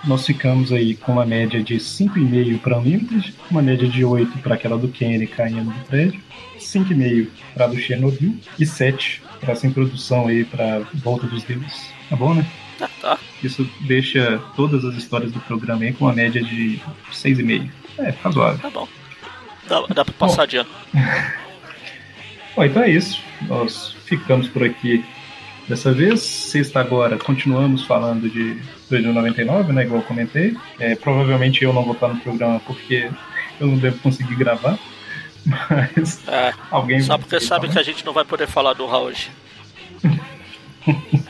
nós 0.07 0.25
ficamos 0.27 0.73
aí 0.73 0.95
com 0.95 1.13
uma 1.13 1.27
média 1.27 1.63
de 1.63 1.77
5,5 1.77 2.61
para 2.61 2.79
Unlimited, 2.79 3.35
uma 3.51 3.63
média 3.63 3.89
de 3.89 4.05
8 4.05 4.39
para 4.39 4.55
aquela 4.55 4.79
do 4.79 4.89
Kenny 4.89 5.27
caindo 5.27 5.71
do 5.71 5.85
prédio, 5.87 6.21
5,5 6.59 7.29
para 7.55 7.67
do 7.67 7.79
Chernobyl 7.79 8.37
e 8.59 8.67
7 8.67 9.23
para 9.45 9.53
essa 9.53 9.67
introdução 9.67 10.27
aí 10.27 10.45
para 10.45 10.81
Volta 10.95 11.27
dos 11.27 11.45
Deuses. 11.45 11.93
Tá 12.09 12.17
bom, 12.17 12.35
né? 12.35 12.47
Tá, 12.79 12.89
tá. 13.01 13.19
Isso 13.43 13.69
deixa 13.83 14.41
todas 14.57 14.85
as 14.85 14.95
histórias 14.95 15.31
do 15.31 15.39
programa 15.41 15.85
aí 15.85 15.93
com 15.93 16.07
uma 16.07 16.15
média 16.15 16.43
de 16.43 16.81
6,5. 17.13 17.71
É, 17.99 18.11
razoável. 18.23 18.59
Tá 18.59 18.71
bom. 18.71 18.89
Dá, 19.69 19.81
dá 19.95 20.05
pra 20.05 20.15
passar 20.15 20.47
de 20.47 20.57
ano. 20.59 20.71
Bom, 22.57 22.65
então 22.65 22.83
é 22.83 22.91
isso. 22.91 23.21
Nós 23.49 23.97
ficamos 24.05 24.49
por 24.49 24.63
aqui 24.63 25.05
dessa 25.69 25.93
vez. 25.93 26.21
Sexta 26.21 26.81
agora, 26.81 27.19
continuamos 27.19 27.83
falando 27.85 28.29
de 28.29 28.57
2099, 28.89 29.73
né? 29.73 29.83
Igual 29.83 30.01
eu 30.01 30.07
comentei. 30.07 30.57
É, 30.79 30.95
provavelmente 30.95 31.65
eu 31.65 31.73
não 31.73 31.83
vou 31.83 31.95
estar 31.95 32.09
no 32.09 32.21
programa 32.21 32.61
porque 32.61 33.11
eu 33.59 33.67
não 33.67 33.77
devo 33.77 33.99
conseguir 33.99 34.37
gravar. 34.37 34.79
Mas 35.45 36.27
É, 36.27 36.53
alguém 36.71 37.01
só 37.03 37.19
porque 37.19 37.41
sabe 37.41 37.69
que 37.69 37.79
a 37.79 37.83
gente 37.83 38.05
não 38.05 38.13
vai 38.13 38.25
poder 38.25 38.47
falar 38.47 38.73
do 38.73 38.87
Raul 38.87 39.07
hoje. 39.07 39.31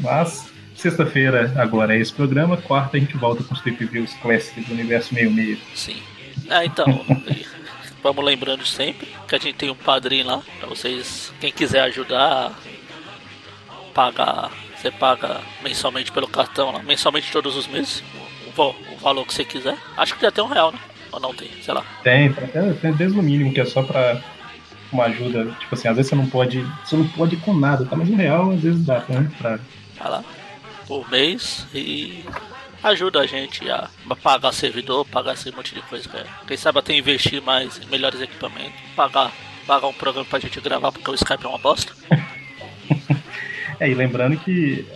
Mas 0.00 0.52
sexta-feira 0.74 1.52
agora 1.56 1.96
é 1.96 2.00
esse 2.00 2.12
programa. 2.12 2.56
Quarta 2.56 2.96
a 2.96 3.00
gente 3.00 3.16
volta 3.16 3.42
com 3.42 3.54
os 3.54 3.60
Trip 3.60 3.84
Views 3.86 4.12
clássicos 4.14 4.66
do 4.66 4.74
universo 4.74 5.14
meio 5.14 5.30
meio. 5.30 5.58
Sim. 5.74 5.96
É, 6.48 6.64
então, 6.64 6.86
vamos 8.02 8.24
lembrando 8.24 8.64
sempre 8.64 9.08
que 9.26 9.34
a 9.34 9.38
gente 9.38 9.54
tem 9.54 9.70
um 9.70 9.74
padrinho 9.74 10.26
lá, 10.26 10.42
pra 10.58 10.68
vocês, 10.68 11.32
quem 11.40 11.50
quiser 11.50 11.80
ajudar, 11.80 12.52
pagar, 13.94 14.50
você 14.76 14.90
paga 14.90 15.40
mensalmente 15.62 16.12
pelo 16.12 16.28
cartão 16.28 16.70
lá, 16.70 16.82
mensalmente 16.82 17.32
todos 17.32 17.56
os 17.56 17.66
meses, 17.66 18.04
o, 18.46 18.62
o 18.62 18.96
valor 18.98 19.26
que 19.26 19.34
você 19.34 19.44
quiser. 19.44 19.76
Acho 19.96 20.14
que 20.14 20.22
já 20.22 20.30
tem 20.30 20.44
um 20.44 20.48
real, 20.48 20.70
né? 20.70 20.78
Ou 21.16 21.20
não 21.22 21.34
tem, 21.34 21.48
sei 21.62 21.72
lá. 21.74 21.82
Tem, 22.04 22.30
tem, 22.32 22.74
tem 22.74 22.92
desde 22.92 23.18
o 23.18 23.22
mínimo, 23.22 23.52
que 23.52 23.60
é 23.60 23.64
só 23.64 23.82
pra 23.82 24.20
uma 24.92 25.04
ajuda. 25.04 25.46
Tipo 25.58 25.74
assim, 25.74 25.88
às 25.88 25.96
vezes 25.96 26.10
você 26.10 26.14
não 26.14 26.26
pode. 26.28 26.60
Você 26.84 26.94
não 26.96 27.08
pode 27.08 27.36
com 27.38 27.54
nada, 27.54 27.84
tá? 27.86 27.96
Mas 27.96 28.08
um 28.10 28.16
real 28.16 28.50
às 28.50 28.60
vezes 28.60 28.84
dá, 28.84 29.02
né? 29.08 29.30
Pra... 29.38 29.58
Vai 29.98 30.10
lá, 30.10 30.24
por 30.86 31.10
mês 31.10 31.66
e 31.74 32.22
ajuda 32.82 33.20
a 33.20 33.26
gente 33.26 33.68
a 33.70 33.88
pagar 34.22 34.52
servidor, 34.52 35.06
pagar 35.06 35.32
esse 35.32 35.50
monte 35.52 35.74
de 35.74 35.80
coisa. 35.82 36.08
é- 36.14 36.26
Quem 36.46 36.56
sabe 36.56 36.78
até 36.78 36.94
investir 36.94 37.40
mais 37.42 37.80
em 37.82 37.86
melhores 37.86 38.20
equipamentos, 38.20 38.78
pagar, 38.94 39.32
pagar 39.66 39.86
um 39.86 39.94
programa 39.94 40.26
pra 40.28 40.38
gente 40.38 40.60
gravar, 40.60 40.92
porque 40.92 41.10
o 41.10 41.14
Skype 41.14 41.44
é 41.44 41.48
uma 41.48 41.58
bosta. 41.58 41.92
É, 43.78 43.90
e 43.90 43.94
lembrando 43.94 44.38
que 44.38 44.86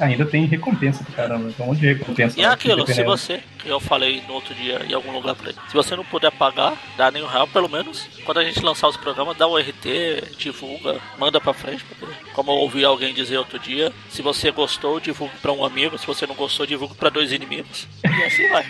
ainda 0.00 0.24
tem 0.24 0.46
recompensa 0.46 1.02
pro 1.04 1.12
caramba. 1.12 1.52
Tem 1.52 1.64
um 1.64 1.68
monte 1.68 1.80
de 1.80 1.94
recompensa. 1.94 2.38
E 2.38 2.42
é 2.42 2.46
aquilo, 2.46 2.86
se 2.86 3.02
você, 3.02 3.40
que 3.58 3.68
eu 3.68 3.80
falei 3.80 4.22
no 4.26 4.34
outro 4.34 4.54
dia 4.54 4.84
em 4.88 4.92
algum 4.92 5.12
lugar 5.12 5.34
pra 5.34 5.50
ele, 5.50 5.58
se 5.68 5.74
você 5.74 5.96
não 5.96 6.04
puder 6.04 6.30
pagar, 6.32 6.74
dá 6.96 7.10
nenhum 7.10 7.26
real, 7.26 7.46
pelo 7.48 7.68
menos, 7.68 8.08
quando 8.24 8.38
a 8.38 8.44
gente 8.44 8.60
lançar 8.60 8.88
os 8.88 8.96
programas, 8.96 9.36
dá 9.36 9.46
o 9.46 9.56
RT, 9.56 10.36
divulga, 10.38 11.00
manda 11.18 11.40
pra 11.40 11.52
frente, 11.52 11.84
porque, 11.84 12.06
como 12.32 12.50
eu 12.50 12.56
ouvi 12.56 12.84
alguém 12.84 13.14
dizer 13.14 13.38
outro 13.38 13.58
dia, 13.58 13.92
se 14.08 14.22
você 14.22 14.50
gostou, 14.50 15.00
divulgue 15.00 15.36
pra 15.40 15.52
um 15.52 15.64
amigo, 15.64 15.98
se 15.98 16.06
você 16.06 16.26
não 16.26 16.34
gostou, 16.34 16.66
divulgue 16.66 16.94
pra 16.94 17.10
dois 17.10 17.32
inimigos. 17.32 17.86
E 18.04 18.24
assim 18.24 18.48
vai. 18.48 18.66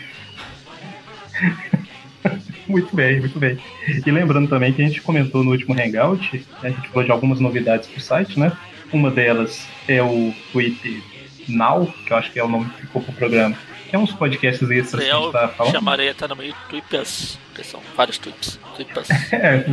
Muito 2.69 2.95
bem, 2.95 3.19
muito 3.19 3.39
bem. 3.39 3.59
E 4.05 4.11
lembrando 4.11 4.47
também 4.47 4.75
que 4.75 4.83
a 4.83 4.87
gente 4.87 5.01
comentou 5.01 5.43
no 5.43 5.53
último 5.53 5.73
Hangout, 5.73 6.37
né, 6.37 6.45
a 6.63 6.69
gente 6.69 6.89
falou 6.89 7.03
de 7.03 7.11
algumas 7.11 7.41
novidades 7.41 7.89
pro 7.89 7.99
site, 7.99 8.39
né? 8.39 8.53
Uma 8.93 9.11
delas 9.11 9.67
é 9.87 10.03
o 10.03 10.35
Tweet 10.53 11.03
Now, 11.49 11.93
que 12.07 12.13
eu 12.13 12.17
acho 12.17 12.31
que 12.31 12.39
é 12.39 12.45
o 12.45 12.49
nome 12.49 12.71
que 12.71 12.83
ficou 12.83 13.03
pro 13.03 13.13
programa. 13.13 13.57
Que 13.89 13.97
é 13.97 13.99
uns 13.99 14.13
podcasts 14.13 14.71
extras 14.71 15.05
que 15.05 15.11
a 15.11 15.15
gente 15.15 15.33
tá 15.33 15.49
falando. 15.49 15.73
chamarei 15.73 16.11
até 16.11 16.29
no 16.29 16.37
meio 16.37 16.55
Twipas, 16.69 17.39
que 17.55 17.65
são 17.65 17.81
vários 17.97 18.19
tweets. 18.19 18.61
Twipas. 18.77 19.09
É. 19.33 19.65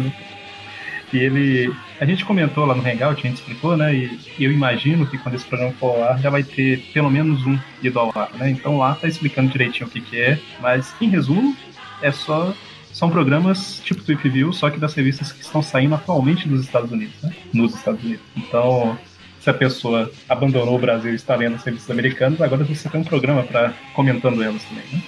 E 1.14 1.18
ele. 1.18 1.74
A 2.00 2.06
gente 2.06 2.26
comentou 2.26 2.66
lá 2.66 2.76
no 2.76 2.82
Hangout, 2.82 3.20
a 3.20 3.30
gente 3.30 3.38
explicou, 3.38 3.78
né? 3.78 3.96
E, 3.96 4.20
eu 4.38 4.52
imagino 4.52 5.08
que 5.08 5.18
quando 5.18 5.36
esse 5.36 5.46
programa 5.46 5.74
for 5.80 5.96
ao 5.96 6.04
ar, 6.04 6.20
já 6.20 6.30
vai 6.30 6.44
ter 6.44 6.80
pelo 6.94 7.10
menos 7.10 7.46
um 7.46 7.58
ido 7.82 8.00
ao 8.00 8.12
ar, 8.18 8.32
né? 8.34 8.50
Então 8.50 8.78
lá 8.78 8.96
tá 8.96 9.08
explicando 9.08 9.50
direitinho 9.50 9.88
o 9.88 9.90
que, 9.90 10.02
que 10.02 10.20
é. 10.20 10.40
Mas, 10.60 10.94
em 11.00 11.10
resumo, 11.10 11.56
é 12.02 12.12
só. 12.12 12.54
São 12.92 13.10
programas 13.10 13.82
tipo 13.84 14.02
Tweep 14.02 14.30
View, 14.30 14.54
só 14.54 14.70
que 14.70 14.80
das 14.80 14.94
revistas 14.94 15.32
que 15.32 15.42
estão 15.42 15.62
saindo 15.62 15.96
atualmente 15.96 16.48
dos 16.48 16.62
Estados 16.62 16.92
Unidos, 16.92 17.16
né? 17.22 17.34
Nos 17.54 17.76
Estados 17.76 18.02
Unidos. 18.02 18.24
Então, 18.38 18.98
se 19.46 19.50
a 19.52 19.54
pessoa 19.54 20.12
abandonou 20.28 20.76
o 20.76 20.80
Brasil 20.80 21.12
e 21.12 21.16
está 21.16 21.36
lendo 21.36 21.54
as 21.54 21.64
revistas 21.64 21.92
americanas, 21.92 22.42
agora 22.42 22.64
você 22.64 22.90
tem 22.90 23.00
um 23.00 23.04
programa 23.04 23.44
para 23.44 23.76
comentando 23.94 24.42
elas 24.42 24.64
também, 24.64 24.84
né? 24.92 25.04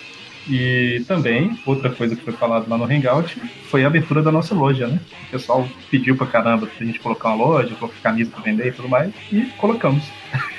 E 0.48 1.04
também, 1.08 1.60
outra 1.66 1.90
coisa 1.90 2.16
que 2.16 2.24
foi 2.24 2.34
falado 2.34 2.70
lá 2.70 2.78
no 2.78 2.84
Hangout 2.84 3.36
foi 3.68 3.84
a 3.84 3.88
abertura 3.88 4.22
da 4.22 4.32
nossa 4.32 4.54
loja, 4.54 4.86
né? 4.86 5.00
O 5.28 5.32
pessoal 5.32 5.68
pediu 5.90 6.16
pra 6.16 6.28
caramba 6.28 6.68
pra 6.68 6.86
gente 6.86 7.00
colocar 7.00 7.30
uma 7.30 7.46
loja, 7.46 7.74
colocar 7.74 7.98
camisa 8.00 8.30
pra 8.30 8.44
vender 8.44 8.68
e 8.68 8.72
tudo 8.72 8.88
mais, 8.88 9.12
e 9.32 9.42
colocamos. 9.58 10.04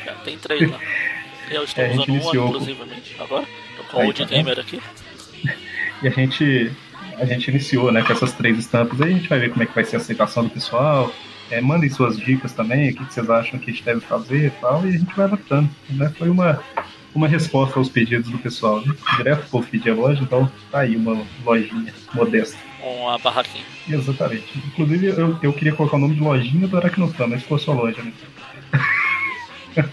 Já 0.04 0.14
tem 0.24 0.36
três 0.36 0.68
lá. 0.68 0.80
Eu 1.48 1.62
estou 1.62 1.84
É, 1.84 1.86
a 1.86 1.92
gente 1.92 2.10
usando 2.10 2.36
uma, 2.36 2.48
inclusivamente, 2.48 3.16
agora. 3.20 3.46
Tô 3.76 3.84
com 3.84 4.08
o 4.08 4.12
tá 4.12 4.24
vendo? 4.24 4.28
Gamer 4.28 4.58
aqui. 4.58 4.82
E 6.00 6.06
a 6.06 6.10
gente, 6.10 6.70
a 7.16 7.24
gente 7.24 7.50
iniciou 7.50 7.90
né, 7.90 8.02
com 8.02 8.12
essas 8.12 8.32
três 8.32 8.56
estampas 8.56 9.00
aí, 9.00 9.10
a 9.10 9.16
gente 9.16 9.28
vai 9.28 9.40
ver 9.40 9.50
como 9.50 9.64
é 9.64 9.66
que 9.66 9.74
vai 9.74 9.82
ser 9.82 9.96
a 9.96 9.98
aceitação 9.98 10.44
do 10.44 10.50
pessoal. 10.50 11.12
É, 11.50 11.60
mandem 11.60 11.88
suas 11.88 12.18
dicas 12.18 12.52
também, 12.52 12.90
o 12.90 12.96
que 12.96 13.04
vocês 13.04 13.28
acham 13.30 13.58
que 13.58 13.70
a 13.70 13.72
gente 13.72 13.84
deve 13.84 14.00
fazer 14.00 14.46
e 14.46 14.50
tal, 14.50 14.84
e 14.84 14.88
a 14.88 14.98
gente 14.98 15.14
vai 15.14 15.24
adaptando. 15.26 15.68
Né? 15.90 16.12
Foi 16.18 16.28
uma, 16.28 16.62
uma 17.14 17.26
resposta 17.26 17.78
aos 17.78 17.88
pedidos 17.88 18.30
do 18.30 18.38
pessoal. 18.38 18.84
Né? 18.84 18.94
Direto 19.16 19.46
o 19.46 19.50
povo 19.50 19.66
pedir 19.66 19.90
a 19.90 19.94
loja, 19.94 20.22
então 20.22 20.50
tá 20.70 20.80
aí 20.80 20.96
uma 20.96 21.24
lojinha 21.44 21.92
modesta. 22.14 22.58
Com 22.80 23.08
a 23.08 23.18
barraquinha. 23.18 23.64
Exatamente. 23.88 24.58
Inclusive, 24.58 25.06
eu, 25.08 25.38
eu 25.42 25.52
queria 25.52 25.74
colocar 25.74 25.96
o 25.96 26.00
nome 26.00 26.14
de 26.14 26.20
lojinha 26.20 26.68
do 26.68 26.76
Aracnofan, 26.76 27.26
mas 27.28 27.42
ficou 27.42 27.58
só 27.58 27.72
loja, 27.72 28.02
né? 28.02 28.12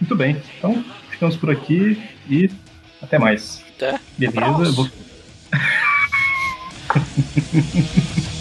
Muito 0.00 0.16
bem. 0.16 0.36
Então, 0.58 0.84
ficamos 1.08 1.36
por 1.36 1.50
aqui 1.50 2.02
e 2.28 2.50
até 3.00 3.18
mais. 3.18 3.64
Até. 3.76 4.00
Beleza? 4.18 4.40
Abraço. 4.40 4.72
Vou... 4.72 4.88